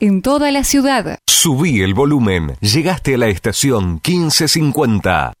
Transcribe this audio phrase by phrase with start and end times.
[0.00, 1.18] en toda la ciudad.
[1.26, 2.56] Subí el volumen.
[2.60, 5.32] Llegaste a la estación 1550.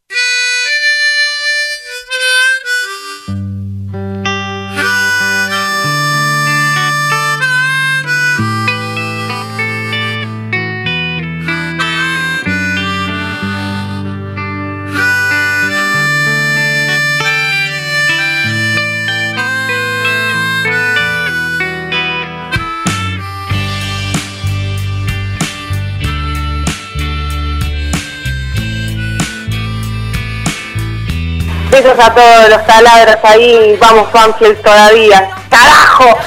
[31.98, 35.30] A todos los taladros ahí, vamos Banfield todavía.
[35.48, 36.18] ¡Carajo!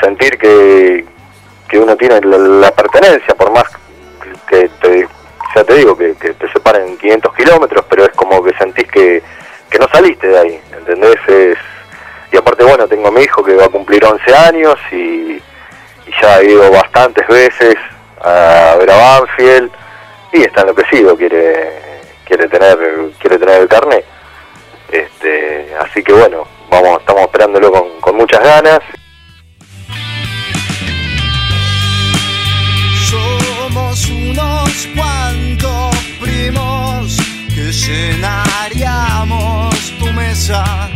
[0.00, 1.04] Sentir que,
[1.68, 3.64] que uno tiene la, pertenencia, por más
[4.48, 5.08] que te,
[5.54, 9.22] ya te digo, que, que te separen 500 kilómetros, pero es como que sentís que,
[9.68, 11.16] que no saliste de ahí, ¿entendés?
[11.28, 11.58] Es,
[12.32, 15.42] y aparte, bueno, tengo a mi hijo que va a cumplir 11 años y, y
[16.20, 17.76] ya ha ido bastantes veces
[18.20, 19.70] a ver a Banfield
[20.32, 21.80] y está enloquecido, quiere
[22.24, 22.78] quiere tener
[23.18, 24.04] quiere tener el carnet.
[24.90, 28.80] Este, así que bueno, vamos estamos esperándolo con, con muchas ganas.
[34.86, 37.16] Unos primos
[37.48, 40.88] que llenaríamos tu mesa,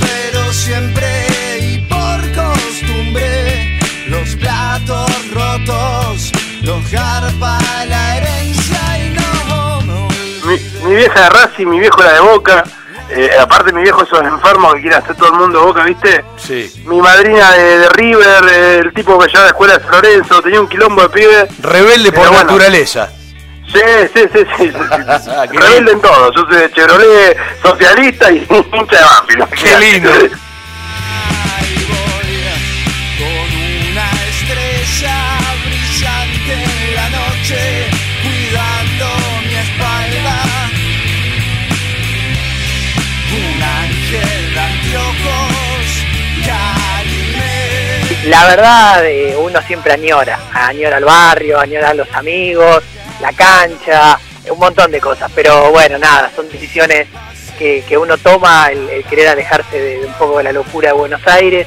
[0.00, 1.26] pero siempre
[1.60, 10.08] y por costumbre los platos rotos los garpa la herencia y no
[10.46, 10.56] mi,
[10.88, 12.64] mi vieja de Racing, mi viejo la de Boca.
[13.10, 16.24] Eh, aparte, mi viejo esos enfermos que quiere hacer todo el mundo Boca, ¿viste?
[16.36, 16.70] Sí.
[16.86, 20.42] Mi madrina de, de River, eh, el tipo que ya de escuela de San Lorenzo,
[20.42, 21.48] tenía un quilombo de pibe.
[21.60, 22.44] Rebelde por bueno.
[22.44, 23.10] naturaleza.
[23.72, 23.80] Sí,
[24.14, 24.70] sí, sí, sí.
[25.52, 26.32] Rebelde en todo.
[26.32, 28.38] Yo soy de Chevrolet, socialista y
[28.72, 29.48] hincha de Banfield.
[29.50, 30.10] Qué lindo.
[48.28, 52.82] La verdad, eh, uno siempre añora, añora el barrio, añora a los amigos,
[53.20, 54.18] la cancha,
[54.50, 55.30] un montón de cosas.
[55.34, 57.06] Pero bueno, nada, son decisiones
[57.58, 60.88] que, que uno toma, el, el querer alejarse de, de un poco de la locura
[60.88, 61.66] de Buenos Aires.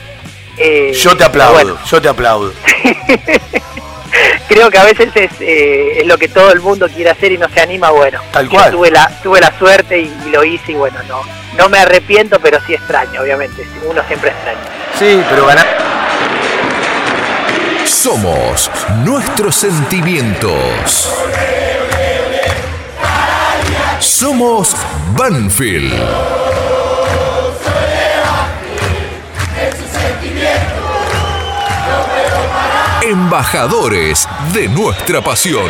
[0.58, 2.54] Eh, Yo te aplaudo, bueno, yo te aplaudo.
[4.48, 7.38] creo que a veces es, eh, es lo que todo el mundo quiere hacer y
[7.38, 8.22] no se anima, bueno.
[8.32, 8.72] Tal yo cual.
[8.72, 11.22] tuve la, tuve la suerte y, y lo hice y bueno, no,
[11.58, 13.66] no me arrepiento, pero sí extraño, obviamente.
[13.90, 14.60] Uno siempre extraña.
[15.00, 16.11] Sí, pero ganar.
[18.04, 18.72] Somos
[19.06, 21.08] nuestros sentimientos.
[24.00, 24.76] Somos
[25.16, 25.94] Banfield.
[33.04, 35.70] Embajadores de nuestra pasión.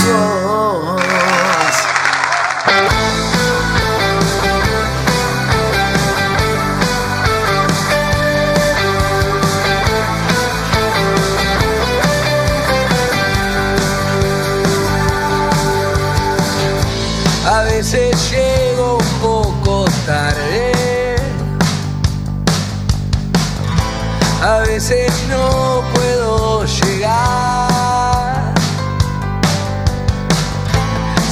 [25.27, 28.53] No puedo llegar.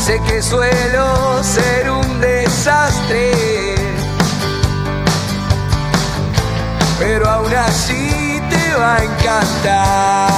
[0.06, 3.76] Sé que suelo ser un desastre.
[7.00, 10.34] Pero aún así te va a encantar.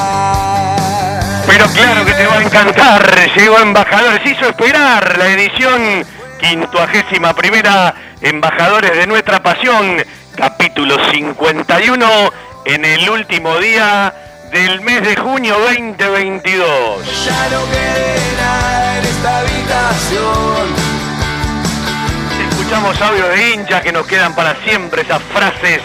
[1.47, 3.31] Pero claro que te va a encantar.
[3.35, 6.05] Llegó Embajadores, hizo esperar la edición
[6.39, 10.03] quincuagésima primera Embajadores de Nuestra Pasión,
[10.35, 12.05] capítulo 51,
[12.65, 14.13] en el último día
[14.51, 17.25] del mes de junio 2022.
[17.25, 20.67] Ya no quede nada en esta habitación.
[22.49, 25.81] Escuchamos audio de hinchas que nos quedan para siempre esas frases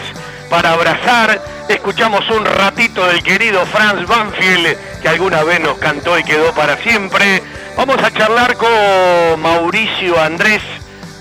[0.49, 1.39] para abrazar.
[1.69, 6.77] Escuchamos un ratito del querido Franz Banfield que alguna vez nos cantó y quedó para
[6.77, 7.43] siempre.
[7.77, 10.61] Vamos a charlar con Mauricio Andrés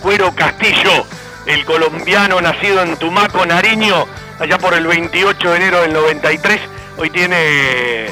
[0.01, 1.05] Cuero Castillo,
[1.45, 4.07] el colombiano nacido en Tumaco, Nariño,
[4.41, 6.61] allá por el 28 de enero del 93.
[6.97, 8.09] Hoy tiene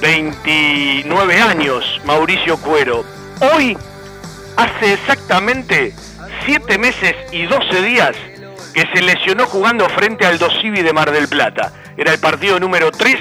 [0.00, 3.04] 29 años, Mauricio Cuero.
[3.40, 3.76] Hoy,
[4.56, 5.92] hace exactamente
[6.46, 8.16] 7 meses y 12 días
[8.72, 11.72] que se lesionó jugando frente al Dosivi de Mar del Plata.
[11.96, 13.16] Era el partido número 3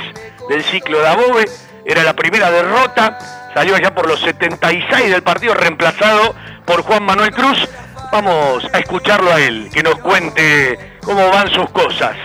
[0.49, 1.45] del ciclo de Above,
[1.85, 7.31] era la primera derrota, salió allá por los 76 del partido reemplazado por Juan Manuel
[7.31, 7.67] Cruz.
[8.13, 12.15] Vamos a escucharlo a él, que nos cuente cómo van sus cosas.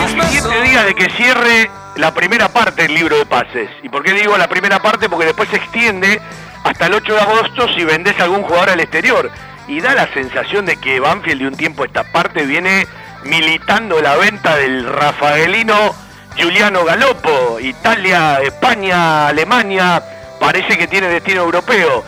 [0.00, 3.70] A siete días de que cierre la primera parte del libro de pases.
[3.84, 5.08] ¿Y por qué digo la primera parte?
[5.08, 6.20] Porque después se extiende
[6.64, 9.30] hasta el 8 de agosto si vendés a algún jugador al exterior.
[9.68, 12.84] Y da la sensación de que Banfield de un tiempo a esta parte viene
[13.22, 15.94] militando la venta del rafaelino
[16.34, 17.60] Giuliano Galopo.
[17.60, 20.02] Italia, España, Alemania,
[20.40, 22.02] parece que tiene destino europeo.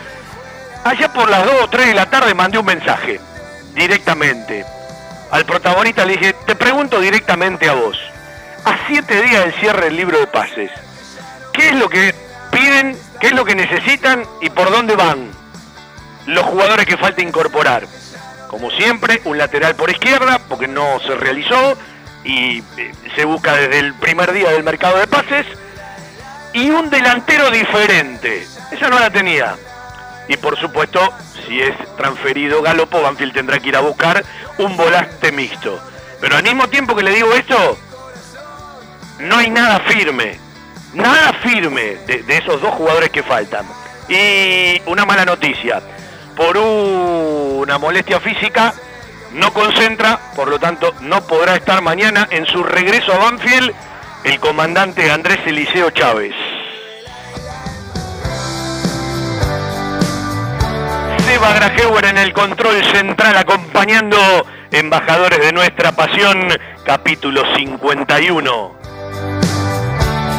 [0.85, 3.21] Allá por las 2 o 3 de la tarde mandé un mensaje,
[3.75, 4.65] directamente.
[5.31, 7.99] Al protagonista le dije, te pregunto directamente a vos.
[8.65, 10.71] A siete días del cierre del libro de pases,
[11.53, 12.15] ¿qué es lo que
[12.51, 15.31] piden, qué es lo que necesitan y por dónde van
[16.27, 17.87] los jugadores que falta incorporar?
[18.49, 21.77] Como siempre, un lateral por izquierda, porque no se realizó
[22.25, 25.47] y eh, se busca desde el primer día del mercado de pases,
[26.53, 28.47] y un delantero diferente.
[28.73, 29.57] Esa no la tenía.
[30.31, 31.01] Y por supuesto,
[31.45, 34.25] si es transferido Galopo, Banfield tendrá que ir a buscar
[34.59, 35.81] un volante mixto.
[36.21, 37.77] Pero al mismo tiempo que le digo esto,
[39.19, 40.39] no hay nada firme.
[40.95, 43.67] Nada firme de, de esos dos jugadores que faltan.
[44.09, 45.83] Y una mala noticia.
[46.37, 48.73] Por una molestia física,
[49.33, 53.75] no concentra, por lo tanto no podrá estar mañana en su regreso a Banfield
[54.23, 56.35] el comandante Andrés Eliseo Chávez.
[61.41, 64.19] Seba en el control central acompañando
[64.71, 66.49] Embajadores de Nuestra Pasión,
[66.85, 68.75] capítulo 51.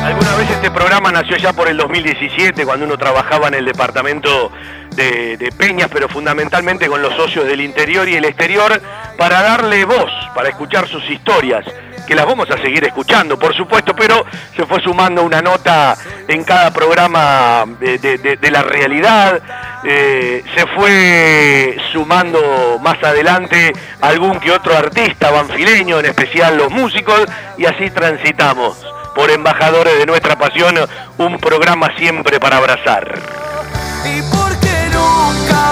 [0.06, 4.52] Alguna vez este programa nació ya por el 2017, cuando uno trabajaba en el departamento
[4.96, 8.80] de, de, Peñas, pero fundamentalmente con los socios del interior y el exterior,
[9.18, 11.66] para darle voz, para escuchar sus historias.
[12.08, 15.96] Que las vamos a seguir escuchando, por supuesto, pero se fue sumando una nota
[16.28, 19.42] en cada programa de, la realidad,
[19.84, 27.26] eh, se fue sumando más adelante algún que otro artista banfileño, en especial los músicos,
[27.58, 28.78] y así transitamos
[29.16, 30.76] por embajadores de nuestra pasión,
[31.18, 33.20] un programa siempre para abrazar.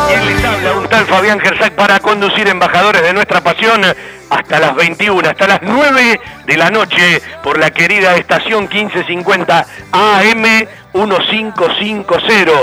[0.07, 0.73] ¿Quién les habla?
[0.73, 3.81] Un tal Fabián Gersac para conducir embajadores de nuestra pasión
[4.29, 10.43] hasta las 21, hasta las 9 de la noche por la querida estación 1550 AM
[10.93, 12.53] 1550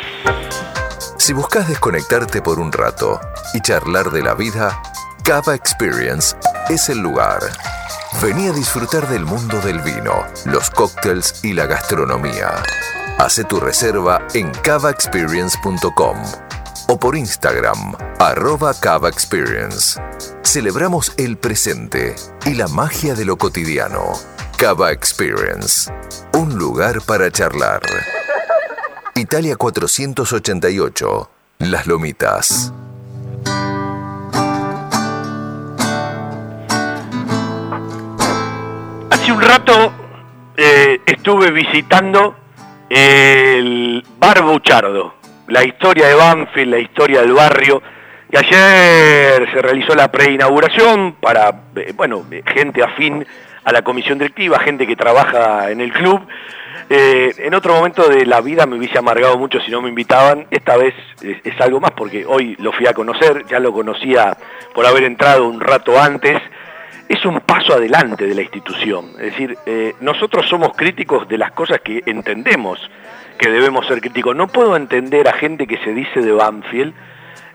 [1.24, 3.20] Si buscas desconectarte por un rato
[3.54, 4.82] y charlar de la vida,
[5.24, 6.36] Cava Experience
[6.68, 7.40] es el lugar.
[8.20, 12.62] Vení a disfrutar del mundo del vino, los cócteles y la gastronomía.
[13.16, 16.18] Hace tu reserva en cavaexperience.com
[16.88, 19.98] o por Instagram, arroba Cava Experience.
[20.42, 22.14] Celebramos el presente
[22.44, 24.12] y la magia de lo cotidiano.
[24.58, 25.90] Cava Experience,
[26.34, 27.80] un lugar para charlar.
[29.14, 32.74] Italia 488, Las Lomitas.
[39.34, 39.92] Un rato
[40.56, 42.36] eh, estuve visitando
[42.88, 45.14] el Bar Buchardo,
[45.48, 47.82] la historia de Banfield, la historia del barrio.
[48.30, 53.26] Y ayer se realizó la preinauguración para, eh, bueno, eh, gente afín
[53.64, 56.20] a la comisión directiva, gente que trabaja en el club.
[56.90, 60.46] Eh, en otro momento de la vida me hubiese amargado mucho si no me invitaban.
[60.50, 64.36] Esta vez eh, es algo más porque hoy lo fui a conocer, ya lo conocía
[64.72, 66.40] por haber entrado un rato antes
[67.08, 69.10] es un paso adelante de la institución.
[69.18, 72.78] Es decir, eh, nosotros somos críticos de las cosas que entendemos
[73.38, 74.34] que debemos ser críticos.
[74.36, 76.94] No puedo entender a gente que se dice de Banfield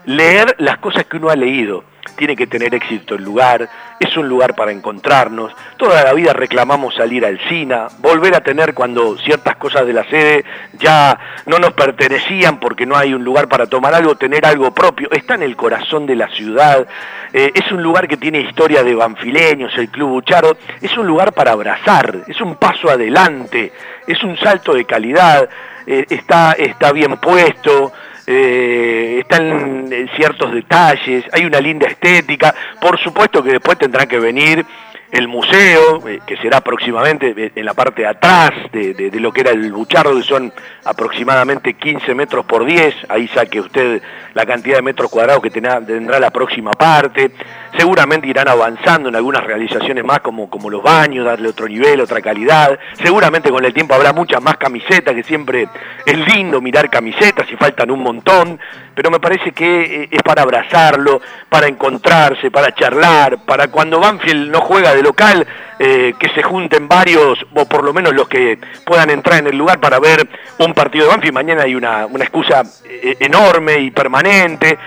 [0.05, 1.83] leer las cosas que uno ha leído.
[2.15, 5.53] Tiene que tener éxito el lugar, es un lugar para encontrarnos.
[5.77, 10.03] Toda la vida reclamamos salir al SINA, volver a tener cuando ciertas cosas de la
[10.09, 14.73] sede ya no nos pertenecían porque no hay un lugar para tomar algo, tener algo
[14.73, 15.09] propio.
[15.11, 16.87] Está en el corazón de la ciudad,
[17.33, 21.33] eh, es un lugar que tiene historia de banfileños, el Club Bucharo, es un lugar
[21.33, 23.71] para abrazar, es un paso adelante,
[24.07, 25.47] es un salto de calidad,
[25.85, 27.91] eh, está, está bien puesto,
[28.31, 34.19] eh, están eh, ciertos detalles, hay una linda estética, por supuesto que después tendrá que
[34.19, 34.63] venir
[35.11, 39.31] el museo, eh, que será próximamente eh, en la parte de atrás de, de- lo
[39.31, 40.53] que era el Buchardo, que son
[40.85, 44.01] aproximadamente 15 metros por 10, ahí saque usted
[44.33, 47.31] la cantidad de metros cuadrados que tendrá, tendrá la próxima parte,
[47.77, 52.21] seguramente irán avanzando en algunas realizaciones más como, como los baños, darle otro nivel, otra
[52.21, 55.67] calidad, seguramente con el tiempo habrá muchas más camisetas, que siempre
[56.05, 58.59] es lindo mirar camisetas y faltan un montón,
[58.99, 64.51] pero me parece que eh, es para abrazarlo, para encontrarse, para charlar, para cuando Banfield
[64.51, 65.47] no juega de local,
[65.79, 69.57] eh, que se junten varios, o por lo menos los que puedan entrar en el
[69.57, 70.27] lugar para ver
[70.57, 71.33] un partido de Banfield.
[71.33, 74.77] Mañana hay una, una excusa eh, enorme y permanente.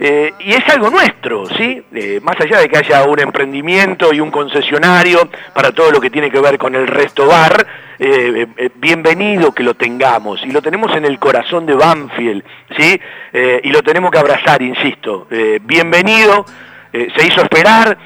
[0.00, 1.82] Eh, y es algo nuestro, ¿sí?
[1.92, 6.08] Eh, más allá de que haya un emprendimiento y un concesionario para todo lo que
[6.08, 7.66] tiene que ver con el resto bar,
[7.98, 10.44] eh, bienvenido que lo tengamos.
[10.44, 12.44] Y lo tenemos en el corazón de Banfield,
[12.76, 13.00] ¿sí?
[13.32, 15.26] Y lo tenemos que abrazar, insisto.
[15.62, 16.46] Bienvenido,
[16.92, 17.98] se hizo esperar.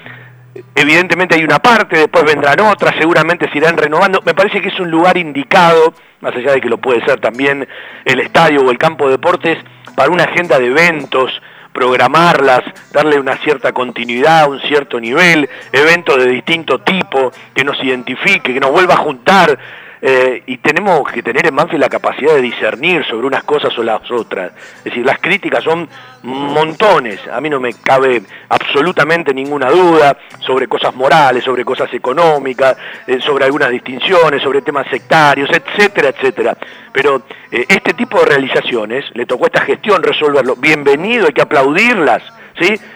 [0.74, 4.22] Evidentemente hay una parte, después vendrán otras, seguramente se irán renovando.
[4.24, 7.68] Me parece que es un lugar indicado, más allá de que lo puede ser también
[8.06, 9.58] el estadio o el campo de deportes,
[9.94, 11.30] para una agenda de eventos,
[11.72, 12.62] programarlas,
[12.92, 18.60] darle una cierta continuidad, un cierto nivel, eventos de distinto tipo, que nos identifique, que
[18.60, 19.58] nos vuelva a juntar.
[20.04, 23.84] Eh, y tenemos que tener en Banfield la capacidad de discernir sobre unas cosas o
[23.84, 24.50] las otras.
[24.78, 25.88] Es decir, las críticas son
[26.24, 32.76] montones, a mí no me cabe absolutamente ninguna duda sobre cosas morales, sobre cosas económicas,
[33.06, 36.56] eh, sobre algunas distinciones, sobre temas sectarios, etcétera, etcétera.
[36.92, 41.42] Pero eh, este tipo de realizaciones, le tocó a esta gestión resolverlo, bienvenido, hay que
[41.42, 42.24] aplaudirlas,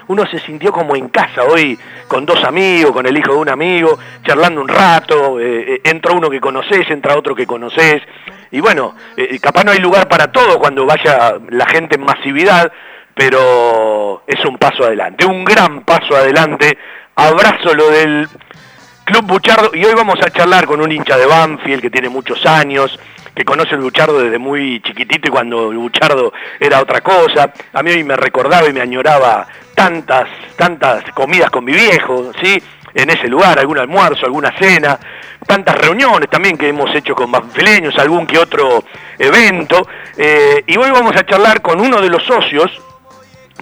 [0.08, 3.49] Uno se sintió como en casa hoy, con dos amigos, con el hijo de un
[3.49, 8.02] amigo, charlando un rato, eh, eh, entra uno que conoces, entra otro que conoces,
[8.50, 12.70] y bueno, eh, capaz no hay lugar para todo cuando vaya la gente en masividad,
[13.14, 16.78] pero es un paso adelante, un gran paso adelante.
[17.14, 18.28] Abrazo lo del
[19.04, 22.44] Club Buchardo y hoy vamos a charlar con un hincha de Banfield que tiene muchos
[22.44, 22.99] años,
[23.36, 27.52] que conoce el Buchardo desde muy chiquitito y cuando el Buchardo era otra cosa.
[27.74, 30.26] A mí me recordaba y me añoraba tantas,
[30.56, 32.60] tantas comidas con mi viejo, ¿sí?
[32.94, 34.98] En ese lugar, algún almuerzo, alguna cena,
[35.46, 38.82] tantas reuniones también que hemos hecho con banfileños, algún que otro
[39.18, 39.86] evento.
[40.16, 42.70] Eh, y hoy vamos a charlar con uno de los socios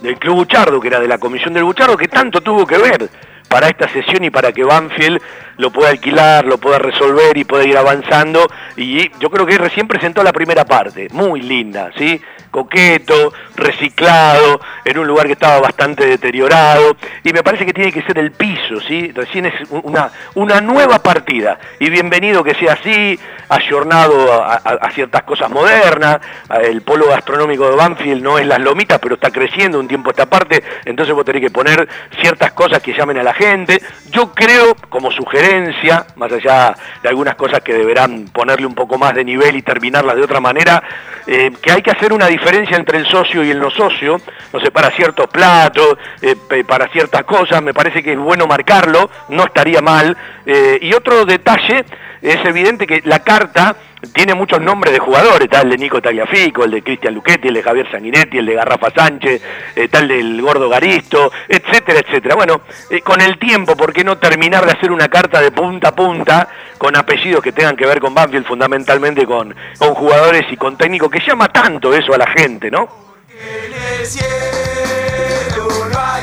[0.01, 3.09] del Club Buchardo, que era de la Comisión del Buchardo, que tanto tuvo que ver
[3.47, 5.21] para esta sesión y para que Banfield
[5.57, 8.45] lo pueda alquilar, lo pueda resolver y pueda ir avanzando.
[8.75, 12.21] Y yo creo que recién presentó la primera parte, muy linda, ¿sí?
[12.55, 16.95] Coqueto, reciclado, en un lugar que estaba bastante deteriorado.
[17.21, 19.11] Y me parece que tiene que ser el piso, ¿sí?
[19.13, 21.59] Recién es una, una nueva partida.
[21.79, 23.19] Y bienvenido que sea así,
[23.49, 26.19] ayornado a, ciertas cosas modernas.
[26.63, 30.25] El polo gastronómico de Banfield no es las lomitas, pero está creciendo un tiempo esta
[30.25, 30.63] parte.
[30.85, 31.85] Entonces vos tenés que poner
[32.21, 33.81] ciertas cosas que llamen a la gente.
[34.11, 39.13] Yo creo, como sugerencia, más allá de algunas cosas que deberán ponerle un poco más
[39.13, 40.81] de nivel y terminarlas de otra manera,
[41.27, 44.21] eh, que hay que hacer una diferencia entre el socio y el no socio,
[44.53, 46.35] no sé, para ciertos platos, eh,
[46.65, 50.15] para ciertas cosas, me parece que es bueno marcarlo, no estaría mal.
[50.45, 51.85] Eh, y otro detalle,
[52.25, 53.75] es evidente que la carta
[54.13, 57.63] tiene muchos nombres de jugadores, el de Nico Tagliafico, el de Cristian Luchetti, el de
[57.63, 59.41] Javier Sanguinetti, el de Garrafa Sánchez,
[59.75, 62.35] eh, tal del Gordo Garisto, etcétera, etcétera.
[62.35, 65.89] Bueno, eh, con el tiempo, ¿por qué no terminar de hacer una carta de punta
[65.89, 70.57] a punta con apellidos que tengan que ver con Banfield, fundamentalmente con, con jugadores y
[70.57, 72.87] con técnicos, que llama tanto eso a la gente, ¿no?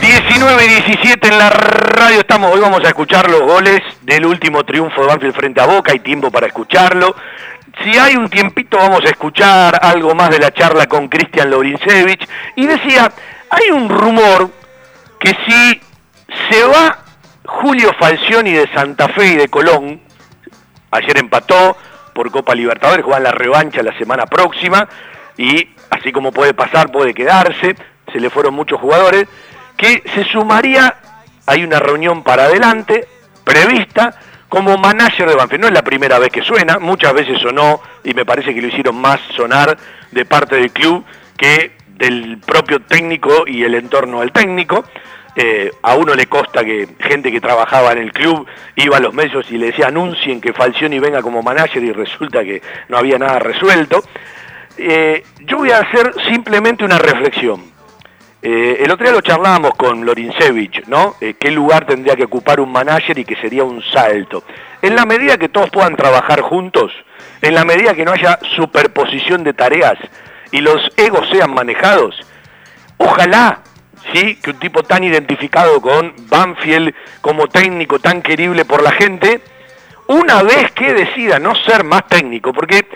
[0.00, 4.64] 19 y 17 en la radio estamos, hoy vamos a escuchar los goles del último
[4.64, 7.14] triunfo de Banfield frente a Boca, hay tiempo para escucharlo.
[7.82, 12.28] Si hay un tiempito vamos a escuchar algo más de la charla con Cristian Lorincevich.
[12.56, 13.10] Y decía,
[13.48, 14.50] hay un rumor
[15.18, 15.80] que si
[16.50, 16.98] se va
[17.44, 20.00] Julio Falcioni de Santa Fe y de Colón,
[20.90, 21.76] ayer empató
[22.14, 24.88] por Copa Libertadores, juegan la revancha la semana próxima,
[25.38, 27.74] y así como puede pasar, puede quedarse,
[28.12, 29.26] se le fueron muchos jugadores,
[29.76, 30.94] que se sumaría,
[31.46, 33.06] hay una reunión para adelante,
[33.44, 34.14] prevista,
[34.48, 35.62] como manager de Banfield.
[35.62, 38.68] No es la primera vez que suena, muchas veces sonó y me parece que lo
[38.68, 39.76] hicieron más sonar
[40.10, 41.04] de parte del club
[41.36, 44.84] que del propio técnico y el entorno del técnico.
[45.34, 49.14] Eh, a uno le consta que gente que trabajaba en el club iba a los
[49.14, 53.18] medios y le decía anuncien que Falcioni venga como manager y resulta que no había
[53.18, 54.02] nada resuelto.
[54.76, 57.71] Eh, yo voy a hacer simplemente una reflexión.
[58.44, 61.14] Eh, el otro día lo charlábamos con Lorincevich, ¿no?
[61.20, 64.42] Eh, ¿Qué lugar tendría que ocupar un manager y que sería un salto?
[64.82, 66.90] En la medida que todos puedan trabajar juntos,
[67.40, 69.94] en la medida que no haya superposición de tareas
[70.50, 72.16] y los egos sean manejados,
[72.96, 73.60] ojalá,
[74.12, 74.34] ¿sí?
[74.42, 79.40] Que un tipo tan identificado con Banfield como técnico, tan querible por la gente,
[80.08, 82.88] una vez que decida no ser más técnico, porque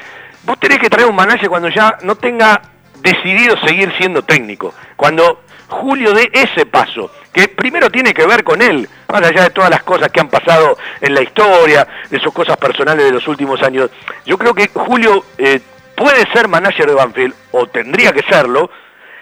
[0.43, 2.61] vos tenés que traer un manager cuando ya no tenga
[3.07, 4.75] decidido seguir siendo técnico.
[4.97, 9.51] Cuando Julio dé ese paso, que primero tiene que ver con él, más allá de
[9.51, 13.27] todas las cosas que han pasado en la historia, de sus cosas personales de los
[13.29, 13.91] últimos años,
[14.25, 15.61] yo creo que Julio eh,
[15.97, 18.71] puede ser manager de Banfield, o tendría que serlo,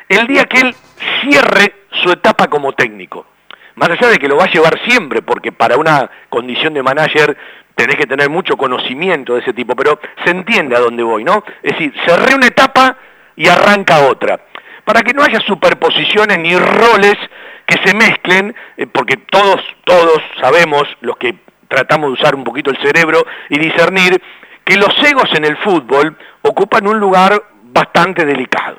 [0.09, 0.75] el día que él
[1.23, 3.27] cierre su etapa como técnico.
[3.75, 7.37] Más allá de que lo va a llevar siempre, porque para una condición de manager
[7.75, 11.43] tenés que tener mucho conocimiento de ese tipo, pero se entiende a dónde voy, ¿no?
[11.63, 12.97] Es decir, cerré una etapa
[13.37, 14.41] y arranca otra.
[14.85, 17.17] Para que no haya superposiciones ni roles
[17.67, 21.37] que se mezclen, eh, porque todos, todos sabemos, los que
[21.69, 24.21] tratamos de usar un poquito el cerebro y discernir,
[24.65, 28.79] que los egos en el fútbol ocupan un lugar bastante delicado.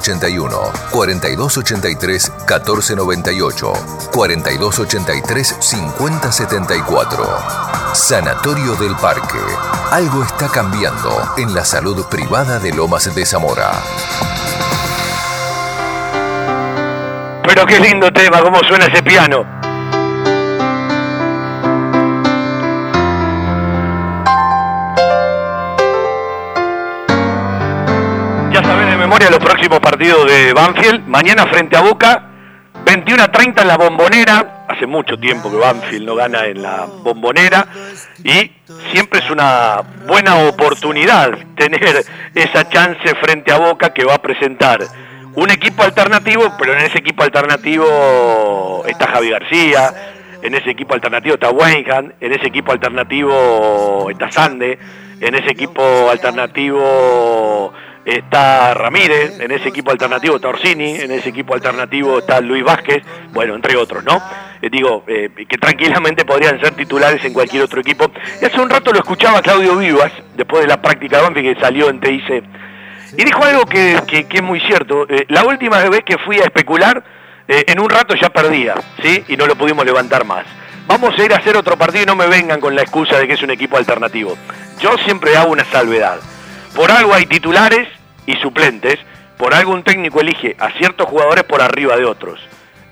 [0.00, 3.72] 5181, 4283 1498,
[4.12, 7.26] 4283 5074.
[7.94, 9.38] Sanatorio del Parque.
[9.90, 13.72] Algo está cambiando en la salud privada de Lomas de Zamora.
[17.44, 19.67] Pero qué lindo tema, cómo suena ese piano.
[29.08, 31.06] Memoria los próximos partidos de Banfield.
[31.06, 32.24] Mañana frente a Boca,
[32.84, 34.66] 21 a 30 en la bombonera.
[34.68, 37.66] Hace mucho tiempo que Banfield no gana en la bombonera.
[38.22, 38.52] Y
[38.92, 44.80] siempre es una buena oportunidad tener esa chance frente a Boca que va a presentar
[45.34, 49.90] un equipo alternativo, pero en ese equipo alternativo está Javi García,
[50.42, 54.78] en ese equipo alternativo está Weinhan, en ese equipo alternativo está Sande,
[55.18, 57.72] en ese equipo alternativo
[58.16, 63.02] está Ramírez, en ese equipo alternativo está Orsini, en ese equipo alternativo está Luis Vázquez,
[63.32, 64.22] bueno, entre otros, ¿no?
[64.62, 68.10] Eh, digo, eh, que tranquilamente podrían ser titulares en cualquier otro equipo.
[68.40, 71.60] Y hace un rato lo escuchaba Claudio Vivas, después de la práctica de Banfield que
[71.60, 72.44] salió en TIC,
[73.16, 75.06] y dijo algo que, que- que es muy cierto.
[75.08, 77.02] Eh, la última vez que fui a especular,
[77.46, 79.24] eh, en un rato ya perdía, ¿sí?
[79.28, 80.44] Y no lo pudimos levantar más.
[80.86, 83.26] Vamos a ir a hacer otro partido y no me vengan con la excusa de
[83.26, 84.36] que es un equipo alternativo.
[84.80, 86.18] Yo siempre hago una salvedad.
[86.74, 87.88] Por algo hay titulares
[88.28, 88.98] y suplentes,
[89.38, 92.38] por algo un técnico elige a ciertos jugadores por arriba de otros.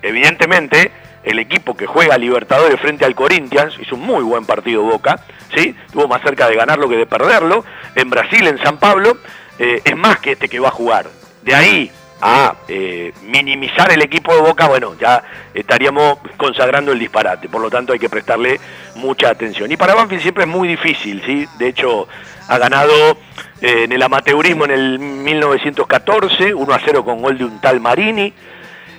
[0.01, 0.90] Evidentemente,
[1.25, 5.20] el equipo que juega a Libertadores frente al Corinthians hizo un muy buen partido Boca,
[5.55, 5.77] ¿sí?
[5.85, 7.66] Estuvo más cerca de ganarlo que de perderlo.
[7.94, 9.18] En Brasil, en San Pablo,
[9.59, 11.07] eh, es más que este que va a jugar.
[11.42, 11.90] De ahí
[12.22, 15.22] a eh, minimizar el equipo de Boca, bueno, ya
[15.53, 18.59] estaríamos consagrando el disparate, por lo tanto hay que prestarle
[18.94, 19.70] mucha atención.
[19.70, 21.46] Y para Banfield siempre es muy difícil, ¿sí?
[21.59, 22.09] De hecho,
[22.49, 23.19] ha ganado
[23.61, 27.81] eh, en el amateurismo en el 1914, 1 a 0 con gol de un tal
[27.81, 28.33] Marini.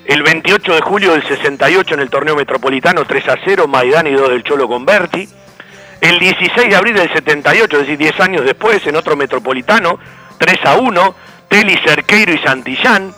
[0.05, 4.13] El 28 de julio del 68 en el torneo metropolitano, 3 a 0, Maidán y
[4.13, 5.27] 2 del Cholo Converti.
[5.99, 9.99] El 16 de abril del 78, es decir, 10 años después, en otro metropolitano,
[10.37, 11.15] 3 a 1,
[11.49, 13.13] Teli, Cerqueiro y Santillán.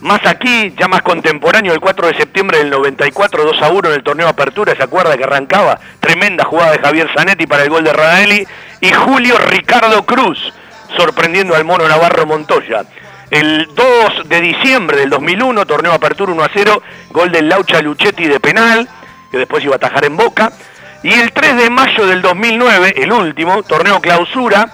[0.00, 3.94] Más aquí, ya más contemporáneo, el 4 de septiembre del 94, 2 a 1 en
[3.94, 5.78] el torneo Apertura, ¿se acuerda que arrancaba?
[6.00, 8.46] Tremenda jugada de Javier Zanetti para el gol de Radaeli.
[8.80, 10.52] Y Julio Ricardo Cruz,
[10.96, 12.84] sorprendiendo al mono Navarro Montoya.
[13.30, 18.26] El 2 de diciembre del 2001, torneo Apertura 1 a 0, gol del Laucha Luchetti
[18.26, 18.88] de penal,
[19.30, 20.50] que después iba a atajar en Boca.
[21.02, 24.72] Y el 3 de mayo del 2009, el último, torneo Clausura,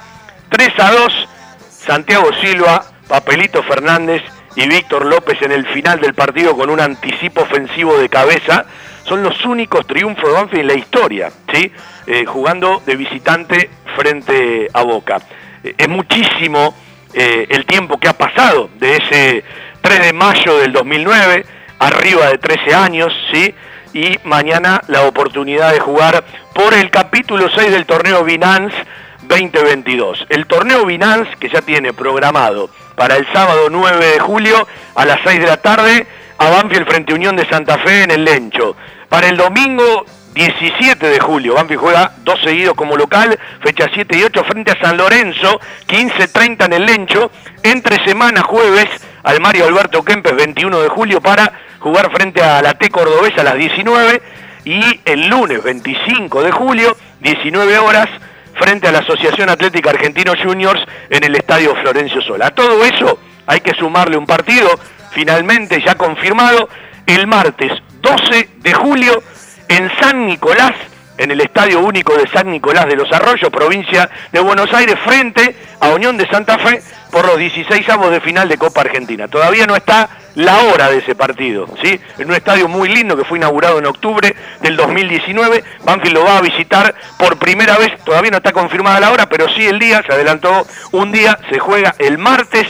[0.51, 1.29] 3 a 2,
[1.69, 4.23] Santiago Silva, Papelito Fernández
[4.55, 8.65] y Víctor López en el final del partido con un anticipo ofensivo de cabeza.
[9.05, 11.71] Son los únicos triunfos de Banfield en la historia, ¿sí?
[12.09, 15.19] Eh, jugando de visitante frente a Boca.
[15.65, 16.73] Eh, es muchísimo
[17.13, 19.45] eh, el tiempo que ha pasado de ese
[19.81, 21.45] 3 de mayo del 2009,
[21.81, 23.53] arriba de 13 años, ¿sí?
[23.93, 26.23] Y mañana la oportunidad de jugar
[26.55, 28.77] por el capítulo 6 del torneo Binance
[29.23, 30.27] 2022.
[30.29, 34.65] El torneo Binance que ya tiene programado para el sábado 9 de julio
[34.95, 36.07] a las 6 de la tarde
[36.39, 38.77] a Banfield frente Unión de Santa Fe en el Lencho.
[39.09, 40.05] Para el domingo
[40.37, 44.79] 17 de julio, Banfield juega dos seguidos como local, fecha 7 y 8 frente a
[44.79, 47.31] San Lorenzo, 15.30 en el Lencho,
[47.63, 48.87] entre semana jueves
[49.23, 53.45] al Mario Alberto Kempes 21 de julio para jugar frente a la T Cordobesa a
[53.45, 54.21] las 19
[54.67, 58.09] y el lunes 25 de julio, 19 horas,
[58.57, 62.49] frente a la Asociación Atlética Argentino Juniors en el Estadio Florencio Sola.
[62.49, 64.69] A todo eso hay que sumarle un partido,
[65.13, 66.69] finalmente ya confirmado,
[67.07, 67.73] el martes
[68.03, 69.23] 12 de julio
[69.69, 70.73] en San Nicolás,
[71.19, 75.57] en el Estadio Único de San Nicolás de los Arroyos, provincia de Buenos Aires, frente
[75.81, 79.29] a Unión de Santa Fe por los 16 avos de final de Copa Argentina.
[79.29, 81.99] Todavía no está la hora de ese partido, ¿sí?
[82.19, 85.65] En un estadio muy lindo que fue inaugurado en octubre del 2019.
[85.85, 89.49] Banfield lo va a visitar por primera vez, todavía no está confirmada la hora, pero
[89.49, 92.67] sí el día, se adelantó un día, se juega el martes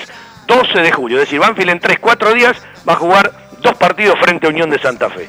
[0.47, 1.19] 12 de julio.
[1.19, 2.57] Es decir, Banfield en 3-4 días
[2.89, 5.29] va a jugar dos partidos frente a Unión de Santa Fe.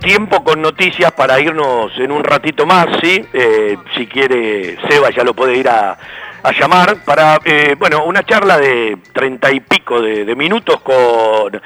[0.00, 3.24] Tiempo con noticias para irnos en un ratito más, ¿sí?
[3.32, 5.96] Eh, si quiere Seba ya lo puede ir a,
[6.42, 11.60] a llamar para, eh, bueno, una charla de treinta y pico de, de minutos con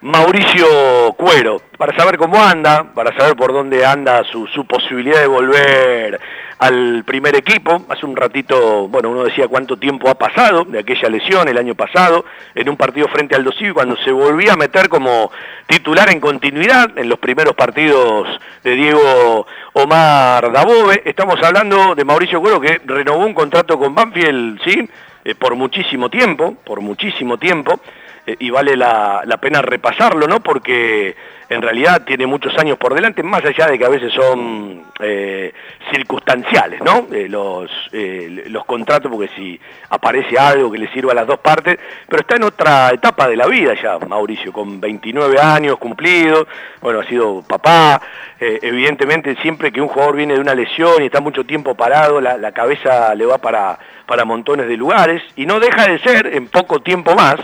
[0.00, 5.26] Mauricio Cuero, para saber cómo anda, para saber por dónde anda su, su posibilidad de
[5.26, 6.20] volver
[6.58, 7.84] al primer equipo.
[7.88, 11.74] Hace un ratito, bueno, uno decía cuánto tiempo ha pasado de aquella lesión el año
[11.74, 15.30] pasado, en un partido frente al Dosivi, cuando se volvía a meter como
[15.66, 18.28] titular en continuidad en los primeros partidos
[18.62, 21.02] de Diego Omar Dabove.
[21.04, 24.88] Estamos hablando de Mauricio Cuero que renovó un contrato con Banfield, ¿sí?
[25.24, 27.80] Eh, por muchísimo tiempo, por muchísimo tiempo.
[28.26, 30.40] Eh, y vale la, pena repasarlo, ¿no?
[30.40, 31.14] Porque
[31.48, 35.52] en realidad tiene muchos años por delante, más allá de que a veces son eh,
[35.92, 37.06] circunstanciales, ¿no?
[37.12, 39.60] Eh, los, los contratos, porque si
[39.90, 43.36] aparece algo que le sirva a las dos partes, pero está en otra etapa de
[43.36, 46.48] la vida ya, Mauricio, con 29 años cumplidos,
[46.80, 48.00] bueno, ha sido papá,
[48.40, 52.36] evidentemente siempre que un jugador viene de una lesión y está mucho tiempo parado, la,
[52.36, 56.48] la cabeza le va para, para montones de lugares, y no deja de ser, en
[56.48, 57.38] poco tiempo más,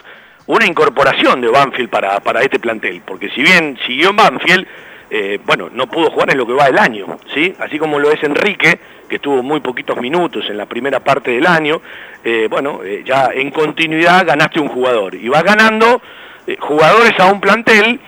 [0.46, 4.66] una incorporación de Banfield para, para este plantel, porque si bien siguió en Banfield,
[5.10, 7.54] eh, bueno, no pudo jugar en lo que va del año, ¿sí?
[7.58, 8.78] Así como lo es Enrique,
[9.08, 11.82] que tuvo muy poquitos minutos en la primera parte del año,
[12.24, 16.00] eh, bueno, eh, ya en continuidad ganaste un jugador, y vas ganando
[16.58, 18.00] jugadores a un plantel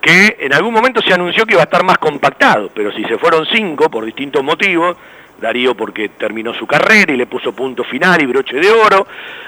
[0.00, 3.18] que en algún momento se anunció que iba a estar más compactado, pero si se
[3.18, 4.96] fueron cinco por distintos motivos,
[5.40, 9.06] Darío porque terminó su carrera y le puso punto final y broche de oro,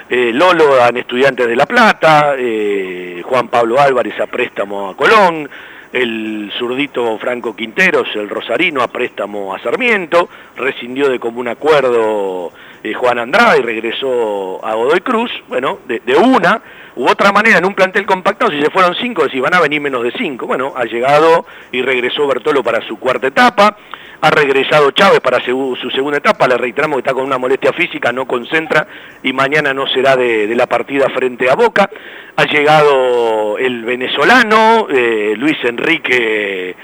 [0.09, 5.49] eh, Lolo en Estudiantes de La Plata, eh, Juan Pablo Álvarez a préstamo a Colón,
[5.91, 12.51] el zurdito Franco Quinteros, el rosarino, a préstamo a Sarmiento, rescindió de común acuerdo
[12.83, 16.61] eh, Juan Andrade y regresó a Godoy Cruz, bueno, de, una
[16.95, 19.79] u otra manera en un plantel compactado, si se fueron cinco, si van a venir
[19.79, 23.77] menos de cinco, bueno, ha llegado y regresó Bertolo para su cuarta etapa,
[24.21, 28.11] ha regresado Chávez para su, segunda etapa, le reiteramos que está con una molestia física,
[28.11, 28.87] no concentra
[29.23, 31.89] y mañana no será de, la partida frente a Boca.
[32.35, 36.75] Ha llegado el venezolano, eh, Luis Enrique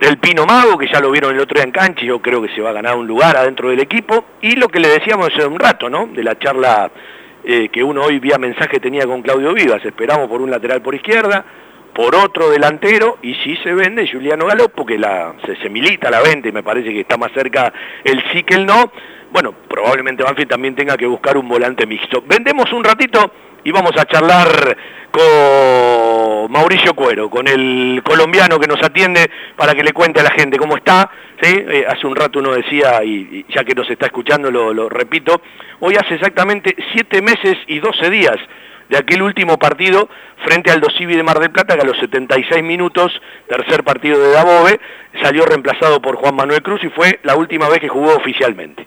[0.00, 2.52] del Pino Mago, que ya lo vieron el otro día en cancha yo creo que
[2.54, 4.24] se va a ganar un lugar adentro del equipo.
[4.40, 6.06] Y lo que le decíamos hace un rato, ¿no?
[6.06, 6.90] De la charla
[7.44, 10.94] eh, que uno hoy vía mensaje tenía con Claudio Vivas, esperamos por un lateral por
[10.94, 11.44] izquierda,
[11.94, 16.48] por otro delantero y si se vende Juliano Galop porque la, se, milita la venta
[16.48, 17.72] y me parece que está más cerca
[18.04, 18.92] el sí que el no.
[19.32, 22.22] Bueno, probablemente Banfield también tenga que buscar un volante mixto.
[22.26, 23.32] Vendemos un ratito
[23.64, 24.76] y vamos a charlar
[25.10, 30.30] con Mauricio Cuero, con el colombiano que nos atiende para que le cuente a la
[30.30, 31.10] gente cómo está.
[31.40, 31.64] ¿sí?
[31.68, 35.42] Eh, hace un rato uno decía, y, ya que nos está escuchando lo, lo repito,
[35.80, 38.38] hoy hace exactamente siete meses y doce días
[38.90, 40.08] de aquel último partido
[40.44, 43.12] frente al Dosivi de Mar del Plata, que a los 76 minutos,
[43.48, 44.80] tercer partido de Dabove,
[45.22, 48.86] salió reemplazado por Juan Manuel Cruz y fue la última vez que jugó oficialmente.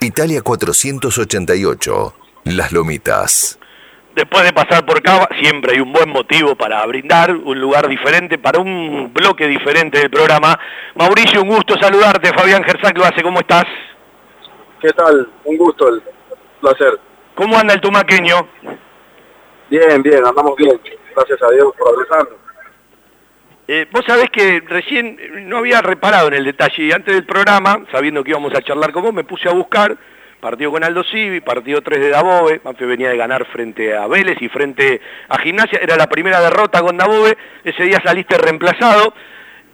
[0.00, 3.58] Italia 488, Las Lomitas.
[4.14, 8.38] Después de pasar por Cava, siempre hay un buen motivo para brindar, un lugar diferente,
[8.38, 10.58] para un bloque diferente del programa.
[10.94, 12.32] Mauricio, un gusto saludarte.
[12.32, 13.64] Fabián Gersac lo hace, ¿cómo estás?
[14.80, 15.28] ¿Qué tal?
[15.44, 16.00] Un gusto, el
[16.60, 17.00] placer.
[17.34, 18.48] ¿Cómo anda el tumaqueño?
[19.68, 20.80] Bien, bien, andamos bien.
[21.14, 22.47] Gracias a Dios por avisarnos.
[23.70, 26.84] Eh, vos sabés que recién no había reparado en el detalle.
[26.84, 29.96] Y antes del programa, sabiendo que íbamos a charlar con vos, me puse a buscar.
[30.40, 34.40] Partido con Aldo Civi, partido 3 de Dabove, Manfe venía de ganar frente a Vélez
[34.40, 39.12] y frente a Gimnasia, era la primera derrota con Dabove, ese día saliste reemplazado.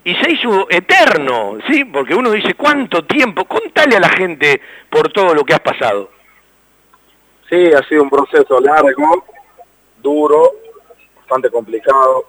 [0.03, 1.85] Y se hizo eterno, ¿sí?
[1.85, 3.45] Porque uno dice, ¿cuánto tiempo?
[3.45, 6.11] Contale a la gente por todo lo que has pasado.
[7.49, 9.25] Sí, ha sido un proceso largo,
[10.03, 10.51] duro,
[11.17, 12.27] bastante complicado,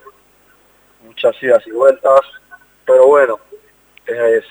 [1.15, 2.21] muchas y vueltas,
[2.86, 3.39] pero bueno,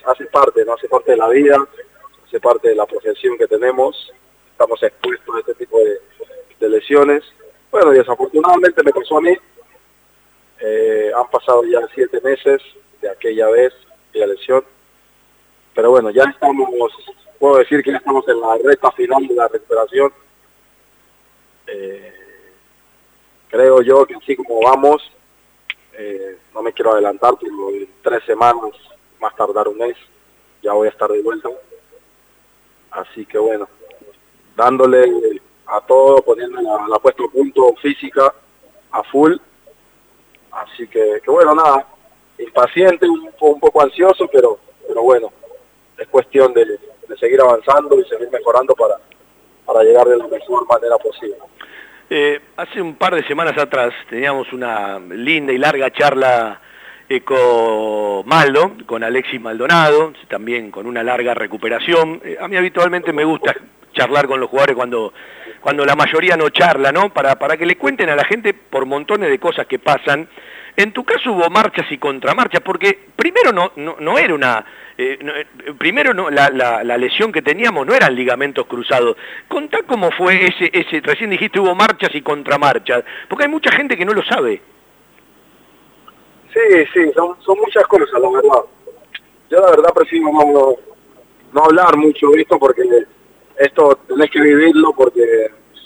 [0.07, 0.75] hace parte, ¿no?
[0.75, 1.57] hace parte de la vida,
[2.27, 4.13] hace parte de la profesión que tenemos,
[4.51, 6.01] estamos expuestos a este tipo de,
[6.67, 7.23] lesiones.
[7.71, 9.37] Bueno, desafortunadamente me pasó a mí,
[10.61, 12.63] eh, han pasado ya siete meses
[13.03, 13.75] de aquella vez,
[14.15, 14.65] de la lesión,
[15.75, 16.71] pero bueno, ya estamos,
[17.39, 20.11] puedo decir que ya estamos en la recta final de la recuperación,
[21.67, 22.15] eh,
[23.51, 25.03] creo yo que así como vamos,
[25.97, 27.35] eh, no me quiero adelantar,
[28.03, 28.73] tres semanas,
[29.21, 29.97] más tardar un mes,
[30.63, 31.49] ya voy a estar de vuelta.
[32.91, 33.69] Así que bueno,
[34.57, 38.33] dándole a todo, poniendo la, la puesto punto física
[38.91, 39.37] a full.
[40.53, 41.87] Así que, que bueno, nada,
[42.39, 45.33] impaciente, un, un poco ansioso, pero, pero bueno,
[45.99, 48.97] es cuestión de, de seguir avanzando y seguir mejorando para,
[49.65, 51.39] para llegar de la mejor manera posible.
[52.11, 56.61] Eh, hace un par de semanas atrás teníamos una linda y larga charla
[57.09, 58.25] eh, con
[58.87, 62.21] con Alexis Maldonado, también con una larga recuperación.
[62.23, 63.55] Eh, a mí habitualmente me gusta
[63.95, 65.15] charlar con los jugadores cuando,
[65.61, 67.13] cuando la mayoría no charla, ¿no?
[67.13, 70.29] Para, para que le cuenten a la gente por montones de cosas que pasan.
[70.77, 74.65] En tu caso hubo marchas y contramarchas, porque primero no, no, no era una...
[74.99, 79.17] eh, eh, primero no, la, la- lesión que teníamos no eran ligamentos cruzados.
[79.47, 83.97] Contá cómo fue ese, ese, recién dijiste hubo marchas y contramarchas, porque hay mucha gente
[83.97, 84.61] que no lo sabe.
[86.53, 88.65] Sí, sí, son, son muchas cosas, la verdad.
[89.51, 90.75] Yo la verdad prefiero no,
[91.53, 92.83] no hablar mucho de esto porque
[93.59, 95.23] esto tenés que vivirlo porque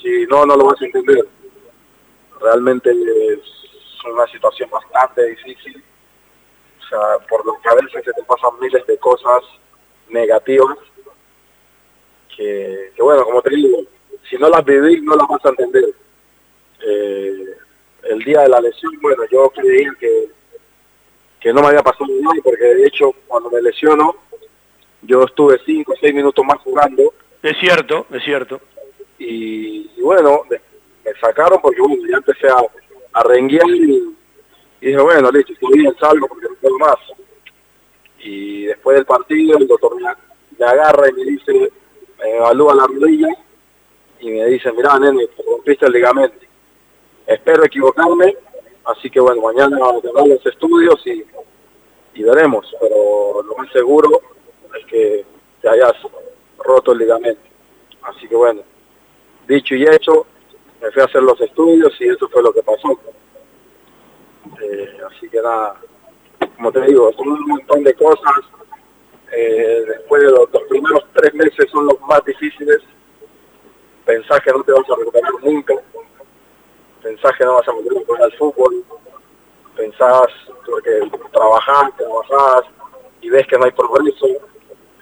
[0.01, 1.25] si no, no lo vas a entender.
[2.41, 2.91] Realmente
[4.05, 5.83] una situación bastante difícil.
[6.81, 9.43] O sea, por lo que a veces se te pasan miles de cosas
[10.09, 10.79] negativas
[12.35, 13.79] que, que bueno, como te digo,
[14.29, 15.85] si no las vivís no las vas a entender.
[16.87, 17.45] Eh,
[18.05, 20.29] el día de la lesión, bueno, yo creía que
[21.41, 24.17] que no me había pasado nada porque de hecho cuando me lesiono
[25.03, 28.61] yo estuve cinco o seis minutos más jugando Es cierto, es cierto.
[29.19, 30.61] y, y bueno, me,
[31.05, 32.57] me sacaron porque bueno, ya empecé a,
[33.19, 34.17] a y,
[34.81, 36.97] y dije bueno, listo, estoy bien, salgo porque no puedo más.
[38.21, 41.73] Y después del partido el doctor me, agarra y me dice,
[42.19, 43.29] me evalúa la rodilla
[44.21, 46.47] y me dice, mirá nene, te rompiste el ligamento.
[47.27, 48.37] Espero equivocarme,
[48.85, 51.25] así que bueno, mañana a los estudios y,
[52.15, 54.21] y veremos, pero lo más seguro
[54.79, 55.25] es que
[55.61, 55.95] te hayas
[56.59, 57.41] roto el ligamento.
[58.03, 58.63] Así que bueno,
[59.47, 60.27] dicho y hecho,
[60.81, 62.99] me fui a hacer los estudios y eso fue lo que pasó.
[64.61, 65.75] Eh, así que nada,
[66.57, 68.35] como te digo, son un montón de cosas.
[69.33, 72.81] Eh, después de los, primeros tres meses son los más difíciles.
[74.05, 75.75] Pensás que no te vas a recuperar nunca.
[77.03, 78.85] Pensás que no vas a volver a jugar al fútbol.
[79.77, 80.27] Pensás
[80.65, 82.63] porque trabajás, trabajás
[83.21, 84.27] y ves que no hay progreso.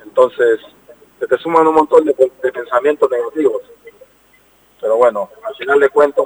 [0.03, 0.61] Entonces,
[1.19, 3.63] se te suman un montón de pensamientos negativos.
[4.81, 6.25] Pero bueno, al final de cuentas,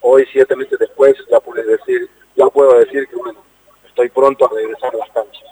[0.00, 3.40] hoy siete meses después ya puedes decir, ya puedo decir que bueno,
[3.86, 5.44] estoy pronto a regresar a las canchas.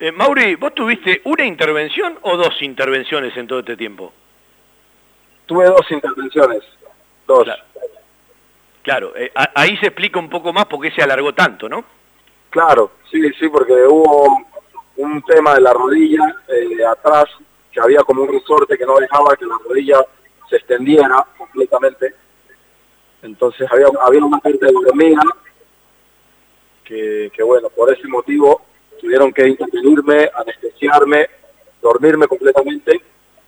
[0.00, 4.12] Eh, Mauri, ¿vos tuviste una intervención o dos intervenciones en todo este tiempo?
[5.46, 6.62] Tuve dos intervenciones,
[7.26, 7.44] dos.
[7.44, 7.62] Claro,
[8.84, 11.82] Claro, eh, ahí se explica un poco más por qué se alargó tanto, ¿no?
[12.50, 14.44] Claro, sí, sí, porque hubo
[14.96, 17.24] un tema de la rodilla eh, atrás,
[17.72, 20.04] que había como un resorte que no dejaba que la rodilla
[20.48, 22.14] se extendiera completamente.
[23.22, 25.22] Entonces había, había una parte de hormiga
[26.84, 28.62] que, que, bueno, por ese motivo
[29.00, 31.28] tuvieron que intervenirme, anestesiarme,
[31.80, 33.00] dormirme completamente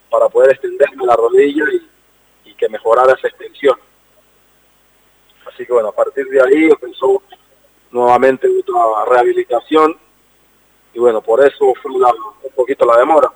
[0.09, 3.77] para poder extenderme la rodilla y, y que mejorara esa extensión.
[5.45, 7.21] Así que bueno, a partir de ahí empezó
[7.91, 9.95] nuevamente otra rehabilitación
[10.93, 13.31] y bueno, por eso fue la- un poquito la demora.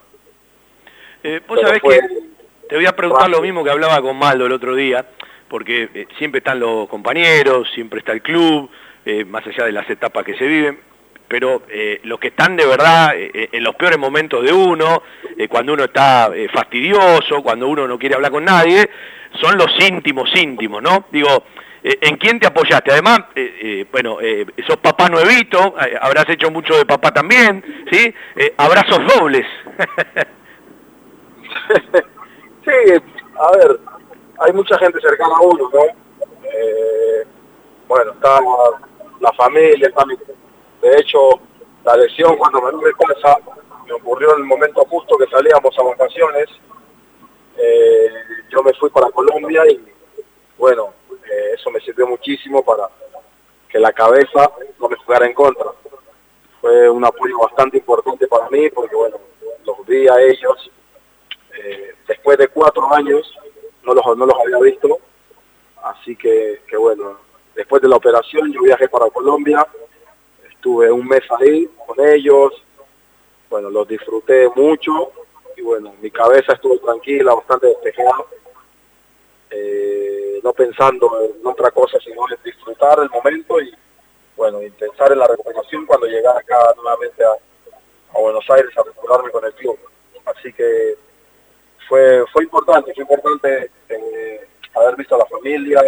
[1.23, 2.07] Eh, vos Pero sabés fue que
[2.71, 5.05] te voy a preguntar lo mismo que hablaba con Maldo el otro día,
[5.49, 8.69] porque eh, siempre están los compañeros, siempre está el club,
[9.05, 10.79] eh, más allá de las etapas que se viven,
[11.27, 15.03] pero eh, los que están de verdad eh, eh, en los peores momentos de uno,
[15.37, 18.89] eh, cuando uno está eh, fastidioso, cuando uno no quiere hablar con nadie,
[19.41, 21.07] son los íntimos íntimos, ¿no?
[21.11, 21.43] Digo,
[21.83, 22.93] ¿en quién te apoyaste?
[22.93, 28.13] Además, eh, eh, bueno, eh, sos papá nuevito, habrás hecho mucho de papá también, ¿sí?
[28.55, 29.45] Abrazos dobles.
[32.63, 32.93] Sí,
[33.39, 33.79] a ver,
[34.39, 35.81] hay mucha gente cercana a uno, ¿no?
[36.43, 37.25] Eh,
[37.87, 38.39] bueno, está
[39.19, 40.15] la familia, está mi-
[40.81, 41.39] de hecho,
[41.83, 43.37] la lesión cuando me tuve casa
[43.85, 46.47] me ocurrió en el momento justo que salíamos a vacaciones.
[47.57, 48.09] Eh,
[48.49, 49.83] yo me fui para Colombia y
[50.57, 52.87] bueno, eh, eso me sirvió muchísimo para
[53.69, 55.67] que la cabeza no me jugara en contra.
[56.61, 59.17] Fue un apoyo bastante importante para mí porque bueno,
[59.65, 60.71] los vi a ellos
[61.57, 63.33] eh, después de cuatro años
[63.83, 64.99] no los, no los había visto,
[65.83, 67.19] así que, bueno,
[67.55, 69.65] después de la operación yo viajé para Colombia,
[70.49, 72.53] estuve un mes ahí con ellos,
[73.49, 75.11] bueno, los disfruté mucho
[75.57, 78.23] y bueno, mi cabeza estuvo tranquila, bastante despejada,
[79.49, 83.73] eh, no pensando en otra cosa sino en disfrutar el momento y
[84.37, 88.83] bueno, y pensar en la recuperación cuando llegara acá nuevamente a, a Buenos Aires a
[88.83, 89.77] recuperarme con el club.
[90.25, 90.95] Así que
[91.87, 95.81] fue fue importante, fue importante eh, haber visto a la familia,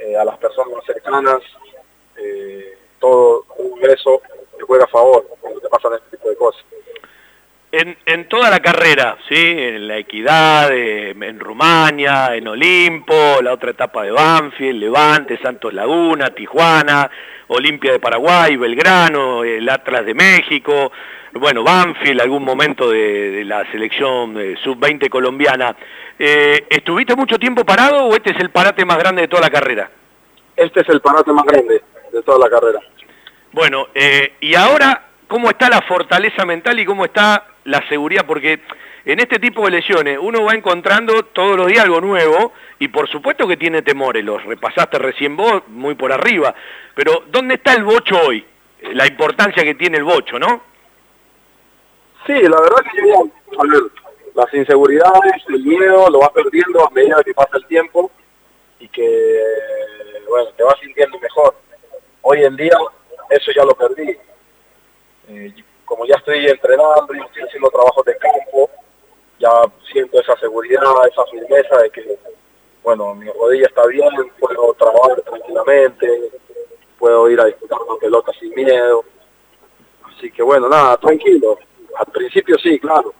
[0.00, 1.42] eh, a las personas cercanas,
[2.16, 4.20] eh, todo un beso
[4.56, 6.64] que juega a favor cuando te pasan este tipo de cosas.
[7.78, 9.34] En, en toda la carrera, ¿sí?
[9.36, 15.74] En la Equidad, eh, en Rumania, en Olimpo, la otra etapa de Banfield, Levante, Santos
[15.74, 17.10] Laguna, Tijuana,
[17.48, 20.90] Olimpia de Paraguay, Belgrano, el Atlas de México,
[21.34, 25.76] bueno, Banfield, algún momento de, de la selección eh, sub-20 colombiana.
[26.18, 29.50] Eh, ¿Estuviste mucho tiempo parado o este es el parate más grande de toda la
[29.50, 29.90] carrera?
[30.56, 32.80] Este es el parate más grande de toda la carrera.
[33.52, 38.24] Bueno, eh, y ahora, ¿cómo está la fortaleza mental y cómo está la seguridad?
[38.26, 38.60] Porque
[39.04, 43.08] en este tipo de lesiones uno va encontrando todos los días algo nuevo y por
[43.08, 46.54] supuesto que tiene temores, los repasaste recién vos, muy por arriba,
[46.94, 48.44] pero ¿dónde está el bocho hoy?
[48.92, 50.62] La importancia que tiene el bocho, ¿no?
[52.26, 53.82] Sí, la verdad que yo, a ver,
[54.34, 58.10] las inseguridades, el miedo, lo vas perdiendo a medida que pasa el tiempo
[58.80, 59.42] y que,
[60.28, 61.54] bueno, te vas sintiendo mejor.
[62.22, 62.76] Hoy en día
[63.30, 64.16] eso ya lo perdí.
[65.28, 65.52] Eh,
[65.84, 68.70] como ya estoy entrenando y estoy haciendo trabajos de campo,
[69.38, 69.50] ya
[69.90, 72.18] siento esa seguridad, esa firmeza de que,
[72.82, 74.08] bueno, mi rodilla está bien,
[74.38, 76.30] puedo trabajar tranquilamente,
[76.98, 79.04] puedo ir a disputar una pelota sin miedo.
[80.04, 81.58] Así que bueno, nada, tranquilo.
[81.96, 83.12] Al principio sí, claro.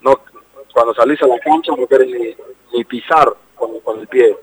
[0.00, 0.20] No,
[0.72, 2.36] cuando salís a la cancha no querés ni,
[2.72, 4.36] ni pisar con, con el pie.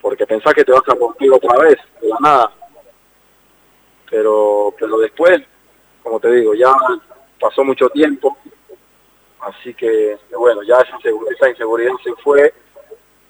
[0.00, 2.52] Porque pensás que te vas a romper otra vez, de la nada.
[4.12, 5.40] Pero, pero después,
[6.02, 6.70] como te digo, ya
[7.40, 8.36] pasó mucho tiempo.
[9.40, 12.52] Así que, bueno, ya esa, insegu- esa inseguridad se fue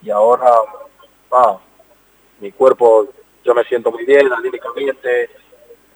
[0.02, 0.50] y ahora,
[1.30, 1.56] ah,
[2.40, 3.06] mi cuerpo,
[3.44, 5.30] yo me siento muy bien anímicamente,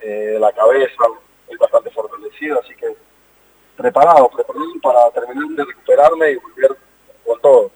[0.01, 1.03] eh, la cabeza,
[1.49, 2.87] es bastante fortalecido, así que
[3.77, 6.77] preparado, preparado para terminar de recuperarme y volver
[7.27, 7.71] con todo.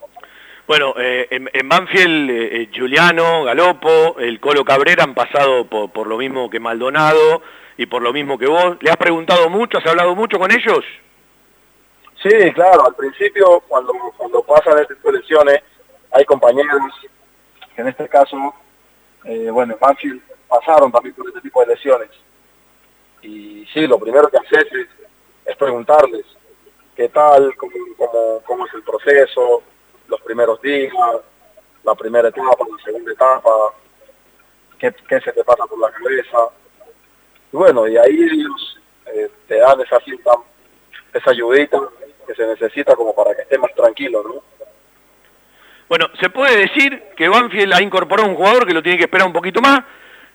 [0.71, 6.07] Bueno, eh, en, en Banfield, eh, eh, Giuliano, Galopo, el Colo Cabrera han pasado por,
[6.07, 7.41] lo mismo que Maldonado
[7.75, 8.77] y por lo mismo que vos.
[8.79, 10.85] ¿Le has preguntado mucho, has hablado mucho con ellos?
[12.23, 15.61] Sí, claro, al principio cuando, cuando pasan tipo de lesiones
[16.09, 16.79] hay compañeros
[17.75, 18.55] que en este caso,
[19.25, 22.11] bueno, en Banfield pasaron también por este tipo de lesiones.
[23.21, 24.87] Y sí, lo primero que haces es,
[25.47, 26.25] es preguntarles
[26.95, 29.63] qué tal, cómo, cómo, cómo es el proceso,
[30.11, 30.93] los primeros días,
[31.83, 33.49] la primera etapa, la segunda etapa,
[34.77, 36.37] qué, se te pasa por la cabeza.
[37.51, 39.97] Y bueno, y ahí ellos eh, te dan esa
[41.13, 41.79] esa ayudita
[42.27, 44.43] que se necesita como para que estés más tranquilo, ¿no?
[45.89, 49.27] Bueno, se puede decir que Banfield ha incorporado un jugador que lo tiene que esperar
[49.27, 49.83] un poquito más,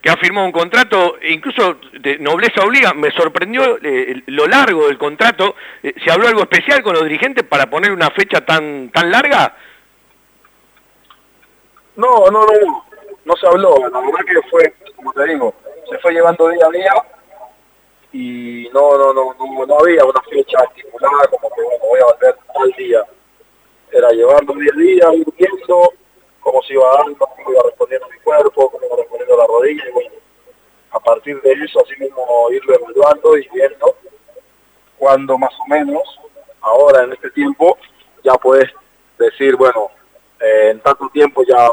[0.01, 4.87] que ha firmado un contrato, e incluso de nobleza obliga, me sorprendió eh, lo largo
[4.87, 8.91] del contrato, Eh, ¿se habló algo especial con los dirigentes para poner una fecha tan,
[8.91, 9.55] tan larga?
[11.97, 12.85] No, no, no,
[13.25, 13.77] no se habló.
[13.79, 15.55] La verdad que fue, como te digo,
[15.91, 16.93] se fue llevando día a día
[18.13, 22.05] y no, no, no, no, no había una fecha estipulada como que bueno, voy a
[22.05, 23.03] volver tal día.
[23.93, 25.27] Era llevando día a día, ir
[26.47, 29.91] cómo se iba dando, cómo iba respondiendo mi cuerpo, cómo iba respondiendo la rodilla y
[29.91, 30.11] bueno,
[30.93, 33.97] a partir de eso así mismo irlo evaluando y viendo
[34.97, 36.03] cuando más o menos,
[36.61, 37.77] ahora en este tiempo,
[38.23, 38.71] ya puedes
[39.19, 39.91] decir, bueno,
[40.41, 41.69] eh, en tanto tiempo ya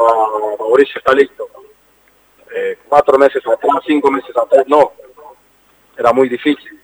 [0.58, 1.46] Mauricio está listo.
[2.52, 3.42] Eh, cuatro meses
[3.86, 4.92] cinco meses atrás, no.
[5.96, 6.82] Era muy difícil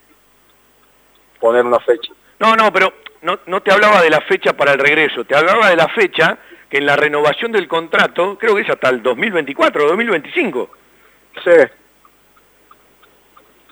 [1.40, 2.12] poner una fecha.
[2.40, 5.68] No, no, pero no, no te hablaba de la fecha para el regreso, te hablaba
[5.70, 6.38] de la fecha
[6.68, 10.70] que en la renovación del contrato, creo que es hasta el 2024 o 2025.
[11.44, 11.50] Sí.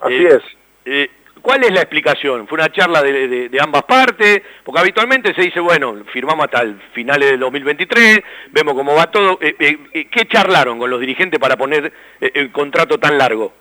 [0.01, 0.43] Así Eh, es.
[0.85, 1.11] eh,
[1.41, 2.49] ¿Cuál es la explicación?
[2.49, 4.43] ¿Fue una charla de, de- de ambas partes?
[4.65, 9.39] Porque habitualmente se dice, bueno, firmamos hasta el finales del 2023, vemos cómo va todo.
[9.41, 13.53] Eh, ¿Qué charlaron con los dirigentes para poner eh, el contrato tan largo?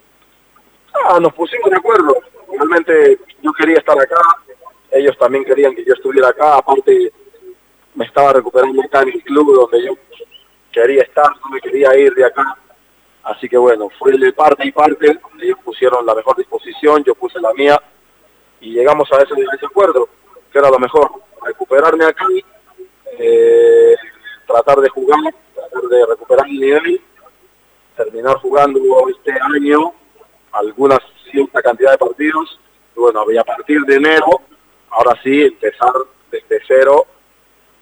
[1.06, 2.16] Ah, nos pusimos de acuerdo.
[2.52, 4.16] Realmente yo quería estar acá,
[4.92, 7.12] ellos también querían que yo estuviera acá, aparte
[7.96, 9.94] me estaba recuperando acá en el club donde yo
[10.72, 12.58] quería estar, no me quería ir de acá.
[13.24, 17.40] Así que bueno, fue de parte y parte, ellos pusieron la mejor disposición, yo puse
[17.42, 17.82] la mía
[18.62, 20.08] y llegamos a ese, a acuerdo,
[20.52, 21.12] que era lo mejor,
[21.44, 22.46] recuperarme aquí,
[23.20, 23.96] eh,
[24.46, 25.20] tratar de jugar,
[25.54, 27.02] tratar de recuperar mi nivel,
[27.96, 28.80] terminar jugando
[29.10, 29.94] este año
[30.52, 30.98] alguna
[31.32, 32.60] cierta cantidad de partidos,
[32.96, 34.42] y bueno, a partir de enero,
[34.90, 35.92] ahora sí, empezar
[36.32, 37.06] desde cero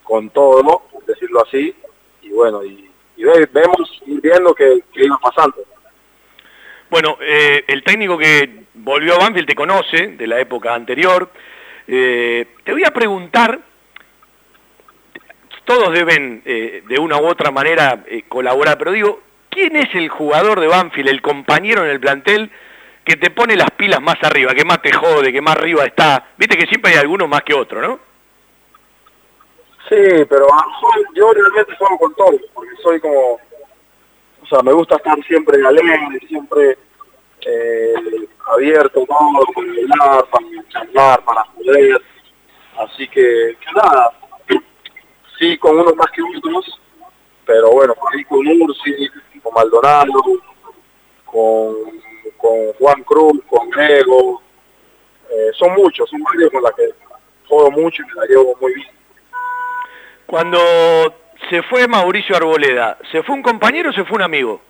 [0.04, 1.76] con todo, por decirlo así,
[2.22, 5.64] y bueno, y, y ve- vemos, ir viendo que iba pasando.
[6.90, 11.30] Bueno, eh, el técnico que volvió a Banfield te conoce de la época anterior.
[11.88, 13.60] Eh, te voy a preguntar,
[15.66, 20.10] todos deben eh, de una u otra manera eh, colaborar, pero digo, ¿quién es el
[20.10, 22.52] jugador de Banfield, el compañero en el plantel
[23.06, 26.32] que te pone las pilas más arriba, que más te jode, que más arriba está.
[26.38, 28.00] Viste que siempre hay alguno más que otro, ¿no?
[29.88, 30.66] Sí, pero ah,
[31.14, 33.40] yo realmente juego con todo, porque soy como,
[34.42, 36.80] o sea, me gusta estar siempre alegre, siempre
[37.42, 37.94] eh,
[38.52, 42.02] abierto, todo, para hablar, para charlar, para joder.
[42.80, 44.12] Así que, que nada,
[45.38, 46.82] sí, con unos más que otros,
[47.46, 49.08] pero bueno, por ahí con Ursi,
[49.44, 50.12] con Maldonado,
[52.86, 54.44] Juan Cruz, con Diego,
[55.32, 56.88] eh, son muchos, son varios con los que
[57.48, 58.92] juego mucho y me la llevo muy bien.
[60.28, 60.60] Cuando
[61.50, 64.62] se fue Mauricio Arboleda, ¿se fue un compañero o se fue un amigo?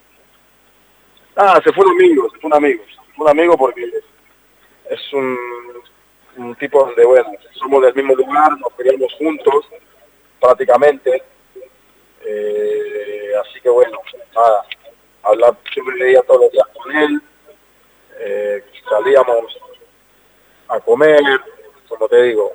[1.35, 2.83] Ah, se fue un amigo, se fue un amigo.
[2.85, 3.83] Se fue un amigo porque
[4.89, 5.37] es un,
[6.37, 9.65] un tipo donde, bueno, somos del mismo lugar, nos criamos juntos
[10.39, 11.21] prácticamente.
[12.25, 13.99] Eh, así que bueno,
[14.33, 14.65] nada,
[15.23, 17.21] hablar, siempre leía todos los días con él.
[18.19, 19.57] Eh, salíamos
[20.69, 21.21] a comer,
[21.87, 22.53] como te digo,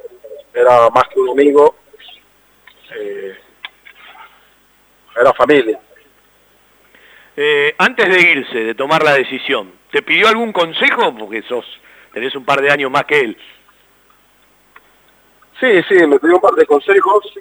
[0.54, 1.76] era más que un amigo,
[2.96, 3.36] eh,
[5.20, 5.80] era familia.
[7.36, 11.14] Eh, antes de irse, de tomar la decisión, ¿te pidió algún consejo?
[11.16, 11.64] Porque sos,
[12.12, 13.36] tenés un par de años más que él.
[15.60, 17.32] Sí, sí, me pidió un par de consejos.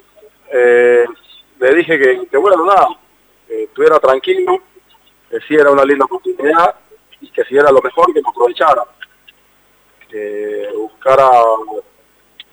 [0.52, 1.06] Eh,
[1.60, 2.88] le dije que, que, bueno, nada,
[3.48, 4.62] que estuviera tranquilo,
[5.30, 6.76] que sí era una linda oportunidad
[7.22, 8.84] y que si era lo mejor, que me aprovechara.
[10.08, 11.28] Que buscara,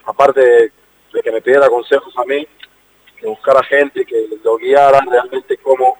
[0.04, 2.46] aparte de que me pidiera consejos a mí,
[3.18, 5.96] que buscara gente que lo guiara realmente cómo,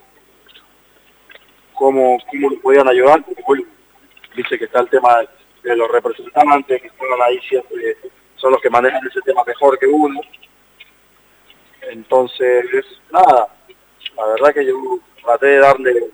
[1.73, 3.25] cómo, cómo lo podían ayudar.
[3.25, 3.65] Porque, bueno,
[4.35, 5.21] dice que está el tema
[5.63, 7.97] de los representantes que están ahí siempre
[8.37, 10.21] son los que manejan ese tema mejor que uno.
[11.83, 12.65] Entonces,
[13.11, 13.49] nada,
[14.17, 16.11] la verdad que yo traté de darle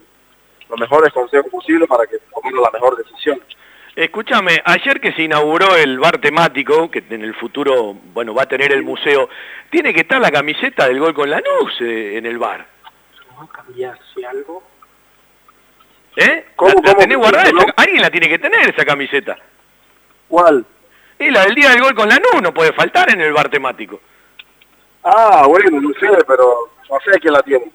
[0.73, 3.41] los mejores consejos posibles para que tomara la mejor decisión.
[3.95, 8.49] Escúchame, ayer que se inauguró el bar temático, que en el futuro, bueno, va a
[8.49, 9.29] tener el museo,
[9.70, 12.66] tiene que estar la camiseta del gol con Lanús eh, en el bar.
[13.39, 14.62] ¿No cambiase algo?
[16.16, 16.47] ¿Eh?
[16.57, 16.99] ¿Cómo, ¿La, la cómo?
[17.01, 17.51] tenés guardada?
[17.77, 19.37] Alguien la tiene que tener esa camiseta.
[20.29, 20.64] ¿Cuál?
[21.18, 24.01] Y la del día del gol con Lanús no puede faltar en el bar temático.
[25.05, 27.70] Ah, bueno, no sé, pero no sé quién la tiene.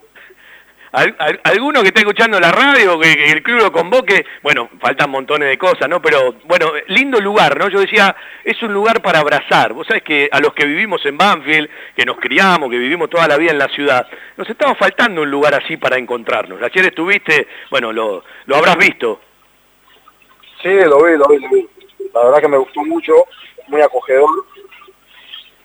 [0.91, 4.69] Al- al- alguno que esté escuchando la radio, que, que el club lo convoque, bueno,
[4.79, 6.01] faltan montones de cosas, ¿no?
[6.01, 7.67] Pero, bueno, lindo lugar, ¿no?
[7.69, 9.73] Yo decía, es un lugar para abrazar.
[9.73, 13.27] Vos sabés que a los que vivimos en Banfield, que nos criamos, que vivimos toda
[13.27, 14.07] la vida en la ciudad,
[14.37, 16.61] nos estaba faltando un lugar así para encontrarnos.
[16.61, 19.19] Ayer estuviste, bueno, lo, lo habrás visto.
[20.61, 21.67] Sí, lo vi, lo vi, lo vi.
[22.13, 23.13] La verdad que me gustó mucho,
[23.67, 24.29] muy acogedor.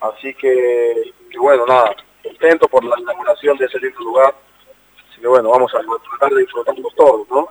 [0.01, 1.95] Así que, que bueno, nada,
[2.25, 4.35] contento por la inauguración de ese lindo lugar.
[5.23, 7.49] Que bueno, vamos a tratar de disfrutarnos todos, ¿no?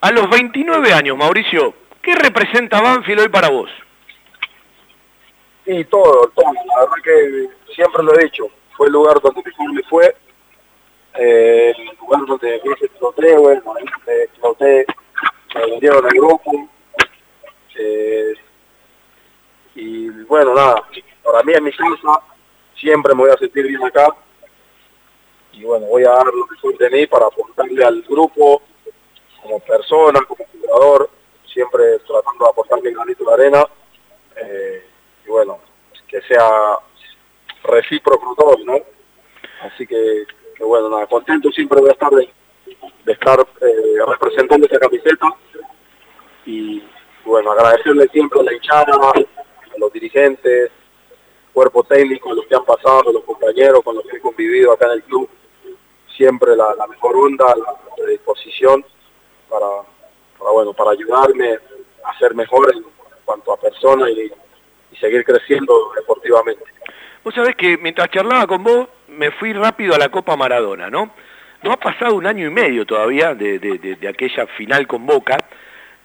[0.00, 1.72] A los 29 años, Mauricio,
[2.02, 3.70] ¿qué representa Banfield hoy para vos?
[5.66, 6.52] Y todo, todo.
[6.52, 8.48] La verdad que siempre lo he dicho.
[8.76, 10.16] Fue el lugar donde mejor me fue.
[11.14, 14.86] Eh, el lugar donde más exploté, bueno, donde exploté,
[15.54, 16.68] me vendieron al grupo.
[17.76, 18.34] Eh,
[19.76, 20.82] y bueno, nada,
[21.22, 22.20] para mí en mi casa
[22.74, 24.12] siempre me voy a sentir bien acá.
[25.56, 28.62] Y bueno, voy a dar lo mejor de mí para aportarle al grupo,
[29.42, 31.08] como persona, como jugador,
[31.52, 33.66] siempre tratando de aportar mi granito de arena.
[34.36, 34.84] Eh,
[35.24, 35.58] y bueno,
[36.06, 36.78] que sea
[37.64, 38.78] recíproco todo, ¿no?
[39.62, 40.26] Así que,
[40.60, 42.28] bueno, contento siempre voy a estar de,
[43.04, 45.26] de estar eh, representando esta camiseta
[46.44, 46.82] y
[47.24, 50.70] bueno, agradecerle siempre a la hinchada, a los dirigentes,
[51.52, 54.72] cuerpo técnico, a los que han pasado, a los compañeros con los que he convivido
[54.72, 55.28] acá en el club,
[56.16, 58.84] siempre la, la mejor onda, la predisposición
[59.48, 59.66] para,
[60.38, 61.58] para, bueno, para ayudarme
[62.04, 62.84] a ser mejor en
[63.24, 64.30] cuanto a persona y,
[64.98, 66.64] seguir creciendo deportivamente.
[67.22, 71.10] Vos sabés que mientras charlaba con vos, me fui rápido a la Copa Maradona, ¿no?
[71.62, 75.36] No ha pasado un año y medio todavía de- de aquella final con Boca.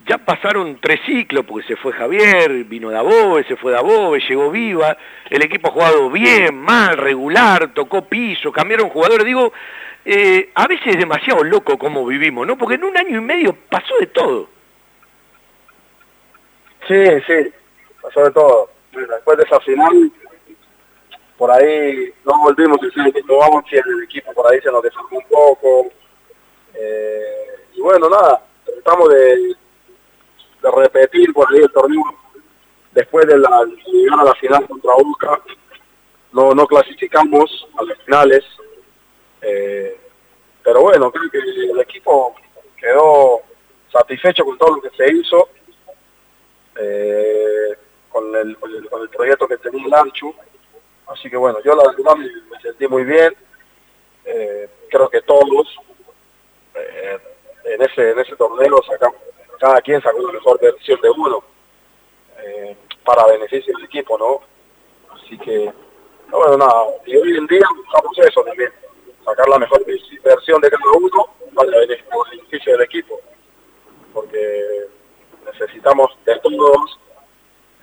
[0.06, 4.98] Ya pasaron tres ciclos, porque se fue Javier, vino Dabove, se fue Dabove, llegó Viva,
[5.30, 9.26] el equipo ha jugado bien, mal, regular, tocó piso, cambiaron jugadores.
[9.26, 9.54] Digo,
[10.06, 12.58] eh, a veces es demasiado loco cómo vivimos, ¿no?
[12.58, 14.50] Porque en un año y medio pasó de todo.
[16.88, 17.54] Sí, sí,
[18.02, 18.70] pasó de todo.
[18.92, 20.12] Después de esa final,
[21.38, 25.28] por ahí no volvimos el mismo Banfield, el equipo por ahí se nos desarmó un
[25.30, 25.92] poco.
[26.74, 29.56] Eh, y bueno, nada, tratamos de,
[30.62, 32.04] de repetir por ahí el torneo
[32.92, 35.42] después de la de a la final contra Boca.
[36.34, 38.44] No, no clasificamos a las finales.
[39.42, 39.98] Eh,
[40.64, 42.36] pero bueno, creo que el equipo
[42.78, 43.42] quedó
[43.92, 45.50] satisfecho con todo lo que se hizo,
[46.78, 47.76] eh,
[48.10, 50.34] con, el, con, el, proyecto que tenía el Anchu.
[51.08, 53.36] Así que bueno, yo la verdad me, sentí muy bien.
[54.26, 55.68] Eh, creo que todos
[57.64, 59.20] en ese en ese torneo sacamos,
[59.60, 61.44] cada quien sacó la mejor versión de uno
[63.04, 64.42] para beneficio del equipo, ¿no?
[65.14, 65.72] Así que,
[66.30, 68.72] no, bueno, nada, y hoy en día buscamos eso también,
[69.26, 69.84] sacar la mejor
[70.24, 73.20] versión de cada uno para beneficio del equipo,
[74.14, 74.88] porque
[75.46, 77.00] necesitamos de todos,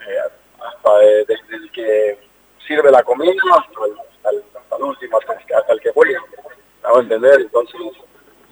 [0.07, 0.19] eh,
[0.61, 2.19] hasta desde el que
[2.67, 4.45] sirve la comida hasta el, el,
[4.77, 7.41] el último, hasta el, hasta el que ¿me hago entender?
[7.41, 7.81] Entonces,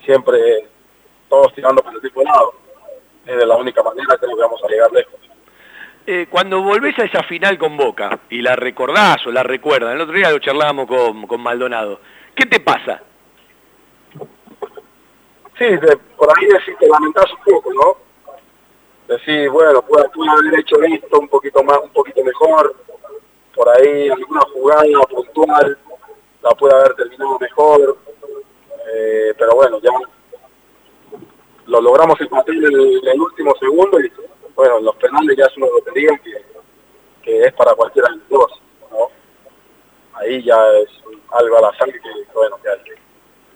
[0.05, 0.69] siempre
[1.29, 2.55] todos tirando por el mismo lado.
[3.27, 5.15] Es de la única manera que vamos a llegar lejos.
[6.07, 10.01] Eh, cuando volvés a esa final con Boca y la recordás o la recuerdas, el
[10.01, 12.01] otro día lo charlábamos con, con Maldonado,
[12.37, 13.03] ¿qué te pasa?
[15.59, 15.65] Sí,
[16.17, 17.97] por ahí decir, te lamentás un poco, ¿no?
[19.09, 22.77] Decir, bueno, pude, pude haber hecho esto un poquito más, un poquito mejor,
[23.55, 25.79] por ahí alguna jugada puntual,
[26.43, 27.97] la pude haber terminado mejor,
[28.95, 29.91] eh, pero bueno, ya
[31.67, 34.13] lo logramos empatar en el, último segundo y
[34.55, 36.45] bueno, los penales ya es una lotería que,
[37.23, 38.66] que es para cualquiera de los dos.
[40.19, 40.89] Ahí ya es
[41.33, 42.01] algo al azar que,
[42.35, 43.01] bueno, que que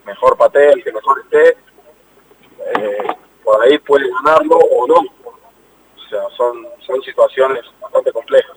[0.04, 1.56] mejor patee, el que mejor esté,
[2.78, 4.94] eh, por ahí puede ganarlo o no.
[5.24, 8.56] O sea, son, son situaciones bastante complejas.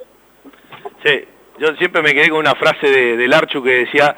[1.03, 1.27] Sí,
[1.59, 4.15] yo siempre me quedé con una frase de, del Archu que decía,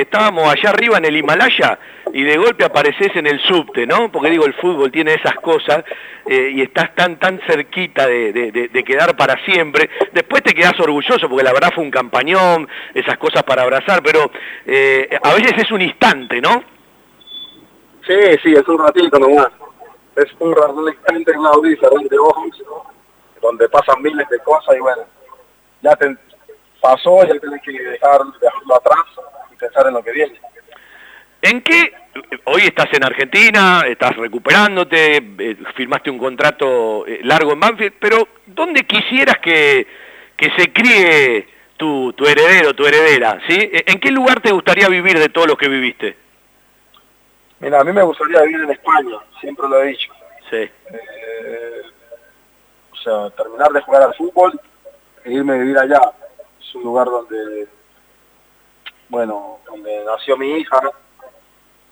[0.00, 1.78] estábamos allá arriba en el Himalaya
[2.12, 4.10] y de golpe apareces en el subte, ¿no?
[4.10, 5.84] Porque digo, el fútbol tiene esas cosas
[6.26, 9.90] eh, y estás tan tan cerquita de, quedar para siempre.
[10.12, 14.30] Después te quedas orgulloso porque la verdad fue un campañón, esas cosas para abrazar, pero
[14.64, 16.62] eh, a veces es un instante, ¿no?
[18.06, 19.48] Sí, sí, es un ratito nomás.
[20.14, 20.54] Es un,
[20.88, 22.62] instante en una audiencia de ojos,
[23.42, 25.02] donde pasan miles de cosas y bueno,
[25.82, 26.16] ya te
[26.80, 29.04] pasó, ya tienes que dejar, dejarlo atrás
[29.56, 30.40] y pensar en lo que viene.
[31.42, 31.92] ¿En qué?
[32.44, 38.28] Hoy estás en Argentina, estás recuperándote, eh, firmaste un contrato eh, largo en Banfield, pero
[38.46, 39.86] ¿dónde quisieras que,
[40.36, 41.46] que se críe
[41.76, 43.38] tu, tu heredero, tu heredera?
[43.46, 43.56] ¿sí?
[43.60, 46.16] ¿En qué lugar te gustaría vivir de todos los que viviste?
[47.60, 50.12] Mira, a mí me gustaría vivir en España, siempre lo he dicho.
[50.50, 50.56] Sí.
[50.56, 51.82] Eh,
[52.92, 54.58] o sea, terminar de jugar al fútbol
[55.24, 56.00] e irme a vivir allá.
[56.60, 57.66] Es un lugar donde,
[59.08, 60.80] bueno, donde nació mi hija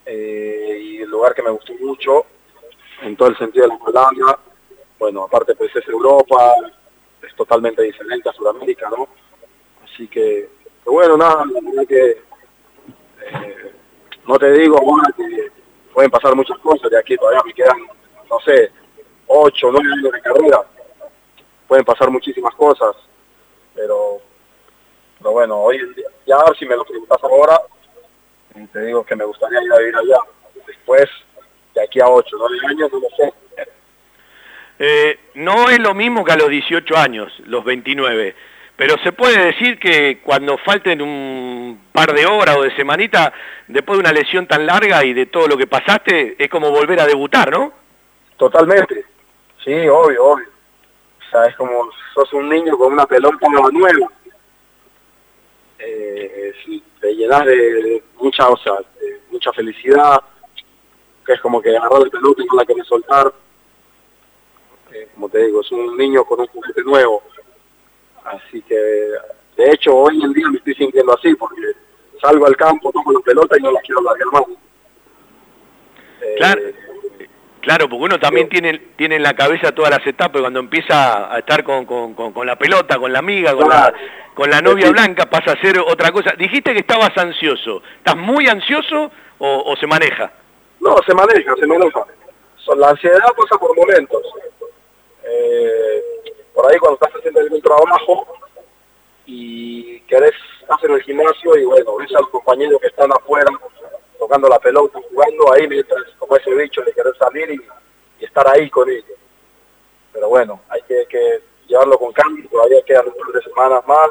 [0.05, 2.25] eh, y el lugar que me gustó mucho
[3.01, 4.39] en todo el sentido de la palabra.
[4.99, 6.53] Bueno, aparte pues es Europa,
[7.21, 9.07] es totalmente diferente a Sudamérica, ¿no?
[9.83, 10.49] Así que,
[10.83, 13.73] que bueno, nada, la verdad que eh,
[14.27, 15.51] no te digo ahora que
[15.93, 17.77] pueden pasar muchas cosas de aquí, todavía me quedan,
[18.29, 18.71] no sé,
[19.27, 20.61] ocho, nueve años de carrera,
[21.67, 22.95] pueden pasar muchísimas cosas,
[23.73, 24.21] pero,
[25.25, 27.59] pero bueno, hoy en día, ya si me lo preguntas ahora,
[28.71, 30.19] te digo que me gustaría ir a vivir allá,
[30.67, 31.09] después,
[31.73, 33.33] de aquí a ocho, nueve años, no lo sé.
[34.77, 38.35] Eh, no es lo mismo que a los 18 años, los 29.
[38.75, 43.33] Pero se puede decir que cuando falten un par de horas o de semanita,
[43.67, 46.99] después de una lesión tan larga y de todo lo que pasaste, es como volver
[46.99, 47.73] a debutar, ¿no?
[48.37, 49.03] Totalmente.
[49.63, 50.45] Sí, obvio, obvio.
[50.45, 54.11] O sea, es como sos un niño con una pelota nueva.
[55.79, 56.53] Eh,
[56.99, 60.21] te llenas de mucha, o sea, de mucha felicidad,
[61.25, 63.33] que es como que agarrar el pelota y no la querés soltar.
[64.91, 67.21] Eh, como te digo, es un niño con un juguete nuevo
[68.23, 71.61] Así que, de hecho, hoy en día me estoy sintiendo así, porque
[72.19, 74.43] salgo al campo, tomo la pelota y no la quiero largar más.
[76.21, 76.61] Eh, claro,
[77.65, 81.63] porque uno también tiene, tiene en la cabeza todas las etapas, cuando empieza a estar
[81.63, 83.95] con, con, con, con la pelota, con la amiga, con, claro.
[83.95, 84.93] la, con la novia sí.
[84.93, 86.33] blanca, pasa a ser otra cosa.
[86.37, 87.81] Dijiste que estabas ansioso.
[87.97, 90.31] ¿Estás muy ansioso o, o se maneja?
[90.79, 92.05] No, se maneja, se maneja.
[92.77, 94.21] La ansiedad pasa por momentos.
[95.23, 96.01] Eh,
[96.53, 98.27] por ahí cuando estás haciendo algún trabajo
[99.25, 100.33] y querés
[100.69, 103.51] hacer el gimnasio y bueno, ves al compañero que están afuera
[104.17, 107.61] tocando la pelota, jugando, ahí mientras como ese bicho le querés salir y,
[108.23, 109.17] estar ahí con ellos.
[110.13, 114.09] Pero bueno, hay que, llevarlo con cambio, todavía quedan un par de semanas más.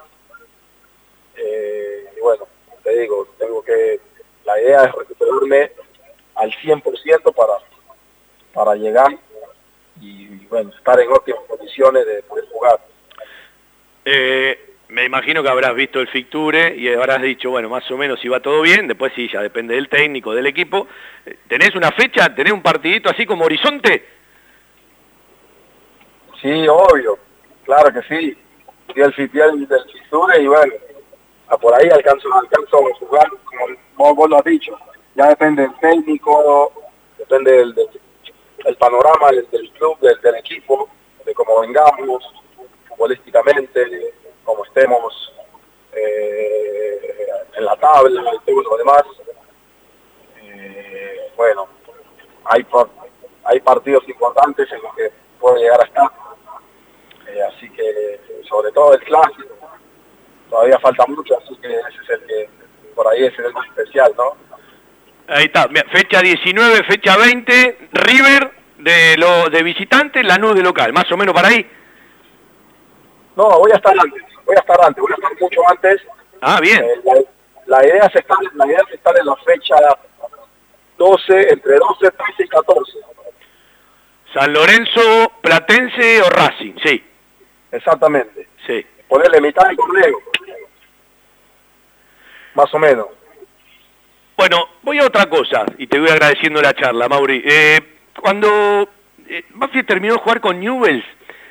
[1.36, 2.46] Eh, y bueno,
[2.82, 4.00] te digo, tengo que,
[4.44, 5.72] la idea es recuperarme
[6.34, 7.54] al 100% para,
[8.52, 9.18] para llegar
[10.00, 12.80] y, y, bueno, estar en óptimas condiciones de poder jugar.
[14.04, 18.20] Eh, me imagino que habrás visto el Ficture y habrás dicho, bueno, más o menos
[18.20, 20.86] si va todo bien, después sí, ya depende del técnico, del equipo.
[21.48, 24.06] ¿Tenés una fecha, tenés un partidito así como horizonte?
[26.40, 27.18] Sí, obvio,
[27.64, 28.38] claro que sí.
[28.94, 29.80] Y el fitiel del
[30.40, 30.72] y bueno,
[31.48, 33.28] a por ahí alcanzo, alcanzo a jugar,
[33.96, 34.78] como vos, lo has dicho.
[35.16, 36.72] Ya depende del técnico,
[37.18, 40.88] depende del, del panorama del, del club, del, del equipo,
[41.24, 42.22] de cómo vengamos,
[42.88, 44.12] futbolísticamente,
[44.44, 45.32] cómo estemos
[45.92, 47.14] eh,
[47.56, 49.02] en la tabla y todo lo demás.
[50.42, 51.68] Eh, bueno,
[52.44, 52.66] hay,
[53.44, 56.10] hay partidos importantes en los que puede llegar a estar.
[57.28, 59.56] Eh, así que, sobre todo el clásico,
[60.50, 62.48] todavía falta mucho, así que ese es el que,
[62.94, 64.36] por ahí es el más especial, ¿no?
[65.26, 71.10] Ahí está, fecha 19, fecha 20, River de lo de visitante, Lanús de local, más
[71.10, 71.66] o menos para ahí.
[73.34, 76.02] No, voy a estar antes, voy a estar antes, voy a estar mucho antes.
[76.40, 76.82] Ah, bien.
[76.82, 79.76] Eh, la, la idea es estar, la idea es estar en la fecha
[80.98, 82.92] 12, entre 12, 13 y 14.
[84.32, 87.04] San Lorenzo, Platense o Racing, sí.
[87.70, 88.48] Exactamente.
[88.66, 88.84] Sí.
[89.08, 90.18] Ponerle mitad del torneo.
[92.54, 93.06] Más o menos.
[94.36, 97.42] Bueno, voy a otra cosa y te voy agradeciendo la charla, Mauri.
[97.44, 97.80] Eh,
[98.20, 98.88] cuando
[99.28, 99.44] eh,
[99.86, 101.04] terminó de jugar con Newells,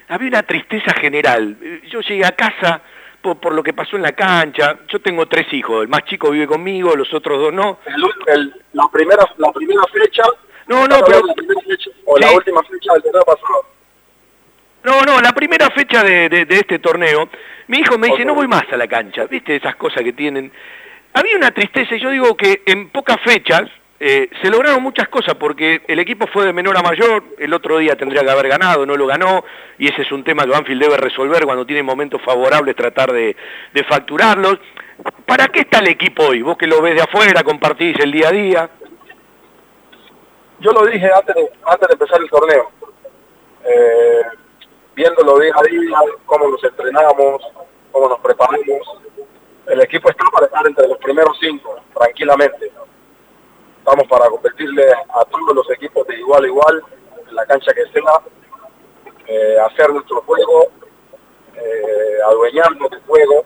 [0.10, 1.58] había una tristeza general.
[1.90, 2.82] Yo llegué a casa
[3.22, 4.78] por, por lo que pasó en la cancha.
[4.88, 7.80] Yo tengo tres hijos, el más chico vive conmigo, los otros dos no.
[7.86, 10.24] El, el- la primera la primera fecha.
[10.68, 13.66] No, no, ¿estás pero- la primera fecha o la última fecha del torneo pasado.
[14.84, 17.30] No, no, la primera fecha de, de- de este torneo,
[17.68, 19.56] mi hijo me dice, no voy más a la cancha, ¿viste?
[19.56, 20.52] Esas cosas que tienen.
[21.14, 23.64] Había una tristeza, y yo digo que en pocas fechas
[24.06, 27.78] eh, se lograron muchas cosas, porque el equipo fue de menor a mayor, el otro
[27.78, 29.46] día tendría que haber ganado, no lo ganó,
[29.78, 33.34] y ese es un tema que Banfield debe resolver cuando tiene momentos favorables, tratar de,
[33.88, 34.60] facturarlos.
[35.26, 36.42] ¿Para qué está el equipo hoy?
[36.42, 38.70] Vos que lo ves de afuera, compartís el día a día.
[40.60, 42.72] Yo lo dije antes de, antes de empezar el torneo.
[43.64, 44.22] Eh,
[44.96, 47.42] viéndolo día a día, cómo nos entrenamos,
[47.94, 49.00] cómo nos preparamos.
[49.66, 52.70] El equipo está para estar entre los primeros cinco, tranquilamente.
[53.86, 56.82] Estamos para competirle a todos los equipos de igual a igual,
[57.28, 58.22] en la cancha que sea,
[59.28, 60.68] eh, hacer nuestro juego,
[61.54, 63.44] eh, adueñarnos del juego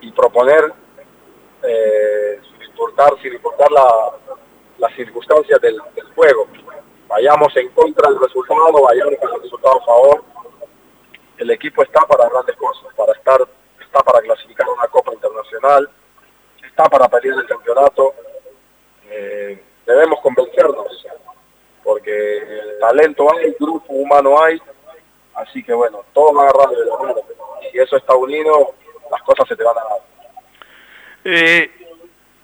[0.00, 0.72] y proponer
[1.64, 4.12] eh, sin importar, sin importar la-
[4.78, 5.78] las circunstancias del,
[6.14, 6.46] juego.
[7.08, 10.24] Vayamos en contra del resultado, vayamos con el resultado a favor.
[11.36, 13.46] El equipo está para grandes cosas, para estar,
[13.80, 15.90] está para clasificar una Copa Internacional,
[16.66, 18.14] está para pelear el campeonato.
[19.14, 20.86] Eh, debemos convencernos,
[21.84, 24.60] porque el talento hay, el grupo humano hay,
[25.34, 27.14] así que bueno, todo va agarrado de la mano.
[27.70, 28.74] Si eso está unido,
[29.10, 30.00] las cosas se te van a dar.
[31.24, 31.70] Eh,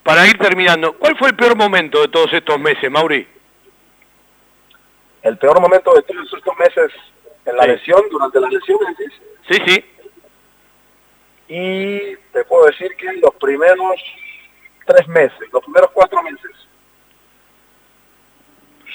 [0.02, 3.26] para ir terminando, ¿cuál fue el peor momento de todos estos meses, Mauri?
[5.22, 6.92] El peor momento de todos estos meses
[7.46, 7.68] en la Sí.
[7.70, 8.78] lesión, durante la lesión.
[9.48, 9.84] Sí, sí.
[11.50, 13.94] y te puedo decir que los primeros
[14.84, 16.50] tres meses, los primeros cuatro meses,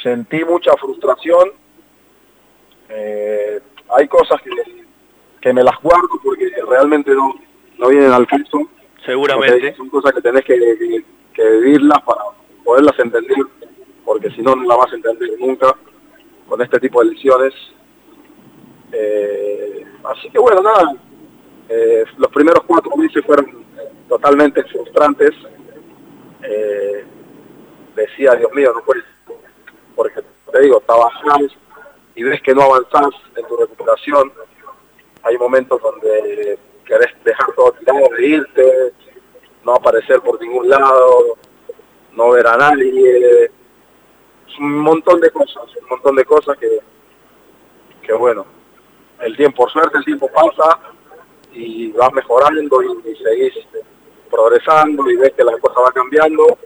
[0.03, 1.49] sentí mucha frustración.
[2.89, 3.59] Eh,
[3.97, 4.51] hay cosas que,
[5.41, 7.33] que me las guardo porque realmente no,
[7.79, 8.69] no vienen al caso.
[9.05, 9.73] Seguramente.
[9.75, 12.21] Son cosas que tenés que, que- que vivirlas para
[12.63, 13.35] poderlas entender,
[14.05, 15.75] porque si no, no las vas a entender nunca
[16.47, 17.53] con este tipo de lesiones.
[18.91, 20.93] Eh, así que bueno, nada,
[21.69, 23.65] eh, los primeros cuatro meses fueron
[24.07, 25.31] totalmente frustrantes.
[27.95, 29.03] Decía, Dios mío, no puedes,
[29.95, 30.21] porque
[30.51, 31.51] te digo, trabajás
[32.15, 34.31] y ves que no avanzás en tu recuperación.
[35.23, 38.93] Hay momentos donde querés dejar todo tirado, irte,
[39.63, 41.37] no aparecer por ningún lado,
[42.11, 43.51] no ver a nadie.
[44.59, 46.79] Un montón de cosas, un montón de cosas que,
[48.03, 48.45] que bueno,
[49.21, 50.79] el tiempo, por suerte el tiempo pasa
[51.53, 53.53] y vas mejorando y, y seguís
[54.29, 56.57] progresando y ves que la cosa va cambiando,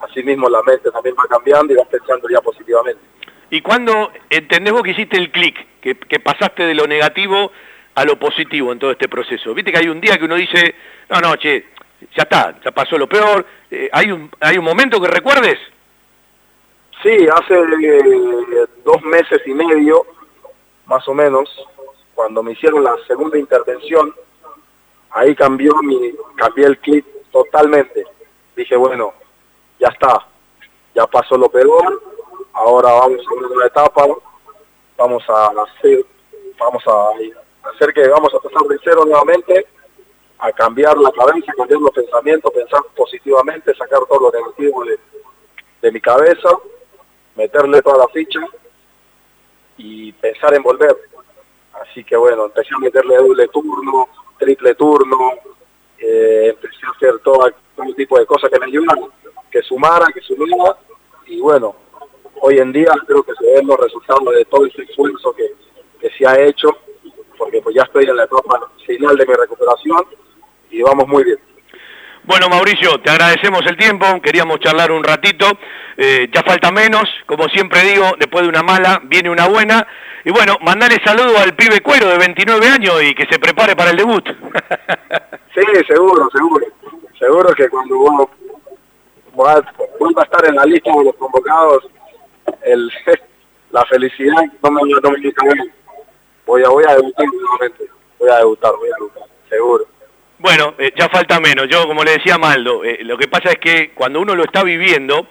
[0.00, 3.00] así mismo la mente también va cambiando y vas pensando ya positivamente.
[3.50, 7.50] ¿Y cuándo entendés vos que hiciste el clic, que, que pasaste de lo negativo
[7.94, 9.52] a lo positivo en todo este proceso?
[9.54, 10.74] Viste que hay un día que uno dice,
[11.08, 11.66] no, no, che,
[12.16, 13.44] ya está, ya pasó lo peor.
[13.70, 15.58] Eh, ¿hay, un, ¿Hay un momento que recuerdes?
[17.02, 20.06] Sí, hace eh, dos meses y medio,
[20.86, 21.48] más o menos,
[22.14, 24.14] cuando me hicieron la segunda intervención,
[25.10, 28.04] ahí cambió mi, cambié el clip totalmente.
[28.54, 29.14] Dije, bueno,
[29.80, 30.26] ya está,
[30.94, 32.00] ya pasó lo peor,
[32.52, 34.06] ahora vamos a una etapa,
[34.96, 36.04] vamos a hacer,
[36.58, 39.66] vamos a hacer que vamos a pasar de cero nuevamente,
[40.38, 44.98] a cambiar la cabeza, cambiar los pensamientos, pensar positivamente, sacar todo lo negativo de,
[45.80, 46.50] de mi cabeza,
[47.34, 48.40] meterle toda la ficha
[49.78, 50.96] y pensar en volver.
[51.72, 54.08] Así que bueno, empecé a meterle doble turno,
[54.38, 55.32] triple turno,
[56.00, 58.98] eh, empecé a hacer todo, todo tipo de cosas que me ayudan,
[59.50, 60.76] que sumara, que sumara,
[61.26, 61.76] y bueno,
[62.40, 65.52] hoy en día creo que se ven los resultados de todo ese esfuerzo que,
[66.00, 66.68] que se ha hecho,
[67.36, 70.04] porque pues ya estoy en la etapa final de mi recuperación
[70.70, 71.49] y vamos muy bien.
[72.30, 75.46] Bueno, Mauricio, te agradecemos el tiempo, queríamos charlar un ratito,
[75.96, 79.84] eh, ya falta menos, como siempre digo, después de una mala viene una buena,
[80.24, 83.90] y bueno, mandale saludo al pibe cuero de 29 años y que se prepare para
[83.90, 84.24] el debut.
[85.56, 86.66] sí, seguro, seguro,
[87.18, 88.30] seguro que cuando uno
[89.36, 91.88] a estar en la lista de los convocados,
[92.62, 92.92] el,
[93.72, 94.80] la felicidad no me
[96.46, 99.99] voy a, voy a debutar nuevamente, voy a debutar, voy a debutar, seguro.
[100.40, 101.68] Bueno, eh, ya falta menos.
[101.68, 104.64] Yo, como le decía Maldo, eh, lo que pasa es que cuando uno lo está
[104.64, 105.26] viviendo,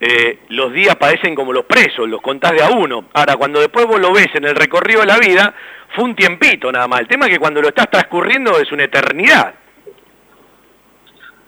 [0.00, 3.04] eh, los días parecen como los presos, los contás de a uno.
[3.12, 5.54] Ahora, cuando después vos lo ves en el recorrido de la vida,
[5.94, 7.00] fue un tiempito nada más.
[7.00, 9.54] El tema es que cuando lo estás transcurriendo es una eternidad.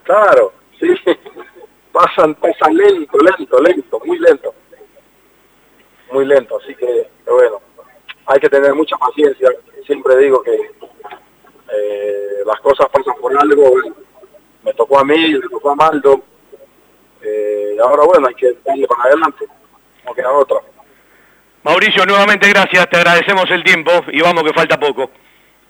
[0.03, 0.89] Claro, sí.
[1.93, 4.55] Pasan, pasan lento, lento, lento, muy lento.
[6.13, 7.63] Muy lento, así que, bueno,
[8.27, 9.49] hay que tener mucha paciencia.
[9.87, 10.55] Siempre digo que
[11.73, 13.75] eh, las cosas pasan por algo,
[14.63, 16.23] me tocó a mí, me tocó a Maldo,
[17.23, 19.47] eh, ahora bueno, hay que darle para adelante,
[20.05, 20.59] no queda otra.
[21.63, 25.11] Mauricio, nuevamente gracias, te agradecemos el tiempo y vamos que falta poco.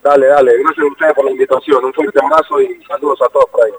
[0.02, 3.46] Dale, dale, gracias a ustedes por la invitación, un fuerte abrazo y saludos a todos
[3.50, 3.72] por ahí.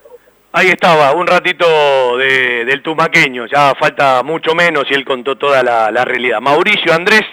[0.54, 5.62] Ahí estaba, un ratito de, del tumaqueño, ya falta mucho menos y él contó toda
[5.62, 6.42] la, la realidad.
[6.42, 7.24] Mauricio Andrés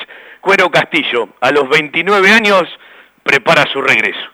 [0.44, 2.64] Cuero Castillo, a los 29 años,
[3.22, 4.33] prepara su regreso.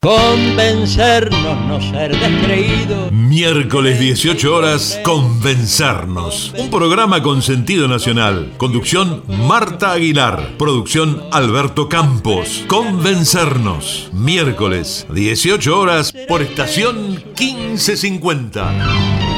[0.00, 3.10] Convencernos, no ser descreídos.
[3.10, 6.54] Miércoles 18 horas, Convencernos.
[6.56, 8.52] Un programa con sentido nacional.
[8.58, 10.54] Conducción Marta Aguilar.
[10.56, 12.64] Producción Alberto Campos.
[12.68, 14.10] Convencernos.
[14.12, 19.37] Miércoles 18 horas por estación 1550.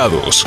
[0.00, 0.46] grados.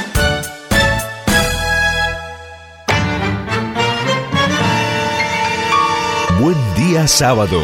[6.41, 7.61] Buen día sábado.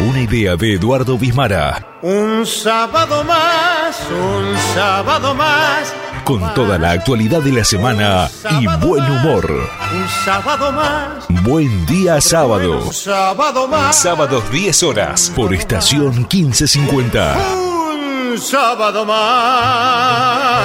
[0.00, 1.98] Una idea de Eduardo Bismara.
[2.02, 8.28] Un sábado más, un sábado más con toda la actualidad de la semana
[8.60, 9.50] y buen humor.
[9.50, 11.24] Un sábado más.
[11.42, 12.82] Buen día sábado.
[12.82, 13.96] Un sábado más.
[13.96, 17.34] Sábados 10 horas por estación 1550.
[17.54, 20.58] Un sábado más.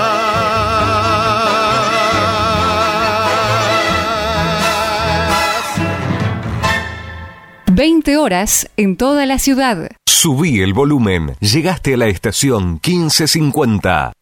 [7.75, 9.89] 20 horas en toda la ciudad.
[10.05, 11.35] Subí el volumen.
[11.39, 14.13] Llegaste a la estación 1550.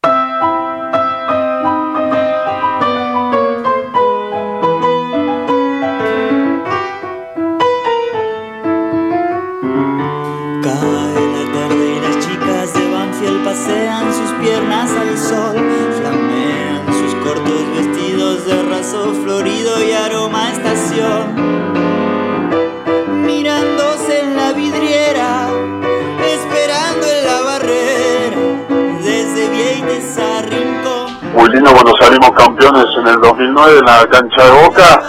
[31.33, 35.01] Muy lindo cuando salimos campeones en el 2009 en la cancha de Boca,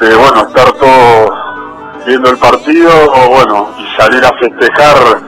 [0.00, 1.30] de bueno, estar todos
[2.06, 5.20] viendo el partido, o bueno, y salir a festejar,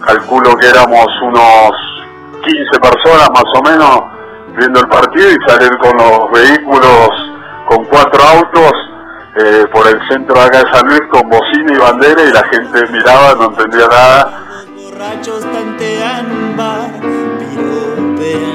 [0.00, 1.70] calculo que éramos unos
[2.42, 4.00] 15 personas más o menos
[4.56, 7.08] viendo el partido y salir con los vehículos,
[7.68, 8.72] con cuatro autos,
[9.36, 12.44] eh, por el centro de acá de San Luis con bocina y bandera y la
[12.44, 14.44] gente miraba, no entendía nada.
[14.76, 16.90] Borrachos tantean bar,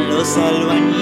[0.10, 0.99] los albañiles,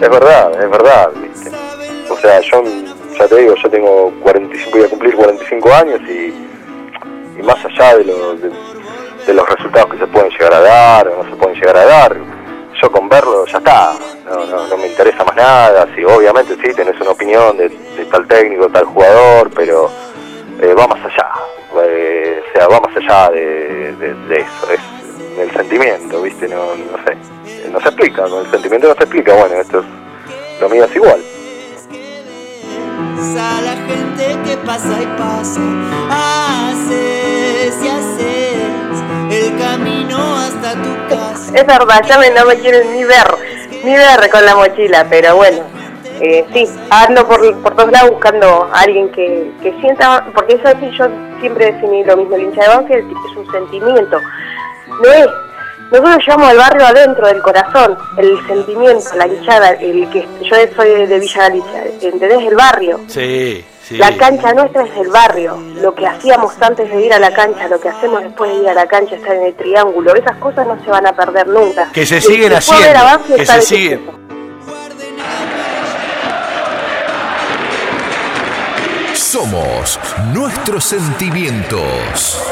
[0.00, 1.10] Es verdad, es verdad.
[1.20, 1.50] ¿viste?
[2.10, 2.62] O sea, yo
[3.18, 8.04] ya te digo, yo tengo 45, voy a cumplir 45 años y, más allá de,
[8.04, 11.76] lo- de, los resultados que se pueden llegar a dar o no se pueden llegar
[11.76, 12.16] a dar,
[12.80, 13.92] yo con verlo ya está,
[14.24, 17.68] no, no, no me interesa más nada, sí, obviamente sí, tenés una opinión de,
[18.10, 19.90] tal técnico, tal jugador, pero
[20.60, 21.30] eh, va más allá,
[21.84, 24.80] eh, o sea, va más allá de- de eso, es
[25.38, 26.48] el sentimiento, ¿viste?
[26.48, 27.16] No, no sé,
[27.72, 29.86] no se explica, con el sentimiento no se explica, bueno, esto es,
[30.60, 31.22] lo mío es igual.
[33.40, 35.60] A la gente que pasa y pasa,
[36.10, 41.52] haces y haces el camino hasta tu casa.
[41.54, 43.26] Es verdad, ya me, no me quieren ni ver,
[43.84, 45.62] ni ver con la mochila, pero bueno,
[46.20, 50.68] eh, sí, ando por, por todos lados buscando a alguien que, que sienta, porque eso
[50.80, 51.06] sí, yo
[51.40, 54.20] siempre definí lo mismo, el hincha de Banfield es un sentimiento,
[54.88, 55.28] no es,
[55.90, 61.06] nosotros llevamos al barrio adentro del corazón, el sentimiento, la hinchada, el que yo soy
[61.06, 62.42] de, Villa Galicia, ¿entendés?
[62.46, 63.00] El barrio.
[63.06, 63.96] Sí, sí.
[63.96, 67.68] La cancha nuestra es el barrio, lo que hacíamos antes de ir a la cancha,
[67.68, 70.66] lo que hacemos después de ir a la cancha, estar en el triángulo, esas cosas
[70.66, 71.90] no se van a perder nunca.
[71.92, 73.24] Que se El siguen haciendo.
[73.34, 74.18] Que se siguen.
[79.14, 79.98] Somos
[80.32, 82.42] nuestros sentimientos.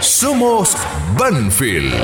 [0.00, 0.76] Somos
[1.18, 1.94] Banfield.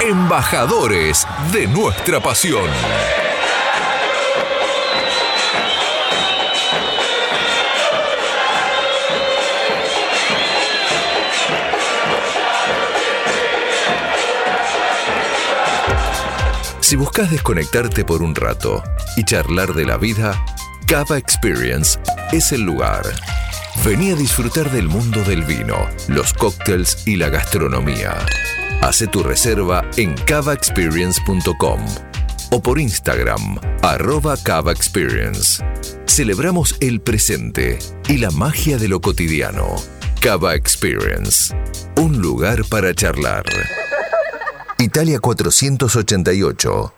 [0.00, 2.68] Embajadores de nuestra pasión.
[16.80, 18.82] Si buscas desconectarte por un rato
[19.16, 20.42] y charlar de la vida,
[20.88, 21.98] Cava Experience
[22.32, 23.02] es el lugar.
[23.84, 25.76] Vení a disfrutar del mundo del vino,
[26.08, 28.16] los cócteles y la gastronomía.
[28.80, 31.80] Hace tu reserva en cavaexperience.com
[32.52, 35.62] o por Instagram, arroba Cava Experience.
[36.06, 37.78] Celebramos el presente
[38.08, 39.76] y la magia de lo cotidiano.
[40.22, 41.54] Cava Experience,
[41.96, 43.44] un lugar para charlar.
[44.78, 46.97] Italia 488.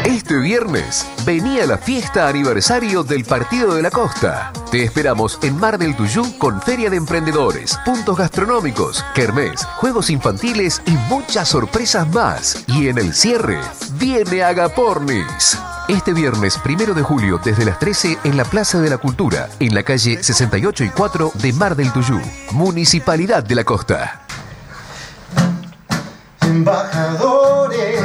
[0.05, 4.51] Este viernes venía la fiesta aniversario del Partido de la Costa.
[4.71, 10.81] Te esperamos en Mar del Tuyú con Feria de Emprendedores, puntos gastronómicos, kermés, juegos infantiles
[10.86, 12.63] y muchas sorpresas más.
[12.67, 13.59] Y en el cierre,
[13.99, 15.57] viene Agapornis.
[15.88, 19.75] Este viernes primero de julio desde las 13 en la Plaza de la Cultura, en
[19.75, 22.21] la calle 68 y 4 de Mar del Tuyú,
[22.51, 24.21] Municipalidad de la Costa.
[26.41, 27.99] Embajadores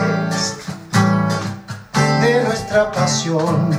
[2.21, 3.71] de nuestra pasión,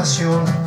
[0.00, 0.59] pasión,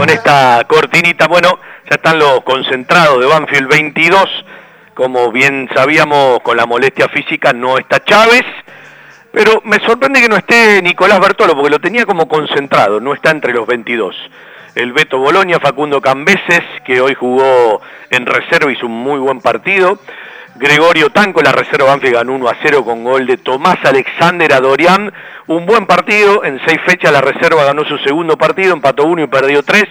[0.00, 1.28] con esta cortinita.
[1.28, 4.24] Bueno, ya están los concentrados de Banfield 22.
[4.94, 8.46] Como bien sabíamos, con la molestia física no está Chávez.
[9.30, 13.30] Pero me sorprende que no esté Nicolás Bertolo, porque lo tenía como concentrado, no está
[13.30, 14.16] entre los 22.
[14.74, 19.98] El Beto Bolonia, Facundo Cambeses, que hoy jugó en reserva, hizo un muy buen partido.
[20.56, 25.12] Gregorio Tanco, la reserva Banfield ganó 1 a 0 con gol de Tomás Alexander Adorián.
[25.46, 29.26] Un buen partido, en seis fechas la reserva ganó su segundo partido, empató uno y
[29.26, 29.86] perdió tres.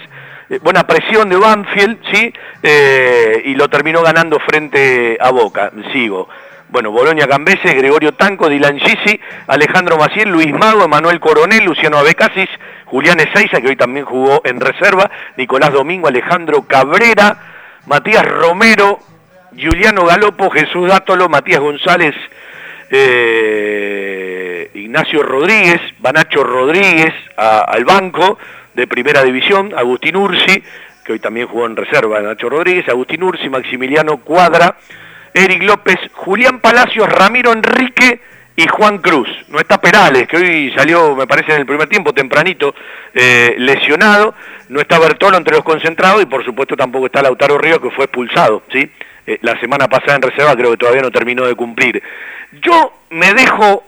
[0.49, 2.33] Eh, buena presión de Banfield, ¿sí?
[2.61, 5.71] Eh, y lo terminó ganando frente a Boca.
[5.91, 6.27] Sigo.
[6.69, 12.47] Bueno, Bolonia Cambeses, Gregorio Tanco, Dylan Gisi, Alejandro Maciel, Luis Mago, Emanuel Coronel, Luciano Abecasis,
[12.85, 17.37] Julián Ezeiza, que hoy también jugó en reserva, Nicolás Domingo, Alejandro Cabrera,
[17.87, 18.99] Matías Romero,
[19.51, 22.15] Juliano Galopo, Jesús Dátolo, Matías González,
[22.89, 28.37] eh, Ignacio Rodríguez, Banacho Rodríguez al banco
[28.73, 30.63] de primera división, Agustín Ursi,
[31.03, 34.75] que hoy también jugó en reserva, Nacho Rodríguez, Agustín Ursi, Maximiliano Cuadra,
[35.33, 38.21] Eric López, Julián Palacios, Ramiro Enrique
[38.55, 39.29] y Juan Cruz.
[39.47, 42.75] No está Perales, que hoy salió, me parece, en el primer tiempo, tempranito,
[43.13, 44.35] eh, lesionado.
[44.67, 48.05] No está Bertolo entre los concentrados y por supuesto tampoco está Lautaro Ríos, que fue
[48.05, 48.91] expulsado, ¿sí?
[49.29, 52.01] Eh, la semana pasada en reserva creo que todavía no terminó de cumplir.
[52.63, 53.85] Yo me dejo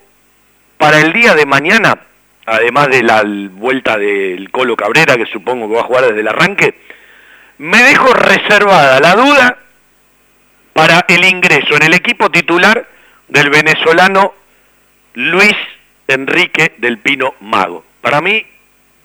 [0.78, 1.98] para el día de mañana,
[2.46, 6.28] además de la vuelta del Colo Cabrera, que supongo que va a jugar desde el
[6.28, 6.76] arranque,
[7.58, 9.58] me dejo reservada la duda
[10.74, 12.88] para el ingreso en el equipo titular
[13.28, 14.36] del venezolano
[15.16, 15.56] Luis
[16.08, 17.84] Enrique del Pino Mago.
[18.02, 18.46] Para mí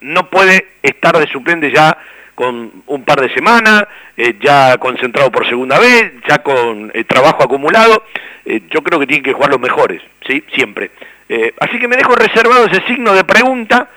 [0.02, 1.96] no puede estar de suplente ya
[2.36, 7.42] con un par de semanas, eh, ya concentrado por segunda vez, ya con eh, trabajo
[7.42, 8.04] acumulado.
[8.44, 10.44] Eh, yo creo que tienen que jugar los mejores, ¿sí?
[10.54, 10.92] Siempre.
[11.58, 13.88] Así que me dejo reservado ese signo de pregunta,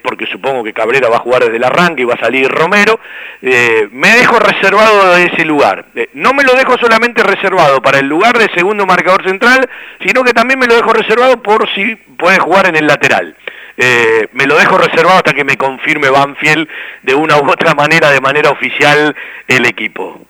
[0.00, 3.00] porque supongo que Cabrera va a jugar desde el arranque y va a salir Romero.
[3.40, 5.86] Me dejo reservado de ese lugar.
[6.14, 9.68] No me lo dejo solamente reservado para el lugar de segundo marcador central,
[10.06, 13.34] sino que también me lo dejo reservado por si puede jugar en el lateral.
[13.76, 16.68] Eh, me lo dejo reservado hasta que me confirme Banfield
[17.02, 19.14] de una u otra manera, de manera oficial,
[19.48, 20.20] el equipo.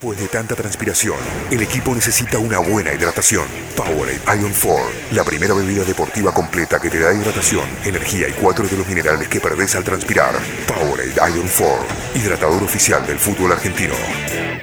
[0.00, 1.16] Después de tanta transpiración,
[1.50, 3.44] el equipo necesita una buena hidratación.
[3.76, 4.76] Powerade Ion 4,
[5.10, 9.26] la primera bebida deportiva completa que te da hidratación, energía y cuatro de los minerales
[9.26, 10.34] que perdés al transpirar.
[10.68, 13.94] Powerade Ion 4, hidratador oficial del fútbol argentino.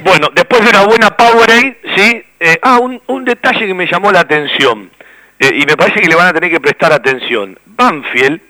[0.05, 2.23] Bueno, después de una buena Powerade, ¿sí?
[2.39, 4.89] Eh, ah, un, un detalle que me llamó la atención,
[5.39, 7.57] eh, y me parece que le van a tener que prestar atención.
[7.65, 8.41] Banfield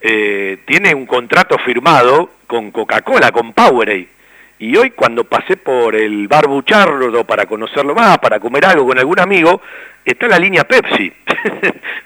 [0.00, 4.08] eh, tiene un contrato firmado con Coca-Cola, con Powerade.
[4.60, 8.98] Y hoy cuando pasé por el bar Buchardo para conocerlo más, para comer algo con
[8.98, 9.62] algún amigo,
[10.04, 11.12] está la línea Pepsi.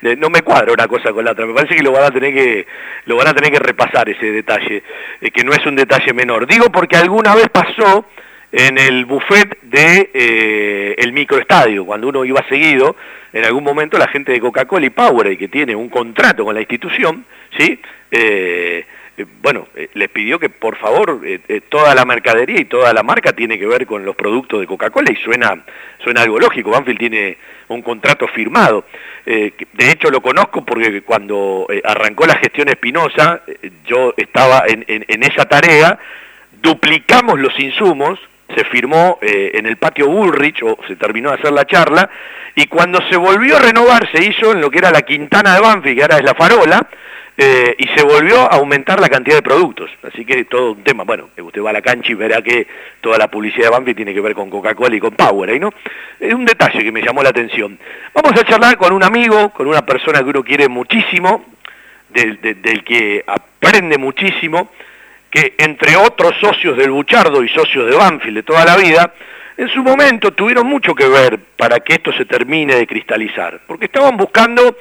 [0.19, 1.47] no me cuadra una cosa con la otra.
[1.47, 2.67] Me parece que lo van a tener que
[3.07, 4.83] lo van a tener que repasar ese detalle,
[5.21, 6.47] eh, que no es un detalle menor.
[6.47, 8.07] Digo porque alguna vez pasó
[8.53, 12.95] en el buffet de eh, el microestadio, cuando uno iba seguido,
[13.33, 16.61] en algún momento la gente de Coca-Cola y Powerade, que tiene un contrato con la
[16.61, 17.25] institución,
[17.57, 17.81] ¿sí?
[18.11, 18.85] Eh,
[19.17, 22.93] eh, bueno, eh, les pidió que por favor eh, eh, toda la mercadería y toda
[22.93, 25.65] la marca tiene que ver con los productos de Coca-Cola y suena,
[26.05, 26.71] suena algo lógico.
[26.71, 27.37] Banfield tiene
[27.69, 28.85] un contrato firmado.
[29.25, 33.41] De hecho lo conozco porque cuando arrancó la gestión Espinosa,
[33.87, 35.99] yo estaba en- en esa tarea,
[36.61, 38.19] duplicamos los insumos,
[38.57, 42.09] se firmó eh, en el patio Bullrich, o se terminó de hacer la charla,
[42.55, 45.61] y cuando se volvió a renovar se hizo en lo que era la Quintana de
[45.61, 46.87] Banfield, que ahora es la Farola,
[47.35, 49.91] eh, y se volvió a aumentar la cantidad de productos.
[50.03, 52.67] Así que todo un tema, bueno, usted va a la cancha y verá que
[53.01, 55.71] toda la publicidad de Banfield tiene que ver con Coca-Cola y con Powerade, ¿no?
[56.21, 57.79] Es un detalle que me llamó la atención.
[58.13, 61.47] Vamos a charlar con un amigo, con una persona que uno quiere muchísimo,
[62.11, 64.69] del, de- del que aprende muchísimo,
[65.33, 69.15] que entre otros socios del Buchardo y socios de Banfield de toda la vida,
[69.57, 73.87] en su momento tuvieron mucho que ver para que esto se termine de cristalizar, porque
[73.87, 74.77] estaban buscando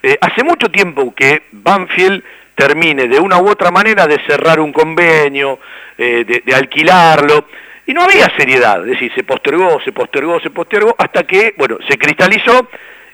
[0.00, 2.22] eh, hace mucho tiempo que Banfield
[2.54, 5.58] termine de una u otra manera de cerrar un convenio,
[5.98, 7.48] eh, de, de alquilarlo,
[7.84, 11.78] y no había seriedad, es decir, se postergó, se postergó, se postergó, hasta que, bueno,
[11.88, 12.68] se cristalizó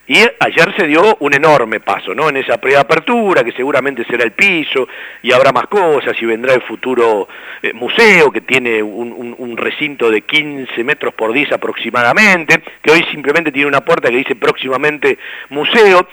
[0.07, 2.29] y ayer se dio un enorme paso, ¿no?
[2.29, 4.89] En esa preapertura, que seguramente será el piso,
[5.23, 7.29] y habrá más cosas, y vendrá el futuro
[7.63, 13.53] eh, museo, que tiene un, recinto de 15 metros por 10 aproximadamente, que hoy simplemente
[13.53, 15.19] tiene una puerta que dice próximamente
[15.51, 16.09] museo,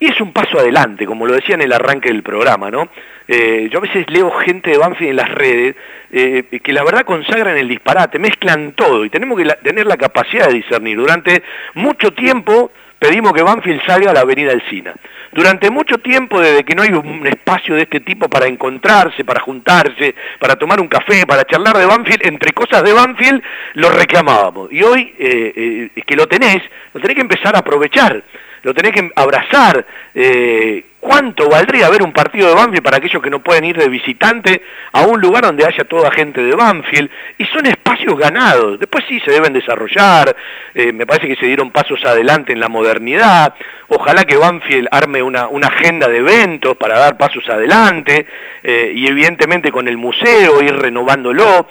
[0.00, 2.88] y es un paso adelante, como lo decía en el arranque del programa, ¿no?
[3.28, 5.76] Eh, yo a veces leo gente de Banfield en las redes
[6.12, 9.96] eh, que la verdad consagran el disparate, mezclan todo, y tenemos que la- tener la
[9.96, 10.96] capacidad de discernir.
[10.96, 11.42] Durante
[11.74, 12.70] mucho tiempo
[13.04, 14.94] pedimos que Banfield salga a la avenida Alcina.
[15.30, 19.40] Durante mucho tiempo, desde que no hay un espacio de este tipo para encontrarse, para
[19.40, 23.42] juntarse, para tomar un café, para charlar de Banfield, entre cosas de Banfield,
[23.74, 24.72] lo reclamábamos.
[24.72, 26.62] Y hoy eh, eh, que lo tenés,
[26.94, 28.24] lo tenés que empezar a aprovechar,
[28.62, 29.84] lo tenés que abrazar.
[30.14, 33.90] eh, ¿Cuánto valdría ver un partido de Banfield para aquellos que no pueden ir de
[33.90, 37.10] visitante a un lugar donde haya toda gente de Banfield?
[37.36, 38.80] Y son espacios ganados.
[38.80, 40.34] Después sí se deben desarrollar.
[40.74, 43.52] eh, me parece que se dieron pasos adelante en la modernidad.
[43.88, 48.26] Ojalá que Banfield arme una, agenda de eventos para dar pasos adelante.
[48.62, 51.68] eh, y evidentemente con el museo ir renovándolo.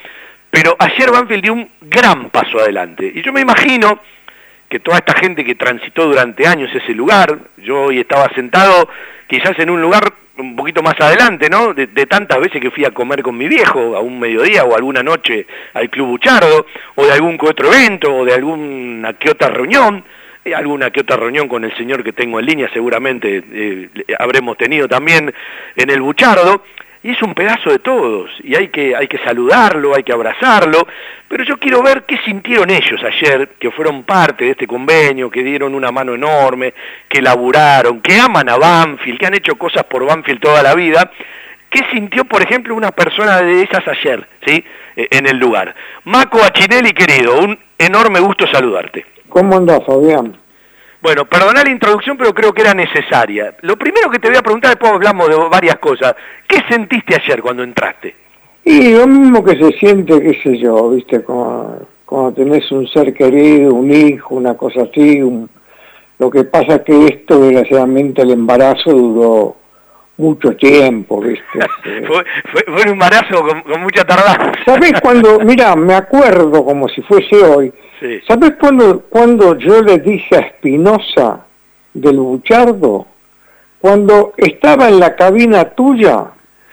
[0.51, 3.11] Pero ayer Banfield dio un gran paso adelante.
[3.15, 3.99] Y yo me imagino
[4.73, 8.89] que toda esta gente que transitó durante años ese lugar, yo hoy estaba sentado
[9.27, 11.75] quizás en un lugar un poquito más adelante, ¿no?
[11.75, 15.03] De, tantas veces que fui a comer con mi viejo, a un mediodía o alguna
[15.03, 15.45] noche
[15.75, 20.03] al Club Buchardo, o de algún otro evento, o de alguna que otra reunión,
[20.43, 24.57] eh, alguna que otra reunión con el señor que tengo en línea seguramente eh, habremos
[24.57, 25.31] tenido también
[25.75, 26.63] en el Buchardo,
[27.03, 30.87] y es un pedazo de todos, y hay que, hay que saludarlo, hay que abrazarlo,
[31.27, 35.43] pero yo quiero ver qué sintieron ellos ayer, que fueron parte de este convenio, que
[35.43, 36.73] dieron una mano enorme,
[37.09, 41.11] que laburaron, que aman a Banfield, que han hecho cosas por Banfield toda la vida,
[41.73, 44.63] ¿Qué sintió, por ejemplo, una persona de esas ayer, ¿sí?
[44.95, 45.73] Eh, en el lugar?
[46.03, 49.03] Maco Achinelli, querido, un enorme gusto saludarte.
[49.27, 50.37] ¿Cómo andás, Fabián?
[51.03, 53.53] Bueno, perdoná la introducción, pero creo que era necesaria.
[53.61, 56.15] Lo primero que te voy a preguntar, después hablamos de varias cosas.
[56.47, 58.15] ¿Qué sentiste ayer cuando entraste?
[58.63, 63.13] Y lo mismo que se siente, qué sé yo, viste, cuando, cuando tenés un ser
[63.13, 65.21] querido, un hijo, una cosa así.
[65.21, 65.49] un-
[66.19, 69.57] Lo que pasa es que esto, desgraciadamente, el embarazo duró
[70.15, 71.43] mucho tiempo, viste.
[72.07, 74.53] Fue, fue- fue un embarazo con, con mucha tardanza.
[74.63, 77.73] ¿Sabés cuando, mira, me acuerdo como si fuese hoy,
[78.03, 78.19] Sí.
[78.27, 81.45] ¿sabés cuando, cuando yo le dije a Espinosa
[81.93, 83.07] del Buchardo?
[83.79, 86.25] Cuando estaba en la cabina tuya,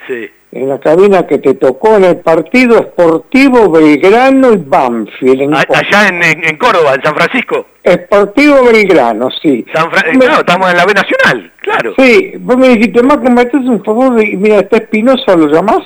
[0.08, 0.28] Sí.
[0.50, 5.42] en la cabina que te tocó en el partido Esportivo Belgrano y Banfield.
[5.42, 7.66] En A- allá en, en- en Córdoba, en San Francisco.
[7.84, 9.64] Esportivo Belgrano, sí.
[9.72, 11.94] San Fra- Me- claro, estamos en la B Nacional, claro.
[11.96, 15.82] Sí, vos me dijiste, Marco, me haces un favor y mira, está Espinosa, ¿lo llamás?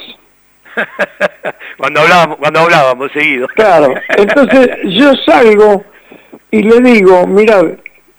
[1.79, 3.49] Cuando hablábamos, cuando hablábamos seguido.
[3.49, 5.85] Claro, entonces yo salgo
[6.51, 7.63] y le digo, mira,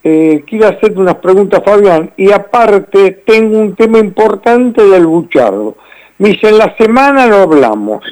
[0.04, 5.78] eh, quiero hacerte unas preguntas, Fabián, y aparte tengo un tema importante del buchardo.
[6.18, 8.04] Me dice, en la semana lo hablamos.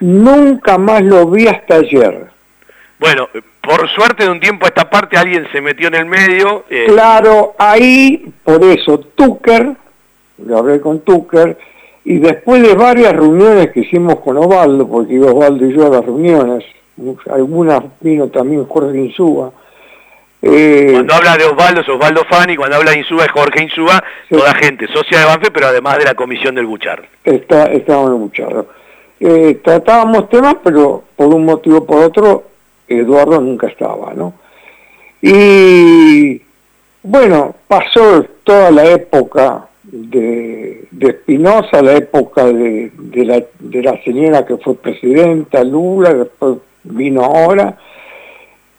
[0.00, 2.26] Nunca más lo vi hasta ayer.
[2.98, 3.28] Bueno,
[3.62, 6.64] por suerte de un tiempo a esta parte alguien se metió en el medio.
[6.70, 9.72] eh, Claro, ahí, por eso, Tucker,
[10.44, 11.56] lo hablé con Tucker,
[12.10, 15.90] y después de varias reuniones que hicimos con Osvaldo, porque iba Osvaldo y yo a
[15.90, 16.64] las reuniones,
[17.30, 19.52] algunas vino también Jorge Insúa,
[20.40, 24.02] eh, Cuando habla de Osvaldo es Osvaldo Fani, cuando habla de Insúa es Jorge Insúa,
[24.30, 27.06] toda gente socia de Banfe, pero además de la comisión del Buchar.
[27.22, 28.64] está, estábamos muchachos.
[29.20, 32.44] Eh, tratábamos temas, pero por un motivo o por otro,
[32.88, 34.32] Eduardo nunca estaba, ¿no?
[35.20, 36.40] Y
[37.02, 44.44] bueno, pasó toda la época de, Espinosa, la época de, de, la, de la señora
[44.44, 47.76] que fue presidenta, Lula, después vino ahora,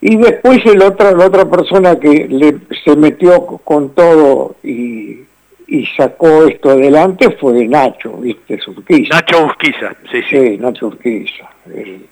[0.01, 5.19] y después el otra, la otra persona que le, se metió con todo y,
[5.67, 8.59] y sacó esto adelante fue Nacho, ¿viste?
[8.67, 9.15] Urquiza.
[9.15, 10.37] Nacho Urquiza, sí, sí.
[10.37, 11.49] Sí, Nacho Urquiza.
[11.73, 12.05] El-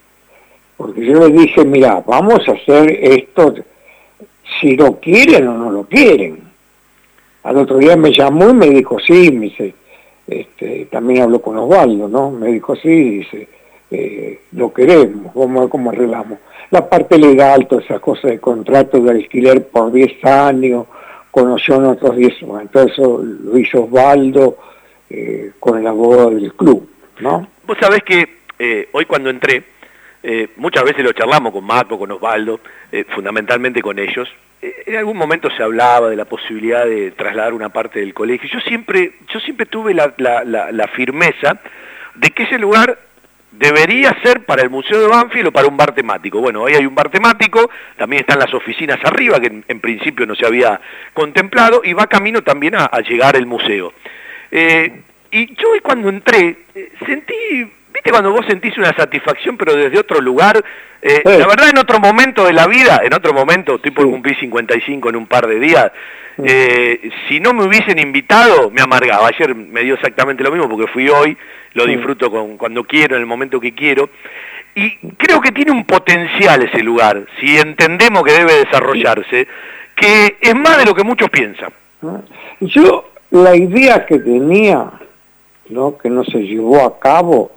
[0.76, 3.56] porque yo le dije, mira, vamos a hacer esto,
[4.62, 6.47] si lo quieren o no lo quieren.
[7.48, 9.74] Al otro día me llamó y me dijo, sí, me dice,
[10.28, 12.30] este, también habló con Osvaldo, ¿no?
[12.30, 13.48] Me dijo, sí, dice,
[13.90, 16.40] eh, lo queremos, vamos a ver cómo arreglamos.
[16.72, 20.88] La parte legal, todas esas cosas de contrato de alquiler por 10 años,
[21.32, 24.58] conoció en otros 10 años, entonces eso lo hizo Osvaldo
[25.10, 26.86] eh, con el abogado del club,
[27.22, 27.48] ¿no?
[27.66, 28.28] Vos sabés que
[28.60, 29.64] eh, hoy cuando entré,
[30.24, 32.60] eh, muchas veces lo charlamos con Marco, con Osvaldo,
[32.92, 34.28] eh, fundamentalmente con ellos.
[34.62, 38.50] Eh, en algún momento se hablaba de la posibilidad de trasladar una parte del colegio.
[38.52, 41.60] Yo siempre, yo siempre tuve la, firmeza
[42.16, 42.98] de que ese lugar
[43.52, 46.40] debería ser para el Museo de Banfield o para un bar temático.
[46.40, 50.36] Bueno, hoy hay un bar temático, también están las oficinas arriba, que en, principio no
[50.36, 50.80] se había
[51.14, 53.94] contemplado, y va camino también a, llegar el museo.
[54.52, 56.58] Y yo cuando entré,
[57.06, 60.64] sentí, viste cuando vos sentís una satisfacción pero desde otro lugar,
[61.00, 64.36] Eh, la verdad en otro momento de la vida, en otro momento, estoy por cumplir
[64.40, 65.92] 55 en un par de días,
[66.44, 70.92] eh, si no me hubiesen invitado me amargaba, ayer me dio exactamente lo mismo porque
[70.92, 71.38] fui hoy,
[71.74, 74.10] lo disfruto con, cuando quiero, en el momento que quiero,
[74.76, 79.48] y creo que tiene un potencial ese lugar, si entendemos que debe desarrollarse,
[79.96, 81.72] que es más de lo que muchos piensan.
[82.60, 84.92] Yo, la idea que tenía,
[85.70, 85.98] ¿no?
[85.98, 87.57] que no se llevó a cabo,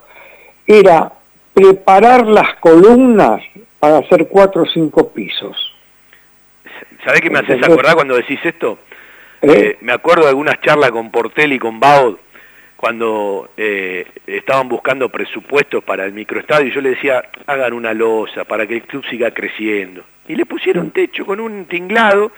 [0.70, 1.12] era
[1.52, 3.42] preparar las columnas
[3.80, 5.74] para hacer cuatro o cinco pisos.
[7.04, 8.78] ¿Sabés qué me haces acordar cuando decís esto?
[9.42, 12.16] Eh, me acuerdo de algunas charlas con Portel y con Baud
[12.76, 18.44] cuando eh, estaban buscando presupuestos para el microestadio y yo le decía, hagan una losa
[18.44, 20.02] para que el club siga creciendo.
[20.28, 22.32] Y le pusieron techo con un tinglado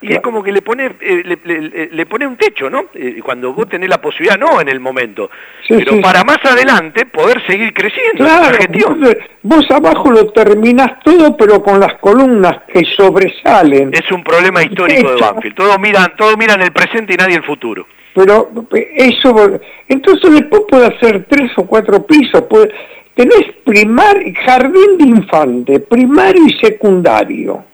[0.00, 2.84] y es como que le pone, eh, le, le- le pone un techo, ¿no?
[2.94, 5.28] Eh, cuando vos tenés la posibilidad, no en el momento,
[5.66, 8.24] Sí, pero sí, para más adelante poder seguir creciendo.
[8.24, 8.56] Claro,
[8.96, 13.90] vos, vos abajo lo terminás todo, pero con las columnas que sobresalen.
[13.92, 15.20] Es un problema histórico de.
[15.20, 15.56] Banfield.
[15.56, 17.86] Todos miran, todos miran el presente y nadie el futuro.
[18.14, 18.50] Pero
[18.96, 22.42] eso, entonces después puede hacer tres o cuatro pisos.
[22.42, 22.72] Puede,
[23.14, 27.64] tenés primar, jardín de infante, primario y secundario.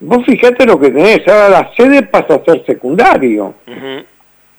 [0.00, 3.54] Vos fíjate lo que tenés, ahora la sede pasa a ser secundario.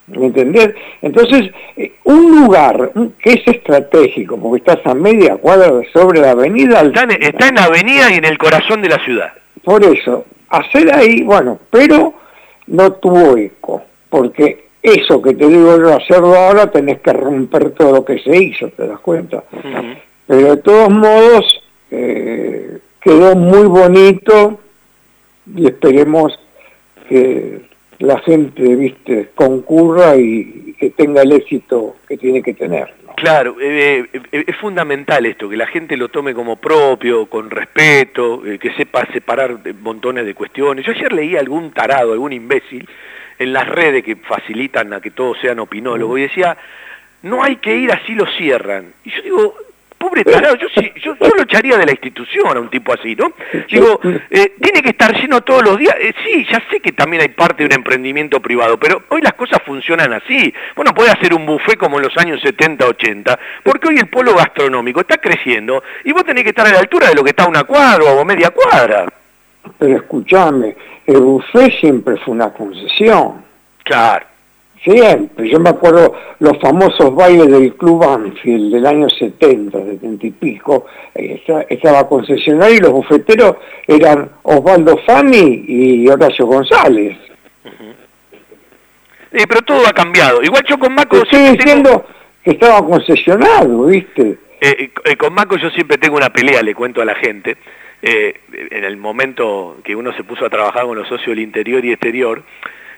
[0.07, 0.73] ¿Me entendés?
[1.01, 6.31] Entonces, eh, un lugar que es estratégico, porque estás a media cuadra de sobre la
[6.31, 6.81] avenida.
[6.81, 9.33] Está en, está en la avenida y en el corazón de la ciudad.
[9.63, 12.13] Por eso, hacer ahí, bueno, pero
[12.67, 17.91] no tuvo eco, porque eso que te digo yo, hacerlo ahora, tenés que romper todo
[17.91, 19.43] lo que se hizo, ¿te das cuenta?
[20.25, 21.61] Pero de todos modos,
[21.91, 24.59] eh, quedó muy bonito
[25.55, 26.37] y esperemos
[27.07, 27.61] que
[27.99, 32.93] la gente, viste, concurra y, que tenga el éxito que tiene que tener.
[33.15, 38.45] Claro, eh, eh, es fundamental esto, que la gente lo tome como propio, con respeto,
[38.45, 40.85] eh, que sepa separar montones de cuestiones.
[40.85, 42.87] Yo ayer leí algún tarado, algún imbécil,
[43.39, 46.55] en las redes que facilitan a que todos sean opinólogos, y decía,
[47.23, 48.93] no hay que ir así lo cierran.
[49.03, 49.55] Y yo digo,
[49.97, 53.15] pobre tarado, yo, sí- yo, yo lo echaría de la institución a un tipo así,
[53.15, 53.33] ¿no?
[53.69, 53.99] Digo,
[54.29, 55.95] eh, tiene que estar lleno todos los días.
[55.99, 59.33] Eh, sí, ya sé que también hay parte de un emprendimiento privado, pero hoy las
[59.33, 60.53] cosas funcionan así.
[60.75, 64.07] Vos no podés hacer un buffet como en los años 70, 80, porque hoy el
[64.07, 67.31] polo gastronómico está creciendo y vos tenés que estar a la altura de lo que
[67.31, 69.05] está una cuadra o media cuadra.
[69.79, 70.75] Pero escúchame,
[71.05, 73.43] el buffet siempre fue una concesión.
[73.83, 74.25] Claro.
[74.83, 75.49] Siempre.
[75.49, 80.85] Yo me acuerdo los famosos bailes del Club Banfield del año 70, 70 y pico.
[81.15, 83.55] eh, esta- Estaba concesionario y los bufeteros
[83.87, 87.17] eran Osvaldo Fani y Horacio González.
[89.31, 90.41] Eh, pero todo ha cambiado.
[90.41, 91.17] Igual yo con Maco...
[91.17, 92.05] Te estoy tengo- diciendo
[92.43, 94.37] que estaba concesionado, ¿viste?
[94.61, 97.57] Eh, eh, con Maco yo siempre tengo una pelea, le cuento a la gente.
[98.01, 98.39] Eh,
[98.71, 101.91] en el momento que uno se puso a trabajar con los socios del interior y
[101.91, 102.41] exterior,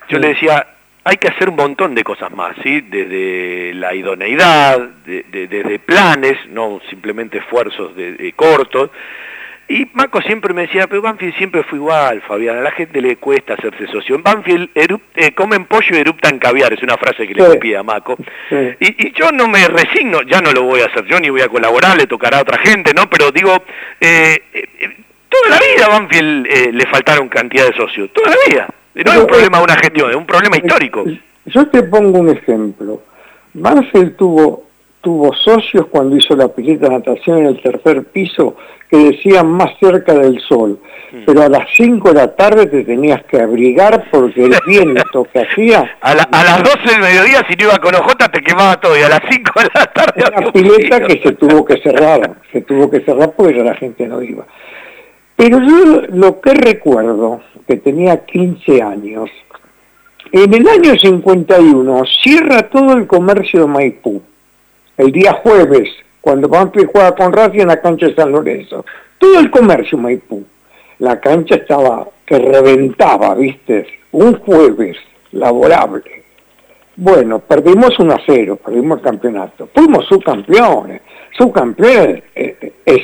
[0.10, 0.68] yo le decía,
[1.04, 2.82] hay que hacer un montón de cosas más, ¿sí?
[2.82, 8.92] Desde la idoneidad, de- de- desde planes, no simplemente esfuerzos de, de cortos.
[9.72, 13.18] Y Maco siempre me decía, pero Banfield siempre fue igual, Fabián, a la gente le
[13.18, 14.16] cuesta hacerse socio.
[14.16, 17.52] En Banfield eru- eh, comen pollo y eruptan caviar, es una frase que le Sí.
[17.52, 18.18] copié a Maco.
[18.80, 21.42] Y, y yo no me resigno, ya no lo voy a hacer yo, ni voy
[21.42, 23.08] a colaborar, le tocará a otra gente, ¿no?
[23.12, 23.54] Pero digo,
[24.02, 24.98] eh, eh, eh,
[25.30, 28.68] toda la vida a Banfield eh, le faltaron cantidad de socios, toda la vida.
[28.96, 31.06] No es un problema de una gestión, es un problema histórico.
[31.46, 33.02] Yo te pongo un ejemplo.
[33.54, 34.64] Banfield tuvo,
[35.02, 38.56] tuvo socios cuando hizo la pileta de natación en el tercer piso
[38.90, 40.80] que decían más cerca del sol,
[41.26, 45.40] pero a las 5 de la tarde te tenías que abrigar porque el viento que
[45.42, 45.96] hacía...
[46.02, 48.98] A, la- a las 12 del mediodía, si no iba con OJ, te quemaba todo.
[48.98, 50.24] Y a las 5 de la tarde...
[50.38, 54.08] Una pileta que se tuvo que cerrar, se tuvo que cerrar porque ya la gente
[54.08, 54.46] no iba.
[55.40, 59.30] Pero yo lo que recuerdo, que tenía 15 años,
[60.34, 64.22] en el año 51 cierra todo el comercio de Maipú,
[64.98, 65.88] el día jueves,
[66.20, 68.86] cuando Banfield juega con Racing en la cancha de San Lorenzo.
[69.18, 70.44] Todo el comercio de Maipú.
[70.98, 73.88] La cancha estaba que reventaba, ¿viste?
[74.12, 74.98] Un jueves
[75.32, 76.22] laborable.
[76.98, 79.70] Bueno, perdimos 1 a 0, perdimos el campeonato.
[79.74, 81.02] Fuimos subcampeones.
[81.38, 83.04] Subcampeones eh, es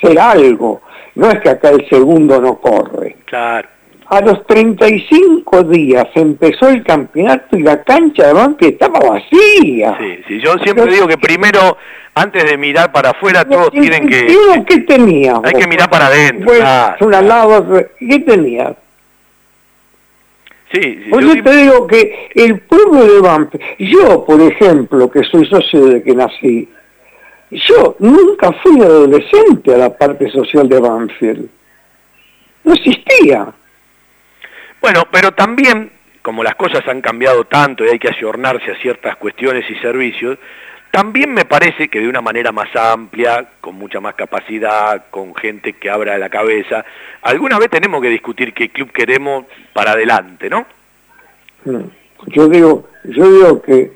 [0.00, 0.80] ser algo.
[1.16, 3.16] No es que acá el segundo no corre.
[3.24, 3.68] Claro.
[4.08, 9.96] A los 35 días empezó el campeonato y la cancha de Banfield estaba vacía.
[9.98, 11.76] Sí, sí, yo siempre digo que primero,
[12.14, 14.28] antes de mirar para afuera, todos tienen que...
[14.30, 15.40] ¿Y uno qué tenía?
[15.42, 16.44] Hay que mirar para adentro.
[16.44, 17.06] Bueno, claro.
[17.06, 17.64] una lava,
[17.98, 18.76] ¿qué tenía?
[20.72, 25.10] Sí, sí, Pues yo yo te digo que el pueblo de Banfield, yo por ejemplo,
[25.10, 26.68] que soy socio desde que nací,
[27.50, 31.48] yo nunca fui adolescente a la parte social de Banfield.
[32.64, 33.46] No existía.
[34.80, 35.90] Bueno, pero también,
[36.22, 40.38] como las cosas han cambiado tanto y hay que ayornarse a ciertas cuestiones y servicios,
[40.90, 45.74] también me parece que de una manera más amplia, con mucha más capacidad, con gente
[45.74, 46.84] que abra la cabeza,
[47.22, 50.66] alguna vez tenemos que discutir qué club queremos para adelante, ¿no?
[51.64, 51.82] Mm.
[52.28, 53.92] Yo digo, yo digo que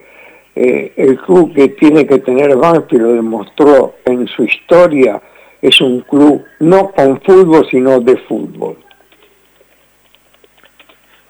[0.56, 5.20] eh, el club que tiene que tener Banfield lo demostró en su historia,
[5.62, 8.76] es un club no con fútbol, sino de fútbol.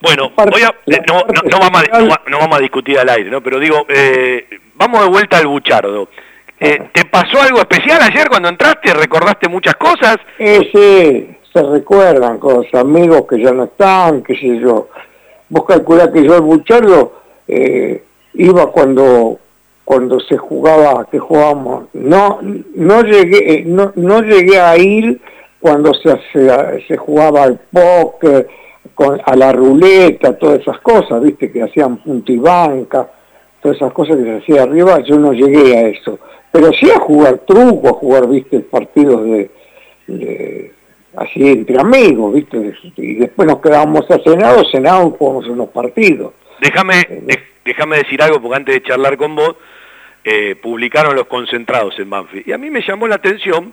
[0.03, 2.99] Bueno, voy a- eh, no, no- no vamos a, no va- no vamos a discutir
[2.99, 3.43] al aire, ¿no?
[3.43, 6.09] Pero digo, eh, vamos de vuelta al Buchardo.
[6.59, 8.93] ¿Te pasó algo especial ayer cuando entraste?
[8.93, 10.19] ¿Recordaste muchas cosas?
[10.39, 14.89] Ese, se recuerdan cosas, amigos que ya no están, qué sé yo.
[15.49, 19.39] Vos calculás que yo al Buchardo eh, iba cuando
[19.85, 22.39] cuando se jugaba, que jugábamos, no
[22.75, 25.21] no llegué eh, no, no llegué a ir
[25.59, 28.47] cuando se, se, se jugaba al póker,
[28.95, 33.11] con, a la ruleta, todas esas cosas, viste, que hacían punta y banca,
[33.61, 36.19] todas esas cosas que se hacía arriba, yo no llegué a eso.
[36.53, 39.51] Pero sí a jugar truco, a jugar, viste, partidos de,
[40.07, 40.73] de-
[41.17, 46.33] así entre amigos, viste, y después nos quedábamos a cenar, cenábamos, jugábamos unos partidos.
[46.61, 49.57] Déjame, de- déjame decir algo, porque antes de charlar con vos,
[50.25, 52.49] eh, publicaron los concentrados en Banfield.
[52.49, 53.73] Y a mí me llamó la atención,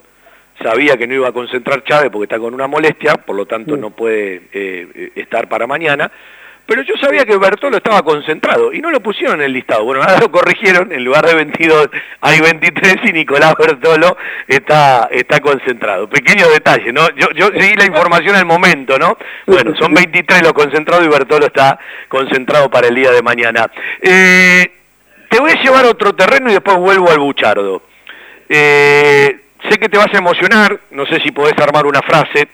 [0.62, 3.76] sabía que no iba a concentrar Chávez porque está con una molestia, por lo tanto
[3.76, 6.12] no puede eh, eh, estar para mañana,
[6.68, 9.86] pero yo sabía que Bertolo estaba concentrado y no lo pusieron en el listado.
[9.86, 11.90] Bueno, ahora lo corrigieron, en lugar de 22
[12.20, 14.18] hay 23 y Nicolás Bertolo
[14.48, 16.10] está, está concentrado.
[16.10, 17.10] Pequeño detalle, ¿no?
[17.16, 19.18] Yo, yo seguí la información al momento, ¿no?
[19.46, 21.80] Bueno, son 23 los concentrados y Bertolo está
[22.10, 23.72] concentrado para el día de mañana.
[24.02, 24.70] Eh,
[25.30, 27.84] te voy a llevar otro terreno y después vuelvo al Buchardo.
[28.50, 29.40] Eh,
[29.70, 32.50] sé que te vas a emocionar, no sé si podés armar una frase,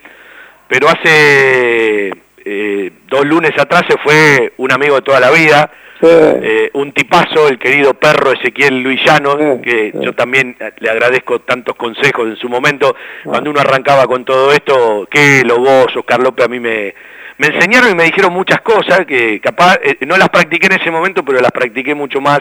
[0.67, 2.13] pero hace
[2.45, 5.71] eh, dos lunes atrás se fue un amigo de toda la vida,
[6.01, 12.27] eh, un tipazo, el querido perro Ezequiel Luillano, que yo también le agradezco tantos consejos
[12.27, 16.49] en su momento, cuando uno arrancaba con todo esto, que lo vos, Oscar López, a
[16.49, 16.93] mí me,
[17.37, 20.91] me enseñaron y me dijeron muchas cosas que capaz eh, no las practiqué en ese
[20.91, 22.39] momento, pero las practiqué mucho más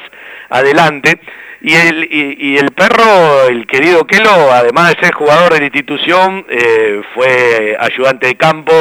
[0.51, 1.21] adelante.
[1.65, 5.67] Y el, y, y el perro, el querido Kelo, además de ser jugador de la
[5.67, 8.73] institución, eh, fue ayudante de campo,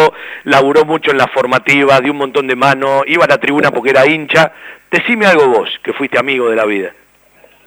[0.45, 3.91] laburó mucho en la formativa, dio un montón de mano, iba a la tribuna porque
[3.91, 4.51] era hincha.
[4.89, 6.91] Decime algo vos, que fuiste amigo de la vida.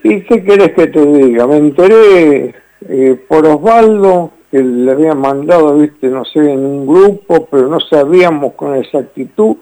[0.02, 1.46] ¿Y qué querés que te diga?
[1.46, 2.52] Me enteré
[2.88, 7.78] eh, por Osvaldo, que le habían mandado, viste, no sé, en un grupo, pero no
[7.78, 9.58] sabíamos con exactitud.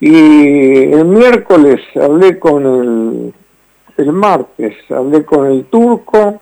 [0.00, 3.34] Y el miércoles hablé con el,
[3.96, 6.40] el martes, hablé con el turco,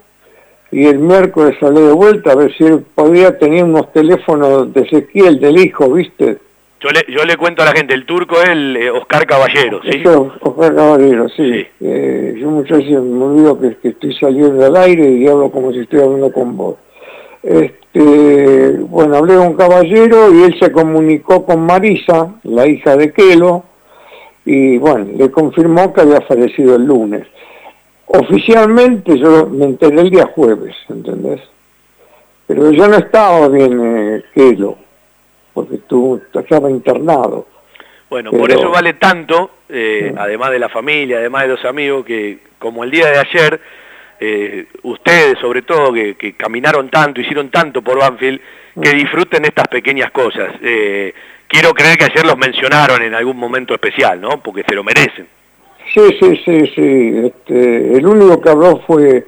[0.72, 4.80] y el miércoles hablé de vuelta a ver si él podía tener unos teléfonos de
[4.80, 6.38] Ezequiel, del hijo, viste.
[6.80, 9.80] Yo le, yo le cuento a la gente, el turco es el eh, Oscar Caballero,
[9.82, 10.00] ¿sí?
[10.00, 11.64] Eso, Oscar Caballero, sí.
[11.80, 15.72] Eh, yo muchas veces me olvido que, que estoy saliendo al aire y hablo como
[15.72, 16.76] si estoy hablando con vos.
[17.42, 23.64] Este, bueno, hablé con Caballero y él se comunicó con Marisa, la hija de Kelo,
[24.44, 27.26] y bueno, le confirmó que había fallecido el lunes.
[28.14, 31.40] Oficialmente yo me enteré el día jueves, ¿entendés?
[32.46, 34.64] Pero ya no estaba bien eh,
[35.54, 37.46] porque tú estaba internado.
[38.10, 42.40] Bueno, por eso vale tanto, eh, además de la familia, además de los amigos, que
[42.58, 43.60] como el día de ayer,
[44.20, 48.40] eh, ustedes sobre todo, que, que caminaron tanto, hicieron tanto por Banfield,
[48.82, 50.52] que disfruten estas pequeñas cosas.
[50.60, 51.14] Eh,
[51.48, 54.42] quiero creer que ayer los mencionaron en algún momento especial, ¿no?
[54.42, 55.26] Porque se lo merecen.
[55.92, 57.26] Sí, sí, sí, sí.
[57.26, 59.26] Este, el único que habló fue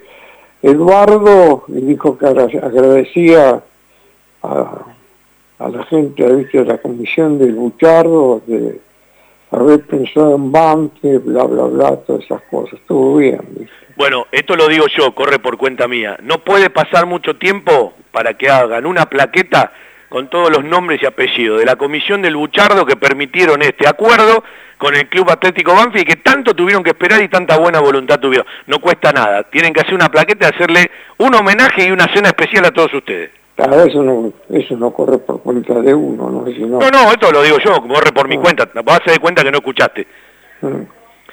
[0.62, 3.62] Eduardo y dijo que agra- agradecía
[4.42, 4.86] a,
[5.68, 6.58] la gente ¿viste?
[6.58, 8.80] de la comisión del Buchardo de
[9.50, 12.74] haber pensado en Banque, bla, bla, bla, todas esas cosas.
[12.80, 13.40] Estuvo bien.
[13.50, 13.72] ¿viste?
[13.96, 16.16] Bueno, esto lo digo yo, corre por cuenta mía.
[16.22, 19.72] No puede pasar mucho tiempo para que hagan una plaqueta
[20.14, 24.44] con todos los nombres y apellidos de la comisión del Buchardo que permitieron este acuerdo
[24.78, 28.20] con el Club Atlético Banfield y que tanto tuvieron que esperar y tanta buena voluntad
[28.20, 28.46] tuvieron.
[28.68, 29.42] No cuesta nada.
[29.42, 30.88] Tienen que hacer una plaqueta y hacerle
[31.18, 33.30] un homenaje y una cena especial a todos ustedes.
[33.56, 36.46] Claro, eso no, eso no corre por cuenta de uno, ¿no?
[36.46, 38.68] Si no- No, no, esto lo digo yo, corre por mi cuenta.
[38.84, 40.06] Vas a dar cuenta que no escuchaste.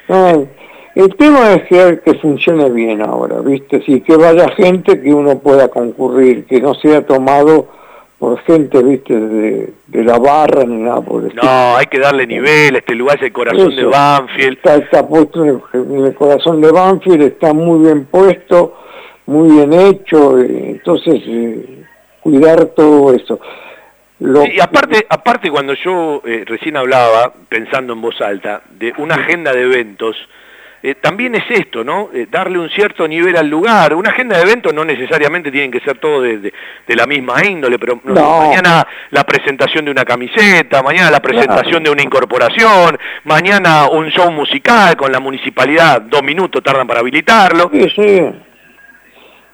[0.08, 0.48] No,
[0.96, 3.80] el tema es que, que funcione bien ahora, ¿viste?
[3.86, 7.80] Sí, que vaya gente que uno pueda concurrir, que no sea tomado
[8.22, 9.18] por gente, ¿viste?
[9.18, 11.34] De, de la barra ni nada por el.
[11.34, 13.84] No, hay que darle nivel, este lugar es el corazón de.
[13.84, 14.58] Banfield.
[14.58, 15.60] Está, está puesto en
[16.04, 18.76] el, corazón de Banfield, está muy bien puesto,
[19.26, 21.82] muy bien hecho, eh, entonces eh,
[22.20, 23.40] cuidar todo eso.
[24.20, 28.92] Lo- Sí, y aparte, aparte cuando yo eh, recién hablaba, pensando en voz alta, de
[28.98, 30.14] una agenda de eventos,
[30.82, 32.10] eh, también es esto, ¿no?
[32.12, 33.94] Eh, darle un cierto nivel al lugar.
[33.94, 36.52] Una agenda de eventos no necesariamente tienen que ser todo de, de-
[36.86, 38.38] de la misma índole, pero no sé, No.
[38.38, 41.84] mañana la presentación de una camiseta, mañana la presentación Claro.
[41.84, 47.70] de una incorporación, mañana un show musical con la municipalidad, dos minutos tardan para habilitarlo.
[47.72, 47.88] Sí,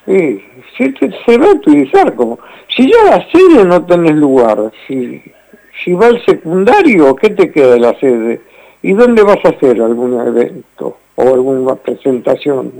[0.06, 0.44] sí.
[1.26, 2.38] Se va a utilizar como...
[2.74, 4.56] Si ya la sede no tenés lugar,
[4.86, 5.22] si,
[5.84, 8.40] si va al secundario, ¿qué te queda de la sede?
[8.82, 12.72] ¿Y dónde vas a hacer algún evento o alguna presentación?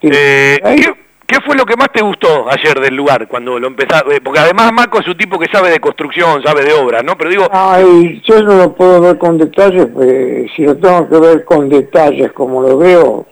[0.00, 0.92] Eh, Ahí- ¿qué,
[1.26, 4.20] qué fue lo que más te gustó ayer del lugar cuando lo empezaste?
[4.22, 7.16] Porque además Marco es un tipo que sabe de construcción, sabe de obra, ¿no?
[7.18, 11.18] Pero digo, Ay, yo no lo puedo ver con detalles, pues, si lo tengo que
[11.18, 13.26] ver con detalles como lo veo,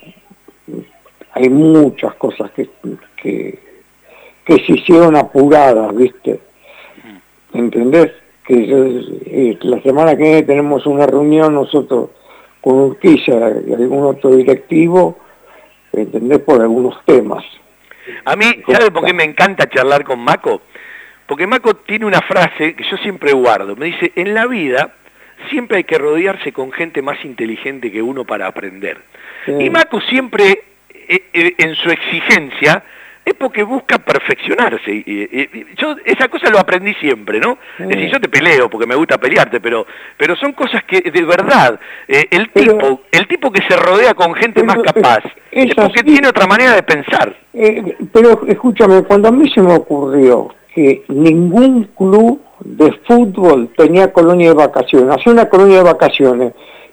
[1.32, 2.68] hay muchas cosas que,
[3.22, 3.58] que,
[4.44, 6.40] que se hicieron apuradas, ¿viste?
[7.54, 8.12] ¿Entendés?
[8.44, 8.84] Que yo-
[9.26, 12.10] eh, la semana que viene tenemos una reunión nosotros
[12.66, 13.32] con Urquiza
[13.64, 15.16] y algún otro directivo,
[15.92, 16.40] ¿entendés?
[16.40, 17.44] Por algunos temas.
[18.24, 20.62] a mí, ¿sabe por qué me encanta charlar con Maco?
[21.28, 23.76] Porque Maco tiene una frase que yo siempre guardo.
[23.76, 24.94] Me dice, en la vida
[25.48, 28.98] siempre hay que rodearse con gente más inteligente que uno para aprender.
[29.46, 32.82] Y Maco siempre, eh, eh, en su exigencia,
[33.26, 34.88] es porque busca perfeccionarse.
[34.90, 37.58] Y, y- y yo esa cosa lo aprendí siempre, ¿no?
[37.78, 39.84] Es decir, yo te peleo porque me gusta pelearte, pero,
[40.16, 44.32] pero son cosas que de verdad, eh, el tipo, el tipo que se rodea con
[44.34, 46.12] gente más capaz, es, es porque así.
[46.12, 47.36] tiene otra manera de pensar.
[47.52, 54.12] Eh, pero escúchame, cuando a mí se me ocurrió que ningún club de fútbol tenía
[54.12, 56.52] colonia de vacaciones, hacía una colonia de vacaciones,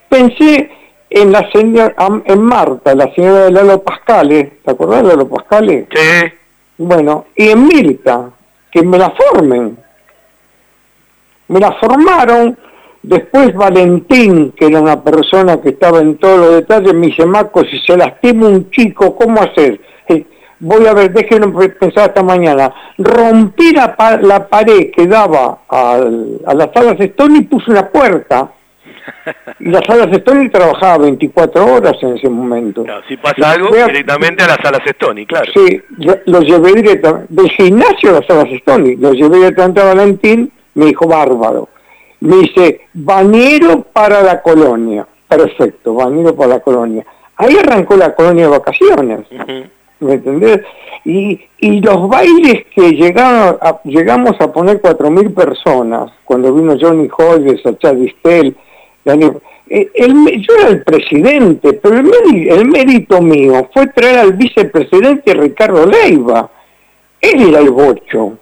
[0.10, 0.72] pensé
[1.14, 1.94] en la señora,
[2.26, 5.88] en Marta, la señora de Lalo Pascale, ¿te acordás de Lalo Pascale?
[5.94, 6.31] Sí.
[6.77, 8.30] Bueno, y en Mirta,
[8.72, 9.77] que me la formen.
[11.48, 12.57] Me la formaron,
[13.02, 17.64] después Valentín, que era una persona que estaba en todos los detalles, me dice, Marco,
[17.65, 19.80] si se lastima un chico, ¿cómo hacer?
[20.07, 20.26] Eh,
[20.60, 22.73] voy a ver, déjenme pensar esta mañana.
[22.98, 27.88] Rompí la, pa- la pared que daba al- a las salas Stone y puse una
[27.90, 28.49] puerta.
[29.59, 32.84] Y las salas Stone trabajaba 24 horas en ese momento.
[33.07, 35.51] Si pasa algo, a- directamente a las salas Stony, claro.
[35.53, 35.81] Sí,
[36.25, 40.85] lo llevé directamente, del gimnasio a las salas Stony, lo llevé directamente a Valentín, me
[40.88, 41.69] dijo bárbaro.
[42.19, 45.05] Me dice, bañero para la colonia.
[45.27, 47.05] Perfecto, bañero para la colonia.
[47.38, 49.21] Ahí arrancó la colonia de vacaciones,
[49.99, 50.61] ¿me entendés?
[51.05, 57.09] Y, y los bailes que llegaron a- llegamos a poner 4.000 personas, cuando vino Johnny
[57.17, 58.55] Hodges, Sacha Distel,
[59.05, 64.34] Eh, el yo era el presidente, pero el, mérito, el mérito mío fue traer al
[64.34, 66.49] vicepresidente Ricardo Leiva.
[67.19, 68.38] Él era el bocho.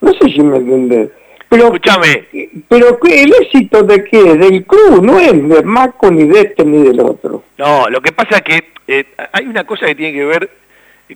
[0.00, 1.10] No sé si me entendés.
[1.48, 2.24] Pero, Escúchame.
[2.68, 4.36] pero el éxito de qué?
[4.36, 7.44] Del club, no es de Maco ni de este ni del otro.
[7.58, 10.50] No, lo que pasa es que eh, hay una cosa que tiene que ver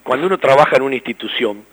[0.03, 1.63] cuando uno trabaja en una institución.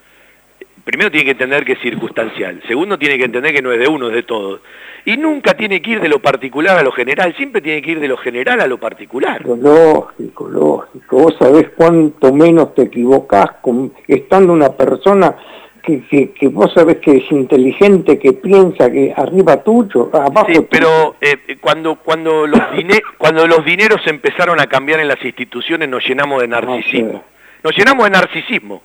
[0.86, 2.62] Primero tiene que entender que es circunstancial.
[2.68, 4.60] Segundo tiene que entender que no es de uno, es de todos.
[5.04, 7.34] Y nunca tiene que ir de lo particular a lo general.
[7.36, 9.44] Siempre tiene que ir de lo general a lo particular.
[9.44, 11.18] Lógico, lógico.
[11.18, 15.34] Vos sabés cuánto menos te equivocás con, estando una persona
[15.82, 20.60] que, que, que vos sabés que es inteligente, que piensa que arriba tuyo, abajo Sí,
[20.70, 22.60] pero eh, cuando cuando los
[23.18, 27.24] cuando los dineros empezaron a cambiar en las instituciones nos llenamos de narcisismo.
[27.64, 28.82] Nos llenamos de narcisismo.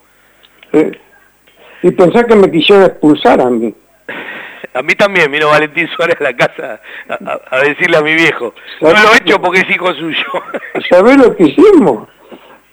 [0.73, 0.91] Eh,
[1.83, 3.73] y pensá que me quisieron expulsar a mí.
[4.73, 6.79] A mí también vino Valentín Suárez a la casa
[7.09, 8.53] a, decirle a mi viejo.
[8.79, 10.23] No lo he hecho porque es hijo suyo.
[10.89, 12.07] ¿Sabés lo que hicimos?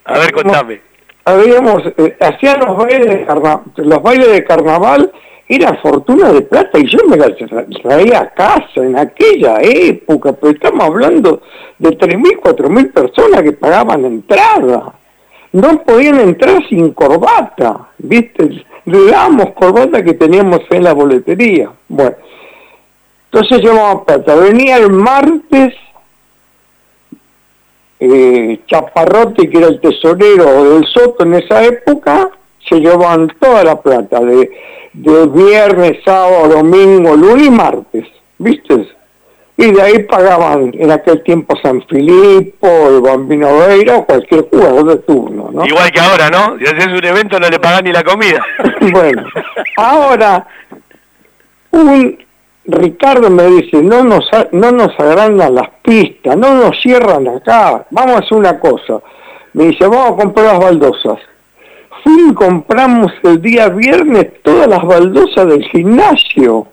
[0.05, 0.79] A ver, contame.
[1.25, 5.11] Habíamos, eh, hacían los bailes de carnaval, los bailes de carnaval,
[5.49, 10.31] era fortuna de plata y yo me la tra- traía a casa en aquella época,
[10.31, 11.41] pero estamos hablando
[11.79, 14.93] de 3.000, 4.000 personas que pagaban entrada.
[15.51, 18.63] No podían entrar sin corbata, ¿viste?
[18.85, 21.71] Le dábamos corbata que teníamos en la boletería.
[21.87, 22.15] Bueno,
[23.31, 24.35] entonces llevamos plata.
[24.35, 25.73] Venía el martes
[27.99, 32.29] eh, Chaparrote, que era el tesorero del Soto en esa época,
[32.67, 34.49] se llevaban toda la plata, de,
[34.93, 38.05] de viernes, sábado, domingo, lunes y martes,
[38.37, 38.98] ¿viste?
[39.61, 44.85] Y de ahí pagaban en aquel tiempo San Filipo, el Bambino Veira o cualquier jugador
[44.85, 45.65] de turno, ¿no?
[45.65, 46.57] Igual que ahora, ¿no?
[46.57, 48.41] Si haces un evento no le pagás ni la comida.
[48.93, 49.25] bueno,
[49.75, 50.47] ahora
[51.71, 52.17] un
[52.67, 58.15] Ricardo me dice, no nos, no nos agrandan las pistas, no nos cierran acá, vamos
[58.15, 59.01] a hacer una cosa.
[59.51, 61.19] Me dice, vamos a comprar las baldosas.
[62.01, 66.65] Fui y compramos el día viernes todas las baldosas del gimnasio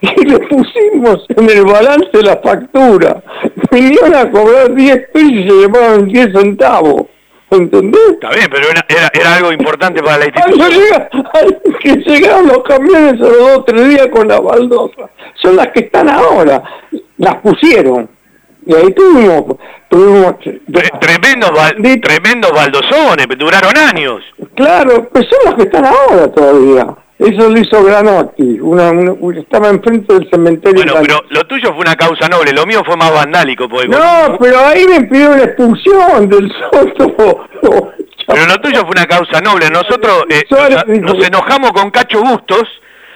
[0.00, 3.22] y le pusimos en el balance la factura.
[3.70, 7.02] Vinieron a cobrar 10 pesos y se llevaban 10 centavos.
[7.50, 8.00] ¿Entendés?
[8.12, 10.70] Está bien, pero era, era, era algo importante para la institución.
[10.70, 11.08] llega-
[11.80, 15.10] que llegaron los camiones a los dos o tres días con las baldosas.
[15.36, 16.62] Son las que están ahora.
[17.16, 18.08] Las pusieron.
[18.66, 19.56] Y ahí tuvimos...
[19.88, 20.34] tuvimos
[21.00, 21.50] Tremendos,
[22.02, 24.22] tremendos baldosones, duraron años.
[24.54, 26.86] claro, pues son las que están ahora todavía.
[27.18, 28.60] Eso lo hizo Granotti.
[28.60, 30.84] Una, una- estaba enfrente del cementerio.
[30.84, 33.68] Bueno, pero lo tuyo fue una causa noble, lo mío fue más vandálico.
[33.68, 37.48] Porque No, pero ahí me pidieron la expulsión del soto.
[38.26, 39.68] Pero lo tuyo fue una causa noble.
[39.70, 42.64] Nosotros eh, nos, nos enojamos con Cacho Bustos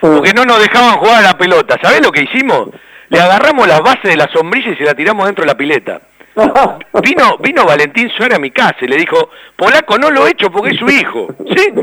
[0.01, 1.77] porque no nos dejaban jugar a la pelota.
[1.81, 2.69] ¿Sabés lo que hicimos?
[3.09, 6.01] Le agarramos las bases de la sombrilla y se la tiramos dentro de la pileta.
[7.03, 10.49] Vino, vino Valentín Suárez a mi casa y le dijo, Polaco no lo he hecho
[10.51, 11.27] porque es su hijo.
[11.55, 11.73] ¿Sí?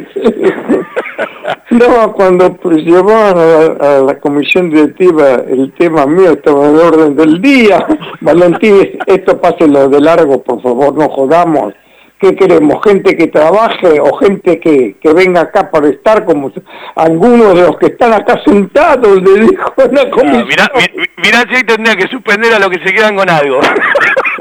[1.70, 6.74] No, cuando pues, llevaban a la, a la comisión directiva el tema mío estaba en
[6.74, 7.86] el orden del día.
[8.20, 11.74] Valentín, esto páselo de largo, por favor, no jodamos.
[12.18, 12.84] ¿Qué queremos?
[12.84, 16.52] ¿Gente que trabaje o gente que, que venga acá para estar como
[16.94, 19.22] algunos de los que están acá sentados?
[19.22, 20.46] Le dijo la Ah, comisión.
[20.46, 23.60] mirá, mi- mirá si ahí tendría que suspender a los que se quedan con algo.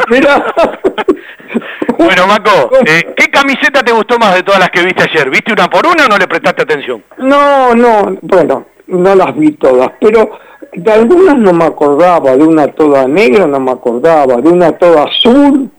[0.10, 0.53] Mirá.
[1.98, 5.30] Bueno, Maco, eh, ¿qué camiseta te gustó más de todas las que viste ayer?
[5.30, 7.03] ¿Viste una por una o no le prestaste atención?
[7.18, 10.32] No, no, bueno, no las vi todas, pero
[10.74, 15.03] de algunas no me acordaba, de una toda negra no me acordaba, de una toda
[15.03, 15.70] azul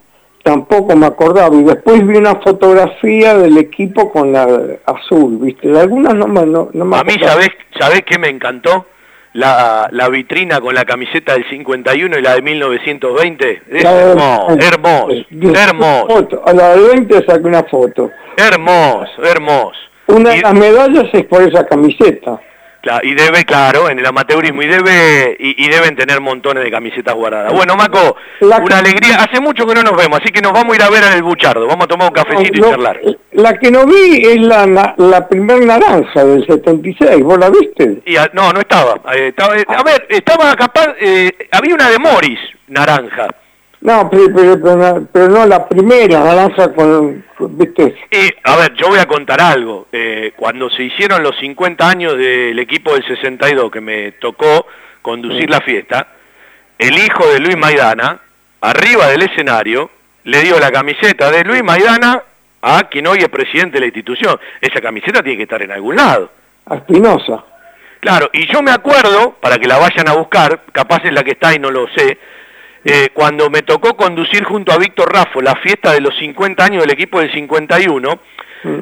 [0.43, 4.47] tampoco me acordaba, y después vi una fotografía del equipo con la
[4.87, 5.69] azul, ¿viste?
[5.69, 7.32] De algunas no me, no, no me A mí, acordaba.
[7.32, 8.87] ¿sabés, ¿sabés qué me encantó?
[9.32, 13.62] La, la vitrina con la camiseta del 51 y la de 1920.
[13.70, 15.12] Es hermoso, hermoso,
[15.55, 18.11] hermoso, A la de 20 saqué una foto.
[18.36, 19.78] hermoso, hermoso.
[20.09, 22.40] Una de las medallas es por esa camiseta.
[22.82, 26.70] Cla- Y debe, claro, en el amateurismo, y debe y, y deben tener montones de
[26.70, 27.52] camisetas guardadas.
[27.52, 29.16] Bueno, Maco, una alegría.
[29.16, 31.12] Hace mucho que no nos vemos, así que nos vamos a ir a ver en
[31.12, 31.66] el Buchardo.
[31.66, 33.01] Vamos a tomar un cafecito y charlar.
[33.32, 37.98] La que no vi es la, na- la primer naranja del 76, ¿vos la viste?
[38.07, 38.94] Y a- no, no estaba.
[39.15, 42.39] Eh, estaba- eh, a ver, estaba capaz, eh, había una de Morris,
[42.69, 43.28] naranja.
[43.82, 48.89] No, pero, pero, pero no- la primera, naranja con, con- viste, Y, a ver, yo
[48.89, 49.86] voy a contar algo.
[49.90, 54.66] Eh, cuando se hicieron los 50 años del equipo del 62, que me tocó
[55.01, 56.09] conducir la fiesta,
[56.78, 58.19] el hijo de Luis Maidana,
[58.61, 59.90] arriba del escenario,
[60.24, 62.23] le dio la camiseta de Luis Maidana
[62.62, 64.39] a quien hoy es presidente de la institución.
[64.61, 66.31] Esa camiseta tiene que estar en algún lado.
[66.66, 67.44] a Espinosa.
[68.01, 71.32] Claro, y yo me acuerdo, para que la vayan a buscar, capaz es la que
[71.32, 72.19] está y no lo sé,
[72.85, 76.82] eh, cuando me tocó conducir junto a Víctor Raffo la fiesta de los 50 años
[76.82, 78.19] del equipo del 51,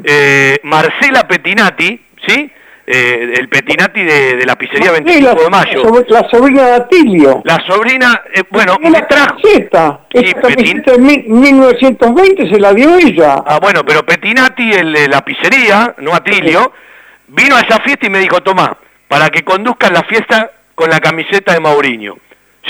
[0.05, 2.51] eh, Marcela Petinati, ¿sí?
[2.91, 6.05] Eh, el Petinati de, de la pizzería Sí, 25 la, de mayo.
[6.09, 7.43] la sobrina de Atilio.
[7.45, 9.37] La sobrina, eh, bueno, me trajo...
[9.43, 10.01] camiseta.
[10.11, 13.43] Esa camiseta de mil- 1920 se la dio ella.
[13.47, 16.73] Ah, bueno, pero Petinati, el de la pizzería, no Atilio,
[17.29, 18.75] vino a esa fiesta y me dijo, tomá,
[19.07, 22.17] para que conduzcan la fiesta con la camiseta de Mauriño.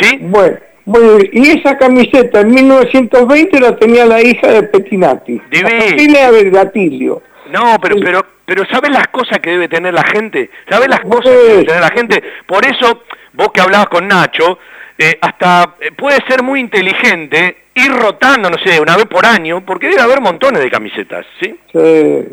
[0.00, 0.18] ¿Sí?
[0.20, 0.56] Bueno,
[0.88, 5.38] bueno, y esa camiseta en 1920 la tenía la hija de Petinati.
[5.50, 5.68] Divino.
[5.68, 7.22] La familia de Atilio.
[7.50, 10.48] No, pero, pero, pero ¿sabes las cosas que debe tener la gente?
[10.66, 12.22] ¿Sabes las cosas que debe tener la gente?
[12.46, 13.02] Por eso,
[13.34, 14.58] vos que hablabas con Nacho,
[14.96, 19.62] eh, hasta eh, puede ser muy inteligente ir rotando, no sé, una vez por año,
[19.66, 21.54] porque debe haber montones de camisetas, ¿sí?
[21.70, 22.28] Sí.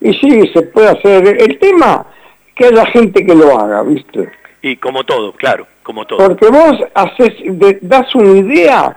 [0.00, 1.40] Y sí, se puede hacer.
[1.40, 2.08] El tema
[2.56, 4.30] que haya gente que lo haga, ¿viste?
[4.66, 6.16] Y como todo, claro, como todo.
[6.26, 8.96] Porque vos haces, de- das una idea,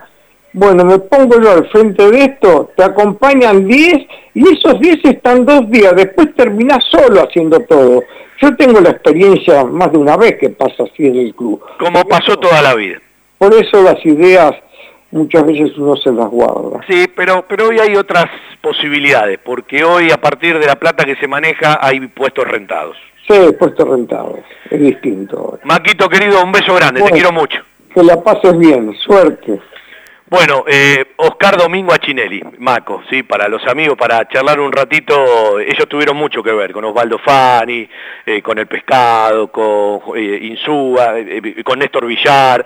[0.54, 5.46] bueno, me pongo yo al frente de esto, te acompañan 10 y esos 10 están
[5.46, 8.02] dos días, después terminás solo haciendo todo.
[8.42, 11.62] Yo tengo la experiencia más de una vez que pasa así en el club.
[11.80, 13.00] Como pasó toda la vida.
[13.38, 14.54] Por eso las ideas
[15.12, 16.80] muchas veces uno se las guarda.
[16.88, 18.28] Sí, pero, pero hoy hay otras
[18.62, 22.96] posibilidades, porque hoy a partir de la plata que se maneja hay puestos rentados.
[23.28, 24.40] Sí, puestos rentados,
[24.70, 25.60] es distinto.
[25.64, 27.62] Maquito querido, un beso grande, te quiero mucho.
[27.94, 29.60] Que la pases bien, suerte.
[30.30, 35.88] Bueno, eh, Oscar Domingo Achinelli, Maco, sí, para los amigos, para charlar un ratito, ellos
[35.88, 37.88] tuvieron mucho que ver con Osvaldo Fani,
[38.26, 42.66] eh, con el pescado, con eh, Insúa, eh, con Néstor Villar,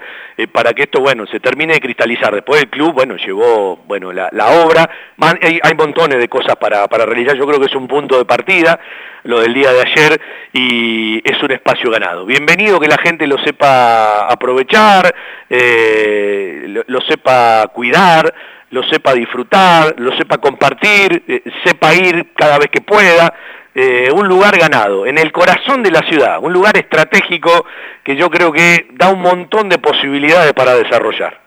[0.52, 2.34] para que esto, bueno, se termine de cristalizar.
[2.34, 6.56] Después el club, bueno, llevó, bueno, la, la obra, Man- hay, hay montones de cosas
[6.56, 8.80] para, para realizar, yo creo que es un punto de partida,
[9.24, 10.22] lo del día de ayer,
[10.54, 12.26] y es un espacio ganado.
[12.26, 15.14] Bienvenido, que la gente lo sepa aprovechar,
[15.50, 18.34] eh, lo, sepa cuidar,
[18.72, 23.34] lo sepa disfrutar, lo sepa compartir, eh, sepa ir cada vez que pueda.
[23.74, 27.66] Eh, un lugar ganado, en el corazón de la ciudad, un lugar estratégico
[28.04, 31.40] que yo creo que da un montón de posibilidades para desarrollar.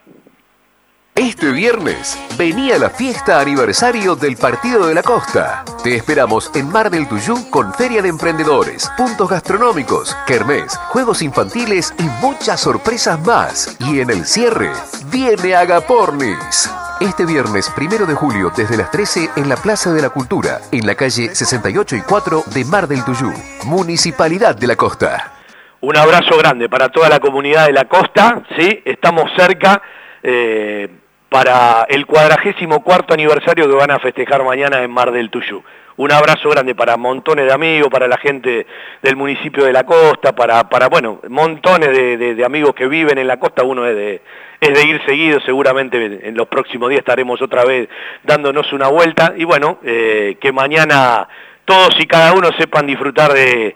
[1.17, 5.65] Este viernes, vení a la fiesta aniversario del Partido de la Costa.
[5.85, 11.95] Te esperamos en Mar del Tuyú con Feria de Emprendedores, puntos gastronómicos, kermés, juegos infantiles
[12.01, 13.77] y muchas sorpresas más.
[13.79, 14.73] Y en el cierre,
[15.13, 16.69] viene Agapornis.
[17.01, 20.85] Este viernes, primero de julio, desde las 13 en la Plaza de la Cultura, en
[20.85, 23.33] la calle 68 y 4 de Mar del Tuyú,
[23.67, 25.33] Municipalidad de la Costa.
[25.81, 28.83] Un abrazo grande para toda la comunidad de la costa, ¿sí?
[28.85, 29.81] Estamos cerca
[30.21, 30.89] eh,
[31.35, 35.65] para el cuadragésimo cuarto aniversario que van a festejar mañana en Mar del Tuyú.
[35.97, 38.65] Un abrazo grande para montones de amigos, para la gente
[39.03, 43.41] del municipio de la costa, para, para bueno, montones de, amigos que viven en la
[43.41, 44.23] costa, uno es de,
[44.61, 47.89] es de ir seguido, seguramente en los próximos días estaremos otra vez
[48.23, 51.27] dándonos una vuelta, y bueno, eh, que mañana
[51.65, 53.75] todos y cada uno sepan disfrutar de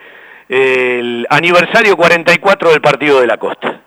[0.49, 3.81] el aniversario 44 del Partido de la Costa.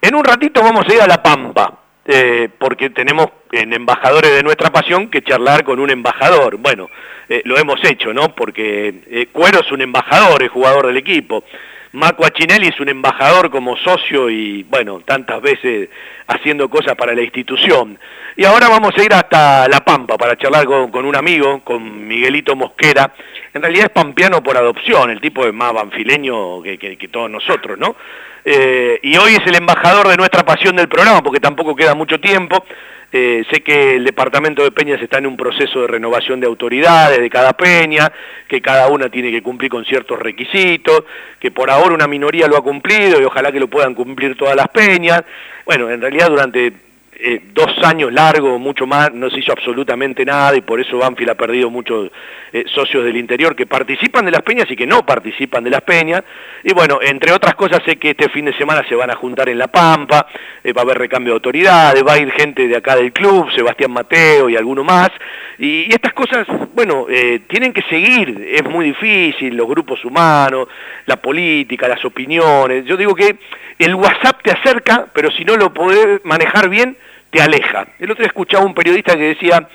[0.00, 1.78] En un ratito vamos a ir a La Pampa,
[2.10, 6.56] eh, porque tenemos en Embajadores de Nuestra Pasión que charlar con un embajador.
[6.56, 6.88] Bueno,
[7.28, 8.34] eh, lo hemos hecho, ¿no?
[8.34, 11.44] Porque eh, Cuero es un embajador, es jugador del equipo.
[11.92, 15.88] Achinelli es un embajador como socio y, bueno, tantas veces
[16.26, 17.98] haciendo cosas para la institución.
[18.36, 22.54] Y ahora vamos a ir hasta La Pampa para charlar con, un amigo, con Miguelito
[22.54, 23.12] Mosquera.
[23.54, 27.30] En realidad es pampeano por adopción, el tipo es más banfileño que, que- que todos
[27.30, 27.96] nosotros, ¿no?
[28.44, 32.20] Eh, y hoy es el embajador de nuestra pasión del programa, porque tampoco queda mucho
[32.20, 32.64] tiempo.
[33.10, 37.18] Eh, sé que el departamento de Peñas está en un proceso de renovación de autoridades
[37.18, 38.12] de cada peña,
[38.46, 41.04] que cada una tiene que cumplir con ciertos requisitos,
[41.40, 44.54] que por ahora una minoría lo ha cumplido y ojalá que lo puedan cumplir todas
[44.54, 45.24] las peñas.
[45.64, 46.72] Bueno, en realidad durante
[47.20, 51.30] eh, dos años largos, mucho más, no se hizo absolutamente nada y por eso Banfield
[51.30, 52.10] ha perdido muchos
[52.52, 55.82] eh, socios del interior que participan de las peñas y que no participan de las
[55.82, 56.22] peñas.
[56.62, 59.48] Y bueno, entre otras cosas sé que este fin de semana se van a juntar
[59.48, 60.28] en La Pampa,
[60.62, 63.50] eh, va a haber recambio de autoridades, va a ir gente de acá del club,
[63.52, 65.10] Sebastián Mateo y alguno más.
[65.58, 70.68] Y, y estas cosas, bueno, eh, tienen que seguir, es muy difícil, los grupos humanos,
[71.06, 72.84] la política, las opiniones.
[72.84, 73.36] Yo digo que
[73.78, 76.96] el WhatsApp te acerca, pero si no lo podés manejar bien,
[77.30, 77.86] te aleja.
[77.98, 79.68] El otro día escuchaba un periodista que decía,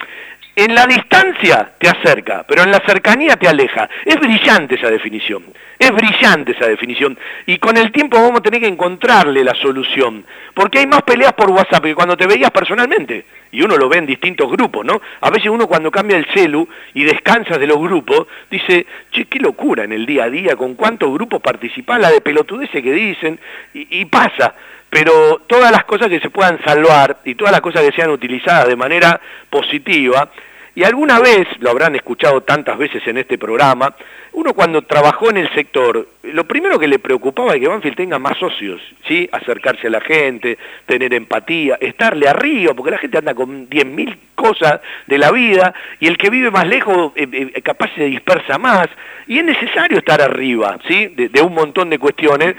[0.56, 3.90] en la distancia te acerca, pero en la cercanía te aleja.
[4.06, 5.44] Es brillante esa definición,
[5.84, 7.18] es brillante esa definición.
[7.46, 11.34] Y con el tiempo vamos a tener que encontrarle la solución, porque hay más peleas
[11.34, 13.26] por WhatsApp que cuando te veías personalmente.
[13.52, 15.00] Y uno lo ve en distintos grupos, ¿no?
[15.22, 19.40] A veces uno cuando cambia el celu y descansas de los grupos, dice, che, qué
[19.40, 23.40] locura en el día a día, con cuántos grupos participás, la de pelotudeces que dicen,
[23.74, 24.56] y, y pasa
[24.94, 28.68] pero todas las cosas que se puedan salvar y todas las cosas que sean utilizadas
[28.68, 29.20] de manera
[29.50, 30.30] positiva,
[30.76, 33.94] y alguna vez, lo habrán escuchado tantas veces en este programa,
[34.32, 38.18] uno cuando trabajó en el sector, lo primero que le preocupaba es que Banfield tenga
[38.18, 39.30] más socios, ¿sí?
[39.32, 44.82] acercarse a la gente, tener empatía, estarle arriba, porque la gente anda con 10.000 cosas
[45.06, 48.88] de la vida, y el que vive más lejos eh, eh, capaz se dispersa más,
[49.28, 51.10] y es necesario estar arriba ¿sí?
[51.10, 52.56] de, de un montón de cuestiones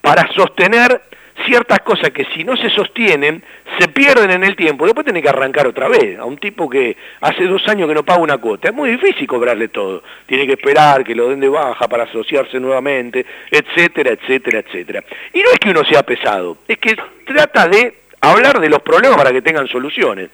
[0.00, 1.02] para sostener
[1.46, 3.42] ciertas cosas que si no se sostienen,
[3.78, 6.18] se pierden en el tiempo, después tiene que arrancar otra vez.
[6.18, 9.26] A un tipo que hace dos años que no paga una cuota, es muy difícil
[9.26, 10.02] cobrarle todo.
[10.26, 15.04] Tiene que esperar que lo den de baja para asociarse nuevamente, etcétera, etcétera, etcétera.
[15.32, 19.16] Y no es que uno sea pesado, es que trata de hablar de los problemas
[19.16, 20.30] para que tengan soluciones.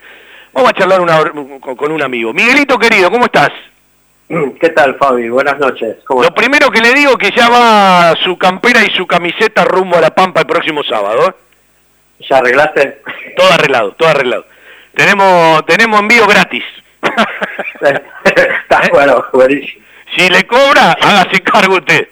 [0.53, 1.19] Vamos a charlar una,
[1.61, 2.33] con un amigo.
[2.33, 3.51] Miguelito querido, ¿cómo estás?
[4.61, 5.29] ¿Qué tal, Fabi?
[5.29, 5.97] Buenas noches.
[6.09, 10.01] Lo primero que le digo que ya va su campera y su camiseta rumbo a
[10.01, 11.29] La Pampa el próximo sábado.
[11.29, 11.35] ¿eh?
[12.29, 13.03] ¿Ya arreglaste?
[13.37, 14.47] Todo arreglado, todo arreglado.
[14.95, 16.65] Tenemos tenemos envío gratis.
[17.83, 19.83] Está bueno, buenísimo.
[20.17, 22.07] Si le cobra, hágase cargo usted.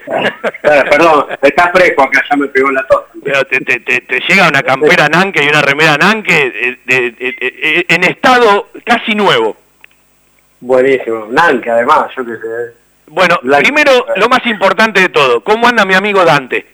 [0.61, 3.03] Perdón, está fresco acá, ya me pegó la tos.
[3.23, 7.11] Pero te, te, te, te llega una campera Nanke y una remera Nanke eh, de-
[7.13, 9.57] de- de- en estado casi nuevo.
[10.63, 11.27] Buenísimo.
[11.29, 12.75] Nanke, además, yo qué sé.
[13.09, 16.65] Bueno, primero, lo más importante de todo, ¿cómo anda mi amigo Dante?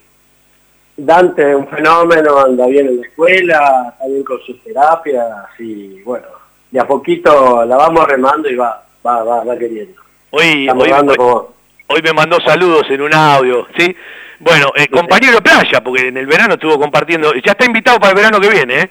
[0.95, 5.27] Dante es un fenómeno, anda bien en la escuela, está bien con sus terapias
[5.59, 6.27] y bueno,
[6.71, 10.01] de a poquito la vamos remando y va, va, va, va queriendo.
[10.31, 13.97] Hoy, hoy, me mandó saludos en un audio, ¿sí?
[14.39, 18.11] Bueno, eh, compañero de playa, porque en el verano estuvo compartiendo, ya está invitado para
[18.11, 18.91] el verano que viene, ¿eh?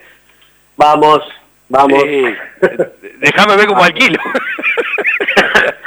[0.76, 1.22] Vamos,
[1.68, 2.02] vamos.
[2.02, 2.24] Sí,
[3.18, 4.18] déjame ver cómo alquilo.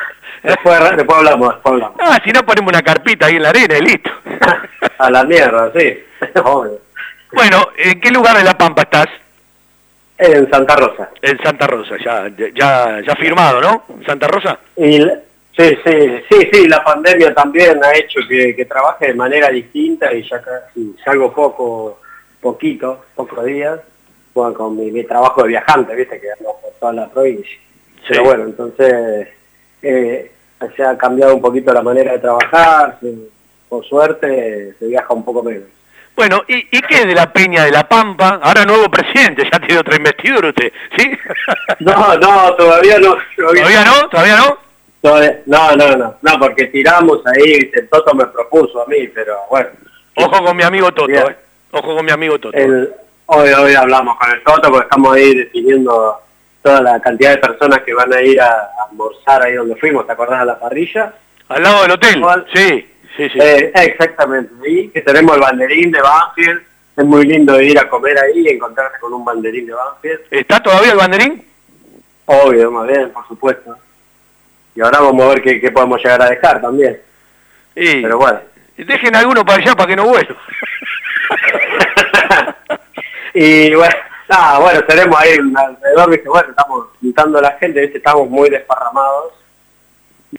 [0.43, 1.97] Después, después hablamos, después hablamos.
[1.99, 4.09] Ah, si no ponemos una carpita ahí en la arena y listo.
[4.97, 5.99] A la mierda, sí.
[6.43, 6.79] Obvio.
[7.31, 9.07] Bueno, ¿en qué lugar de La Pampa estás?
[10.17, 11.09] En Santa Rosa.
[11.21, 13.83] En Santa Rosa, ya, ya, ya firmado, ¿no?
[14.05, 14.59] ¿Santa Rosa?
[14.77, 14.99] Y
[15.57, 20.13] sí, sí, sí, sí, la pandemia también ha hecho que, que trabaje de manera distinta
[20.13, 22.01] y ya casi salgo poco,
[22.39, 23.79] poquito, pocos días,
[24.33, 27.57] bueno, con mi, mi trabajo de viajante, viste, que ando por toda la provincia.
[28.07, 29.27] Pero bueno, entonces
[29.81, 30.31] eh,
[30.75, 33.13] se ha cambiado un poquito la manera de trabajar, se-
[33.69, 35.63] por suerte se viaja un poco menos.
[36.15, 38.39] Bueno, ¿y, ¿y qué de la Peña de La Pampa?
[38.43, 41.09] Ahora nuevo presidente, ya tiene otra investidura usted, ¿sí?
[41.79, 43.15] No, no, todavía no.
[43.35, 44.09] ¿Todavía no?
[44.09, 44.57] ¿Todavía no?
[45.01, 49.35] Todavía- no, no, no, no, porque tiramos ahí, el Toto me propuso a mí, pero
[49.49, 49.69] bueno.
[50.15, 51.27] Ojo con mi amigo Toto, Bien.
[51.29, 51.35] ¿eh?
[51.71, 52.55] Ojo con mi amigo Toto.
[52.57, 52.93] El,
[53.33, 56.21] hoy, hoy hablamos con el Toto porque estamos ahí definiendo
[56.61, 60.05] toda la cantidad de personas que van a ir a, a almorzar ahí donde fuimos,
[60.05, 61.13] ¿te acordás de la parrilla?
[61.47, 62.23] ¿Al lado del hotel?
[62.53, 62.87] Sí,
[63.17, 63.39] sí, sí.
[63.39, 66.61] Eh, exactamente, ahí que tenemos el banderín de Banfield,
[66.97, 70.21] es muy lindo ir a comer ahí y encontrarse con un banderín de Banfield.
[70.29, 71.45] ¿Está todavía el banderín?
[72.25, 73.75] Obvio, más bien, por supuesto.
[74.75, 76.99] Y ahora vamos a ver qué, qué podemos llegar a dejar también.
[77.73, 78.39] Pero bueno.
[78.77, 80.35] Dejen alguno para allá para que no vuelva.
[83.33, 83.95] Y bueno,
[84.29, 86.29] nada, bueno, tenemos ahí un alrededor, ¿viste?
[86.29, 87.97] bueno, estamos juntando a la gente, ¿viste?
[87.97, 89.33] estamos muy desparramados.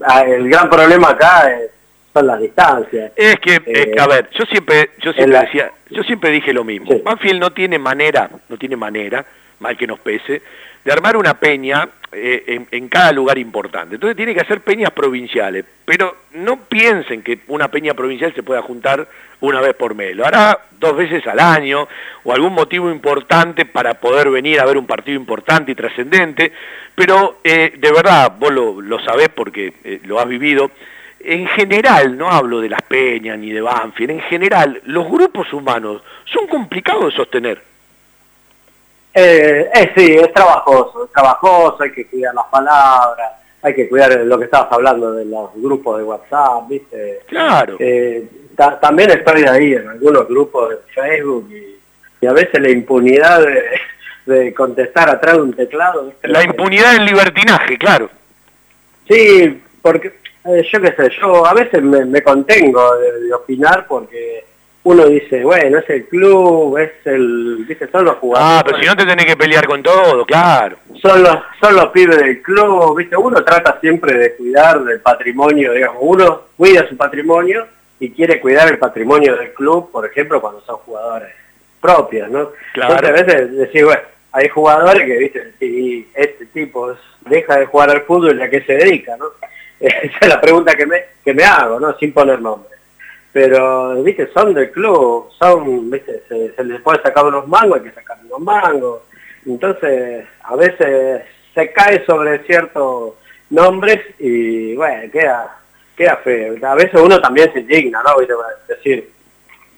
[0.05, 1.71] Ah, El gran problema acá es-
[2.13, 3.13] son las distancias.
[3.17, 6.31] Es que, es que, a ver, yo siempre, yo siempre en la- decía, yo siempre
[6.31, 6.91] dije lo mismo.
[7.03, 9.25] Banfield no tiene manera, no tiene manera,
[9.61, 10.43] mal que nos pese,
[10.85, 13.95] de armar una peña eh, en, en cada lugar importante.
[13.95, 18.63] Entonces tiene que hacer peñas provinciales, pero no piensen que una peña provincial se pueda
[18.63, 19.07] juntar
[19.43, 20.17] una vez por mes.
[20.17, 21.89] Lo hará dos veces al año
[22.25, 26.53] o algún motivo importante para poder venir a ver un partido importante y trascendente,
[26.95, 30.71] pero eh, de verdad, vos lo, sabés porque eh, lo has vivido,
[31.21, 36.03] en general, no hablo de las peñas ni de Banfield, en general, los grupos humanos
[36.25, 37.72] son complicados de sostener.
[39.15, 43.33] Eh, eh, sí, es trabajoso, es trabajoso, hay que cuidar las palabras,
[43.63, 47.21] hay que cuidar lo que estabas hablando de los grupos de WhatsApp, ¿viste?
[47.27, 47.77] Claro.
[47.79, 48.27] Eh,
[48.57, 51.79] ta- también estoy ahí en algunos grupos de Facebook y,
[52.21, 53.63] y a veces la impunidad de,
[54.35, 56.07] de contestar atrás de un teclado.
[56.07, 56.29] ¿viste?
[56.29, 58.09] La impunidad del libertinaje, claro.
[59.09, 60.15] Sí, porque
[60.45, 64.45] eh, yo qué sé, yo a veces me, me contengo de, de opinar porque
[64.85, 68.59] uno dice, bueno, es el club, es el, viste, son los jugadores.
[68.59, 70.77] Ah, pero si no te tenés que pelear con todo, claro.
[71.01, 73.17] son los, son los pibes del club, ¿viste?
[73.17, 77.67] Uno trata siempre de cuidar del patrimonio, digamos, uno cuida su patrimonio
[78.01, 81.33] y quiere cuidar el patrimonio del club, por ejemplo, cuando son jugadores
[81.81, 82.51] propios, ¿no?
[82.75, 82.95] Claro.
[82.95, 84.03] Entonces a veces decís, bueno,
[84.33, 85.53] hay jugadores que, ¿viste?
[85.61, 89.27] Si este tipo deja de jugar al fútbol, ¿a qué se dedica, no?
[89.81, 91.97] Esa es la pregunta que me, que me hago, ¿no?
[91.99, 92.69] Sin poner nombre.
[93.33, 97.85] Pero, viste, son del club, son, viste, se, se les puede sacar unos mangos, hay
[97.85, 99.01] que sacar unos mangos.
[99.47, 101.23] Entonces, a veces
[101.55, 103.15] se cae sobre ciertos
[103.51, 105.57] nombres y, bueno, queda,
[105.97, 106.57] queda feo.
[106.63, 108.15] A veces uno también se indigna, ¿no?
[108.69, 109.11] Decir,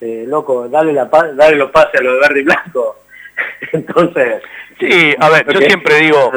[0.01, 2.99] eh, loco, dale, la dale los pases a los de verde y blanco.
[3.73, 4.43] Entonces...
[4.81, 6.33] Sí, a ver, yo siempre digo,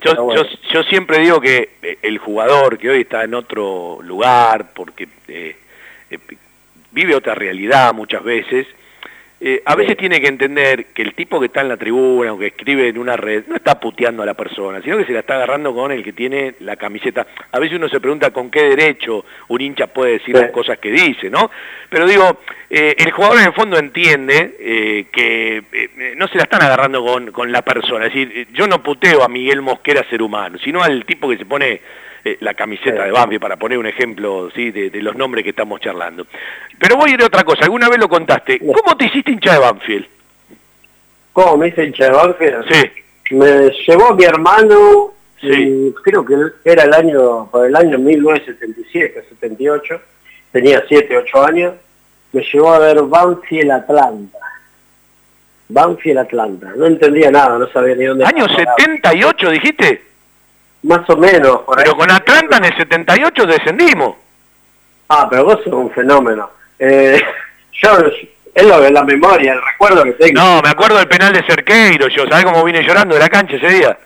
[0.00, 0.42] yo, bueno.
[0.42, 5.56] yo, yo siempre digo que el jugador que hoy está en otro lugar, porque eh,
[6.12, 6.36] eh,
[6.92, 8.66] vive otra realidad muchas veces,
[9.44, 12.38] eh, a veces tiene que entender que el tipo que está en la tribuna o
[12.38, 15.18] que escribe en una red no está puteando a la persona, sino que se la
[15.18, 17.26] está agarrando con el que tiene la camiseta.
[17.50, 20.92] A veces uno se pregunta con qué derecho un hincha puede decir las cosas que
[20.92, 21.50] dice, ¿no?
[21.90, 22.38] Pero digo,
[22.70, 27.32] eh, el jugador en el fondo entiende eh, que no se la están agarrando con,
[27.32, 28.06] con la persona.
[28.06, 31.46] Es decir, yo no puteo a Miguel Mosquera ser humano, sino al tipo que se
[31.46, 31.80] pone
[32.24, 34.70] eh, la camiseta de Bambi, para poner un ejemplo ¿sí?
[34.70, 36.26] de, de los nombres que estamos charlando.
[36.78, 38.58] Pero voy a ir a otra cosa, alguna vez lo contaste.
[38.58, 40.06] ¿Cómo te hiciste hincha de Banfield?
[41.32, 42.64] ¿Cómo me hice hincha de Banfield?
[42.70, 43.34] Sí.
[43.34, 46.34] Me llevó mi hermano, y creo que
[46.64, 50.00] era el año, por el año 1977, 78,
[50.52, 51.74] tenía 7, 8 años,
[52.32, 54.38] me llevó a ver Banfield Atlanta.
[55.68, 58.76] Banfield Atlanta, no entendía nada, no sabía ni dónde ¿Año estaba.
[58.76, 60.11] 78 dijiste?
[60.82, 61.84] Más o menos, por ahí.
[61.84, 64.16] Pero con Atlanta en el 78 descendimos.
[65.08, 66.50] Ah, pero vos sos un fenómeno.
[66.78, 67.22] Eh,
[67.82, 67.90] yo,
[68.54, 70.40] es lo de la memoria, el recuerdo que tengo.
[70.40, 73.56] No, me acuerdo del penal de Cerqueiro, yo, ¿sabés cómo vine llorando de la cancha
[73.56, 73.98] ese día?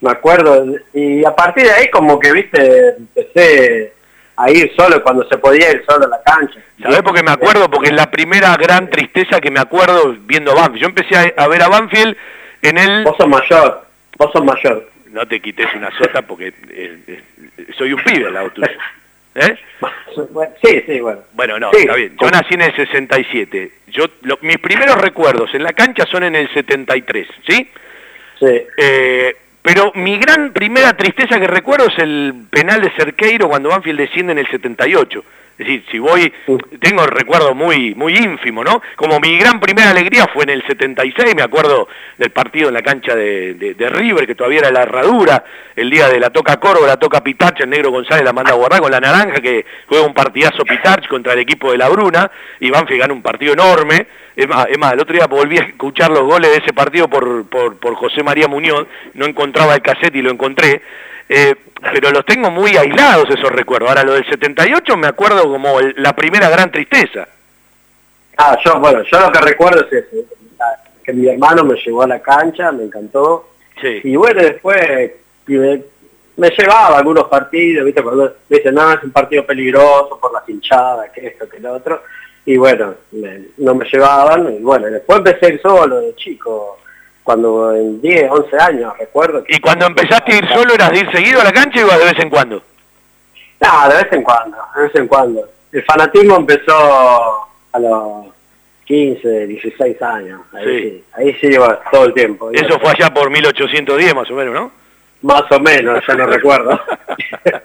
[0.00, 3.92] Me acuerdo, y a partir de ahí como que, viste, empecé
[4.36, 6.60] a ir solo cuando se podía ir solo a la cancha.
[6.82, 7.70] ¿Sabés por qué me acuerdo?
[7.70, 10.80] Porque es la primera gran tristeza que me acuerdo viendo Banfield.
[10.80, 12.16] Yo empecé a ver a Banfield
[12.62, 13.04] en el...
[13.04, 13.86] Vos sos mayor,
[14.18, 14.93] vos sos mayor.
[15.14, 17.22] No te quites una sota porque eh, eh,
[17.78, 18.66] soy un pibe al lado tuyo.
[19.36, 19.56] ¿Eh?
[20.62, 21.20] Sí, sí, bueno.
[21.32, 21.78] Bueno, no, Sí.
[21.82, 22.16] está bien.
[22.20, 23.72] Yo nací en el 67.
[23.88, 27.68] Yo, lo- mis primeros recuerdos en la cancha son en el 73, ¿sí?
[28.40, 28.62] Sí.
[28.76, 34.00] Eh, pero mi gran primera tristeza que recuerdo es el penal de Cerqueiro cuando Banfield
[34.00, 35.24] desciende en el 78.
[35.56, 36.32] Es decir, si voy,
[36.80, 38.82] tengo el recuerdo muy, muy ínfimo, ¿no?
[38.96, 41.86] Como mi gran primera alegría fue en el 76, me acuerdo
[42.18, 45.44] del partido en la cancha de, de- de River, que todavía era la herradura,
[45.76, 48.56] el día de la toca Córdoba, la toca Pitarch, el negro González la manda a
[48.56, 52.28] guardar con la naranja, que juega un partidazo Pitarch contra el equipo de la Bruna,
[52.58, 54.06] y Banfield gana un partido enorme.
[54.34, 57.06] Es más, es más, el otro día volví a escuchar los goles de ese partido
[57.08, 60.82] por, por, por José María Muñoz, no encontraba el cassette y lo encontré.
[61.28, 61.54] Eh,
[61.92, 63.88] pero los tengo muy aislados esos recuerdos.
[63.90, 67.26] Ahora, lo del 78 me acuerdo como el- la primera gran tristeza.
[68.36, 70.16] Ah, yo, bueno, yo lo que recuerdo es eso,
[71.04, 73.50] que mi hermano me llevó a la cancha, me encantó.
[73.80, 74.00] Sí.
[74.04, 75.12] Y bueno, después
[75.46, 75.82] me,
[76.36, 78.02] me llevaba a algunos partidos, ¿viste?
[78.02, 82.02] Cuando dicen, no, es un partido peligroso por las hinchadas, que esto, que lo otro.
[82.46, 84.52] Y bueno, me- no me llevaban.
[84.54, 86.78] Y bueno, después empecé solo de chico,
[87.24, 89.42] cuando en 10, 11 años, recuerdo.
[89.42, 91.98] Que Y cuando empezaste a ir solo, ¿eras de ir seguido a la cancha o
[91.98, 92.62] de vez en cuando?
[93.60, 95.48] Ah, de vez en cuando, de vez en cuando.
[95.72, 98.26] El fanatismo empezó a los
[98.84, 100.42] 15, 16 años.
[100.52, 100.80] Ahí Sí.
[100.82, 102.50] sí, ahí sí iba todo el tiempo.
[102.52, 104.70] Eso fue allá por 1810 más o menos, ¿no?
[105.22, 106.78] Más o menos, ya no recuerdo.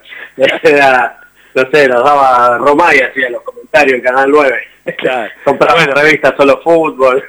[0.62, 1.20] Era,
[1.54, 4.62] no sé, nos daba Romay hacía los comentarios en Canal 9.
[4.96, 5.30] Claro.
[5.44, 7.22] Compraba revistas solo fútbol.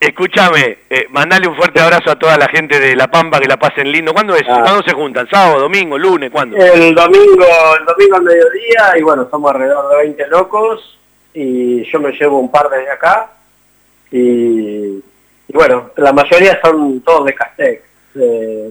[0.00, 3.56] Escúchame, eh, mandale un fuerte abrazo a toda la gente de La Pampa, que la
[3.56, 4.12] pasen lindo.
[4.12, 4.42] ¿Cuándo es?
[4.48, 4.60] Ah.
[4.62, 5.26] ¿Cuándo se juntan?
[5.30, 6.30] ¿Sábado, domingo, lunes?
[6.30, 6.56] ¿Cuándo?
[6.58, 7.46] El domingo,
[7.78, 10.98] el domingo al mediodía, y bueno, somos alrededor de 20 locos,
[11.32, 13.30] y yo me llevo un par desde acá,
[14.10, 17.82] y, y bueno, la mayoría son todos de Castec.
[18.20, 18.70] Eh,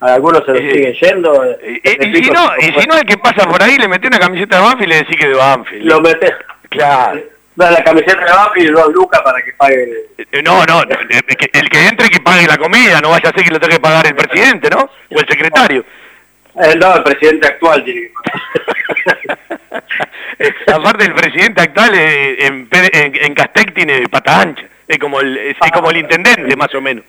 [0.00, 1.44] algunos se los Eh, siguen yendo.
[1.44, 4.18] Eh, y, si no, y si no, el que pasa por ahí le mete una
[4.18, 5.84] camiseta de Banfield y le decís que de Banfield.
[5.86, 6.32] Lo metes.
[6.68, 7.20] Claro.
[7.56, 9.88] Da la camiseta de Banfield y dos lucas para que pague.
[10.18, 13.44] Eh, No, no, que- el que entre que pague la comida, no vaya a ser
[13.44, 14.82] que lo tenga que pagar el presidente, ¿no?
[15.10, 15.84] O el secretario.
[16.60, 18.12] Eh, no, el presidente actual tiene que.
[20.38, 25.20] Eh, Aparte el presidente actual eh, en, en, en Castec tiene pata ancha, es como
[25.20, 27.04] el, es, es como el intendente más o menos.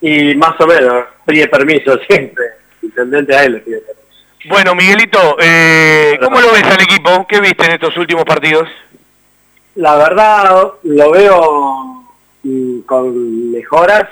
[0.00, 2.44] Y más o menos, pide permiso siempre.
[2.82, 4.24] Intendente a él le pide permiso.
[4.46, 7.26] Bueno, Miguelito, eh, ¿cómo lo ves al equipo?
[7.26, 8.66] ¿Qué viste en estos últimos partidos?
[9.76, 12.04] La verdad, lo veo
[12.42, 14.08] mm, con mejoras,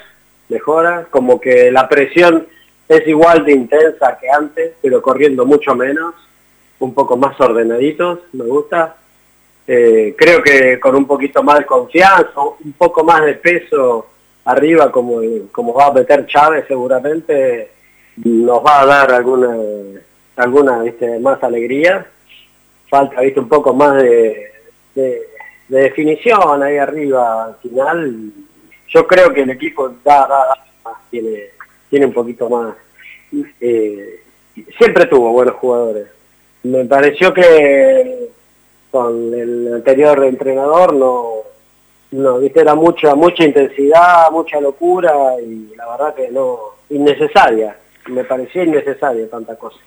[0.49, 2.47] mejoras, como que la presión
[2.89, 6.15] es igual de intensa que antes, pero corriendo mucho menos,
[6.81, 8.97] un poco más ordenaditos, me gusta.
[9.67, 14.07] Eh, creo que con un poquito más de confianza, un poco más de peso
[14.45, 15.21] arriba, como,
[15.53, 17.71] como va a meter Chávez seguramente,
[18.17, 19.57] nos va a dar alguna,
[20.37, 21.19] alguna ¿viste?
[21.21, 22.05] más alegría.
[22.89, 23.41] Falta ¿viste?
[23.41, 24.53] un poco más de,
[24.95, 25.23] de,
[25.73, 28.31] de definición ahí arriba al final.
[28.89, 31.45] Yo creo que el equipo da, da, tiene,
[31.89, 32.75] tiene un poquito más.
[33.59, 34.21] eh,
[34.77, 36.09] siempre tuvo buenos jugadores.
[36.65, 38.29] Me pareció que
[38.91, 41.37] con el anterior entrenador no,
[42.11, 46.59] no, viste, era mucha, mucha intensidad, mucha locura y la verdad que no,
[46.91, 47.79] innecesaria.
[48.09, 49.79] Me parecía innecesaria tanta cosa.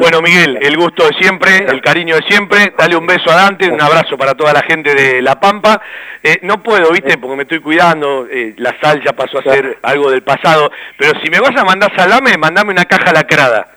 [0.00, 2.72] Bueno, Miguel, el gusto de siempre, el cariño de siempre.
[2.78, 5.82] Dale un beso a Dante, un abrazo para toda la gente de La Pampa.
[6.22, 9.78] Eh, no puedo, viste, porque me estoy cuidando, eh, la sal ya pasó a ser
[9.82, 13.68] algo del pasado, pero si me vas a mandar salame, mandame una caja lacrada.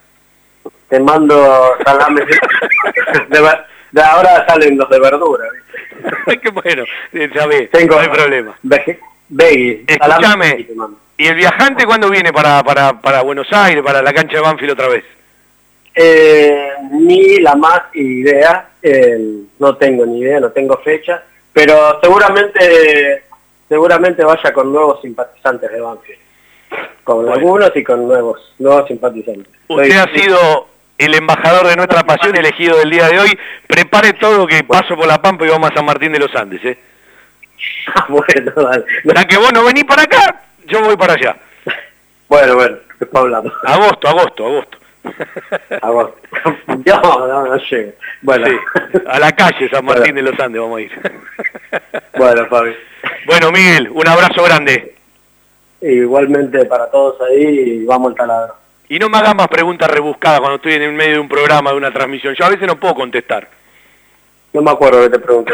[0.87, 2.21] Te mando salame.
[3.29, 3.49] de,
[3.91, 5.43] de ahora salen los de verdura.
[6.41, 6.83] Qué bueno,
[7.13, 8.55] eh, sabés, Tengo- no hay problema.
[9.27, 10.95] Veggie, salame Escúchame.
[11.17, 14.73] ¿y el viajante cuándo viene para, para, para Buenos Aires, para la cancha de Banfield
[14.73, 15.03] otra vez?
[15.95, 19.17] Eh, ni la más idea, eh,
[19.59, 21.23] no tengo ni idea, no tengo fecha,
[21.53, 23.23] pero seguramente
[23.69, 26.19] seguramente vaya con nuevos simpatizantes de Banfield,
[27.03, 29.47] con algunos y con nuevos nuevos simpatizantes.
[29.67, 30.67] Usted Soy- ha sido
[30.97, 33.39] el embajador de nuestra pasión elegido del día de hoy.
[33.67, 36.63] Prepare todo que paso por la Pampa y vamos a San Martín de los Andes,
[36.65, 36.77] ¿eh?
[38.09, 38.85] bueno, dale.
[39.05, 41.38] La que vos no venís para acá, yo voy para allá.
[42.27, 43.53] Bueno, bueno, después hablamos.
[43.63, 44.77] Agosto, agosto, agosto.
[45.82, 46.19] Agosto.
[46.86, 47.91] No, no, no llego.
[48.22, 50.91] Bueno, Sí, a la calle San Martín de los Andes vamos a ir.
[52.18, 52.76] bueno, Fabi.
[53.26, 54.95] Bueno, Miguel, un abrazo grande.
[55.82, 58.56] Igualmente para todos ahí y vamos al taladro.
[58.88, 61.72] Y no me hagas más preguntas rebuscadas cuando estoy en el medio de un programa,
[61.72, 62.36] de una transmisión.
[62.36, 63.48] Yo a veces no puedo contestar.
[64.53, 65.53] No me acuerdo que te pregunté.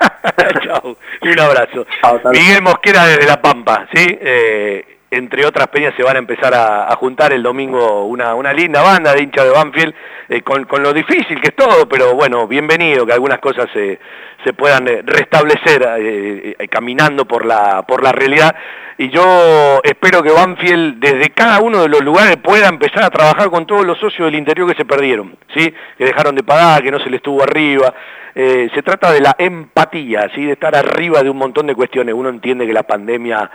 [0.64, 1.86] Chao, un abrazo.
[2.00, 4.18] Tal- Miguel Mosquera desde La Pampa, ¿sí?
[4.20, 8.80] Eh, entre otras peñas se van a empezar a, juntar el domingo una, una linda
[8.80, 9.94] banda de hinchas de Banfield,
[10.28, 13.98] eh, con, con lo difícil que es todo, pero bueno, bienvenido, que algunas cosas se,
[14.42, 18.56] se puedan eh, restablecer eh, caminando por la, por la realidad.
[18.96, 23.50] Y yo espero que Banfield desde cada uno de los lugares pueda empezar a trabajar
[23.50, 25.74] con todos los socios del interior que se perdieron, ¿sí?
[25.98, 27.92] que dejaron de pagar, que no se les estuvo arriba.
[28.34, 30.44] Eh, se trata de la empatía, ¿sí?
[30.44, 32.14] de estar arriba de un montón de cuestiones.
[32.14, 33.50] Uno entiende que la pandemia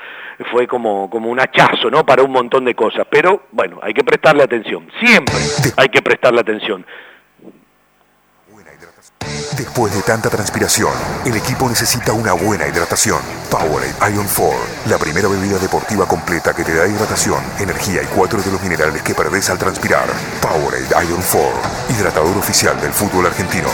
[0.51, 2.05] fue como, como un hachazo ¿no?
[2.05, 5.35] para un montón de cosas, pero bueno, hay que prestarle atención, siempre
[5.77, 6.85] hay que prestarle atención.
[9.55, 10.91] Después de tanta transpiración,
[11.25, 13.19] el equipo necesita una buena hidratación.
[13.49, 14.55] Powerade Ion 4,
[14.89, 19.01] la primera bebida deportiva completa que te da hidratación, energía y cuatro de los minerales
[19.01, 20.05] que perdés al transpirar.
[20.41, 23.69] Powerade Ion 4, hidratador oficial del fútbol argentino.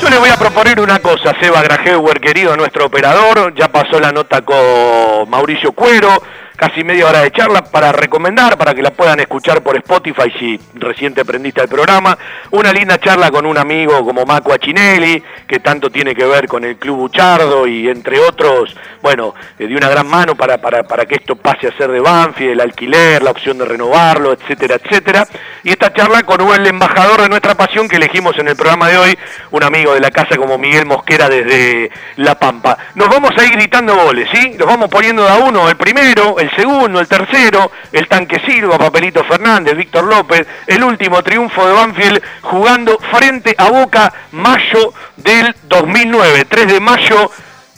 [0.00, 4.12] Yo le voy a proponer una cosa, Seba Grajeuer, querido nuestro operador, ya pasó la
[4.12, 6.22] nota con Mauricio Cuero,
[6.58, 10.60] casi media hora de charla para recomendar, para que la puedan escuchar por Spotify si
[10.74, 12.18] recién te prendiste programa.
[12.50, 16.64] Una linda charla con un amigo como Maco Achinelli, que tanto tiene que ver con
[16.64, 21.06] el Club Buchardo y entre otros, bueno, eh, de una gran mano para, para, para
[21.06, 25.28] que esto pase a ser de Banfield, el alquiler, la opción de renovarlo, etcétera, etcétera.
[25.62, 28.98] Y esta charla con el embajador de nuestra pasión que elegimos en el programa de
[28.98, 29.18] hoy,
[29.52, 32.76] un amigo de la casa como Miguel Mosquera desde La Pampa.
[32.96, 34.56] Nos vamos a ir gritando goles, ¿sí?
[34.58, 38.78] Los vamos poniendo de a uno, el primero, el segundo, el tercero, el Tanque Silva,
[38.78, 45.54] Papelito Fernández, Víctor López, el último triunfo de Banfield jugando frente a Boca mayo del
[45.68, 47.30] 2009, 3 de mayo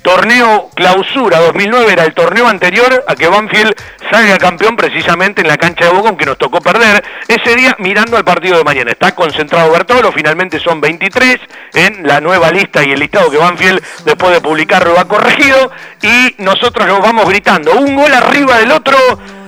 [0.02, 3.74] Torneo Clausura 2009 era el torneo anterior a que Banfield
[4.10, 8.16] salga campeón precisamente en la cancha de Boca, aunque nos tocó perder ese día mirando
[8.16, 8.90] al partido de mañana.
[8.90, 11.38] Está concentrado Bertolo, finalmente son 23
[11.74, 15.70] en la nueva lista y el listado que Banfield después de publicarlo ha corregido
[16.02, 18.96] y nosotros nos vamos gritando un gol arriba del otro.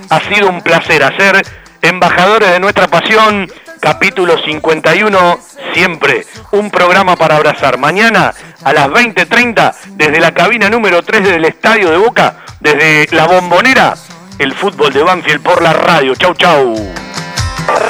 [0.09, 1.41] Ha sido un placer hacer
[1.81, 3.49] embajadores de nuestra pasión
[3.83, 5.39] capítulo 51,
[5.73, 7.77] siempre un programa para abrazar.
[7.77, 8.33] Mañana
[8.63, 13.93] a las 20.30, desde la cabina número 3 del Estadio de Boca, desde la bombonera,
[14.39, 16.15] el fútbol de Banfield por la radio.
[16.15, 16.75] Chau, chau.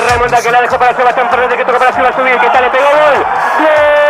[0.09, 2.69] Remonta que la dejó para Sebastián Fernández, que toca para Silva subir, que está, le
[2.71, 3.25] pegó gol.
[3.63, 4.02] Uruguayo,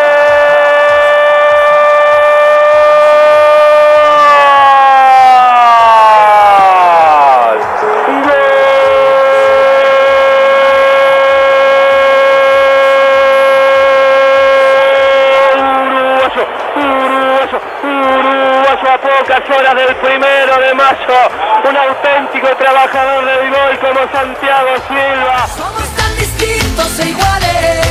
[19.72, 21.32] del primero de mayo,
[21.68, 25.48] un auténtico trabajador del gol como Santiago Silva.
[25.48, 27.88] Somos tan distintos e iguales.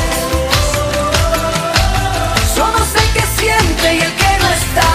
[2.54, 4.90] Somos el que siente y el que no está.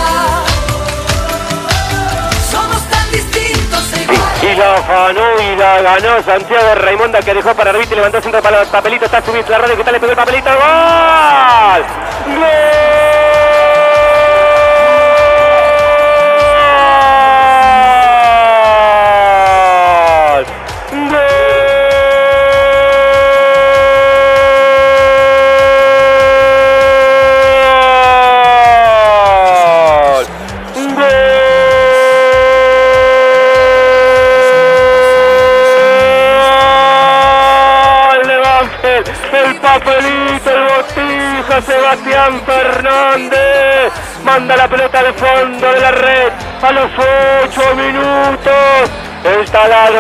[2.52, 4.44] Somos tan distintos e iguales.
[4.44, 8.62] Y la afanó y la ganó Santiago Raimonda que dejó para Rivite, levantó centro para
[8.62, 11.84] el papelito, está subiendo la radio, que tal le pegó el papelito, ¡gol!
[12.38, 12.87] ¡Gol!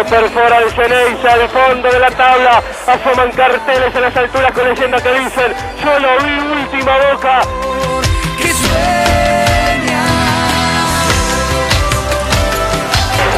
[0.09, 2.61] Perfora el Ceneiza de fondo de la tabla.
[2.87, 7.41] Asoman carteles en las alturas con leyenda que dicen: Solo vi última boca.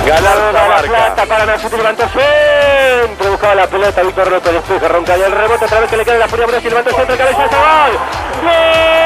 [0.06, 0.88] Galar la marca.
[0.88, 5.66] plata para Nacional levantó centro, buscaba la pelota Víctor López, después ronca y el rebote
[5.66, 7.92] otra vez que le queda la furia Brasil, levantó centro, cabeza de Zabal.
[8.42, 8.99] ¡Gol!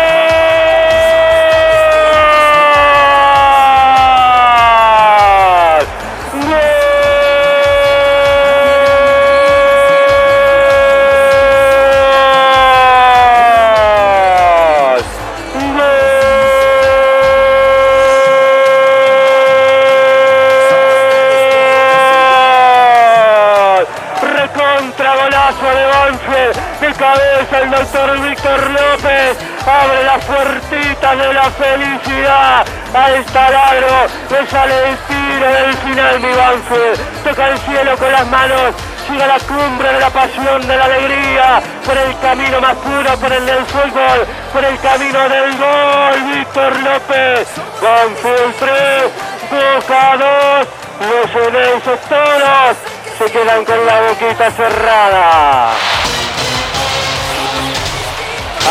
[32.93, 33.15] Felicidad.
[33.15, 34.07] Al taladro.
[34.29, 37.23] Le sale el tiro del final mi Banfield.
[37.23, 38.75] Toca el cielo con las manos.
[39.13, 43.31] A la cumbre de la pasión, de la alegría, por el camino más puro, por
[43.31, 47.47] el del fútbol, por el camino del gol, Víctor López,
[47.79, 49.03] Banfield 3,
[49.51, 50.67] Boca 2,
[51.09, 52.77] los Unenses todos
[53.19, 56.02] se quedan con la boquita cerrada.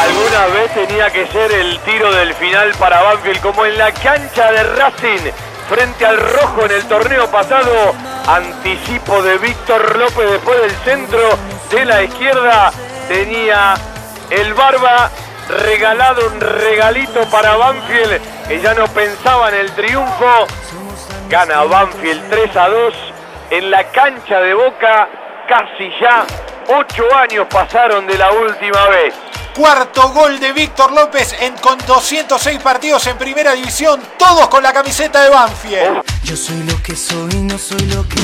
[0.00, 4.50] Alguna vez tenía que ser el tiro del final para Banfield, como en la cancha
[4.50, 5.30] de Racing,
[5.68, 7.94] frente al rojo en el torneo pasado.
[8.26, 11.38] Anticipo de Víctor López después del centro
[11.70, 12.72] de la izquierda.
[13.06, 13.74] Tenía
[14.30, 15.10] el Barba
[15.48, 20.46] regalado un regalito para Banfield, que ya no pensaba en el triunfo.
[21.28, 22.94] Gana Banfield 3 a 2
[23.50, 25.08] en la cancha de Boca.
[25.48, 26.24] Casi ya
[26.68, 29.14] ocho años pasaron de la última vez.
[29.54, 34.72] Cuarto gol de Víctor López en, con 206 partidos en primera división, todos con la
[34.72, 36.02] camiseta de Banfield.
[36.24, 38.16] Yo soy lo que soy, no soy lo que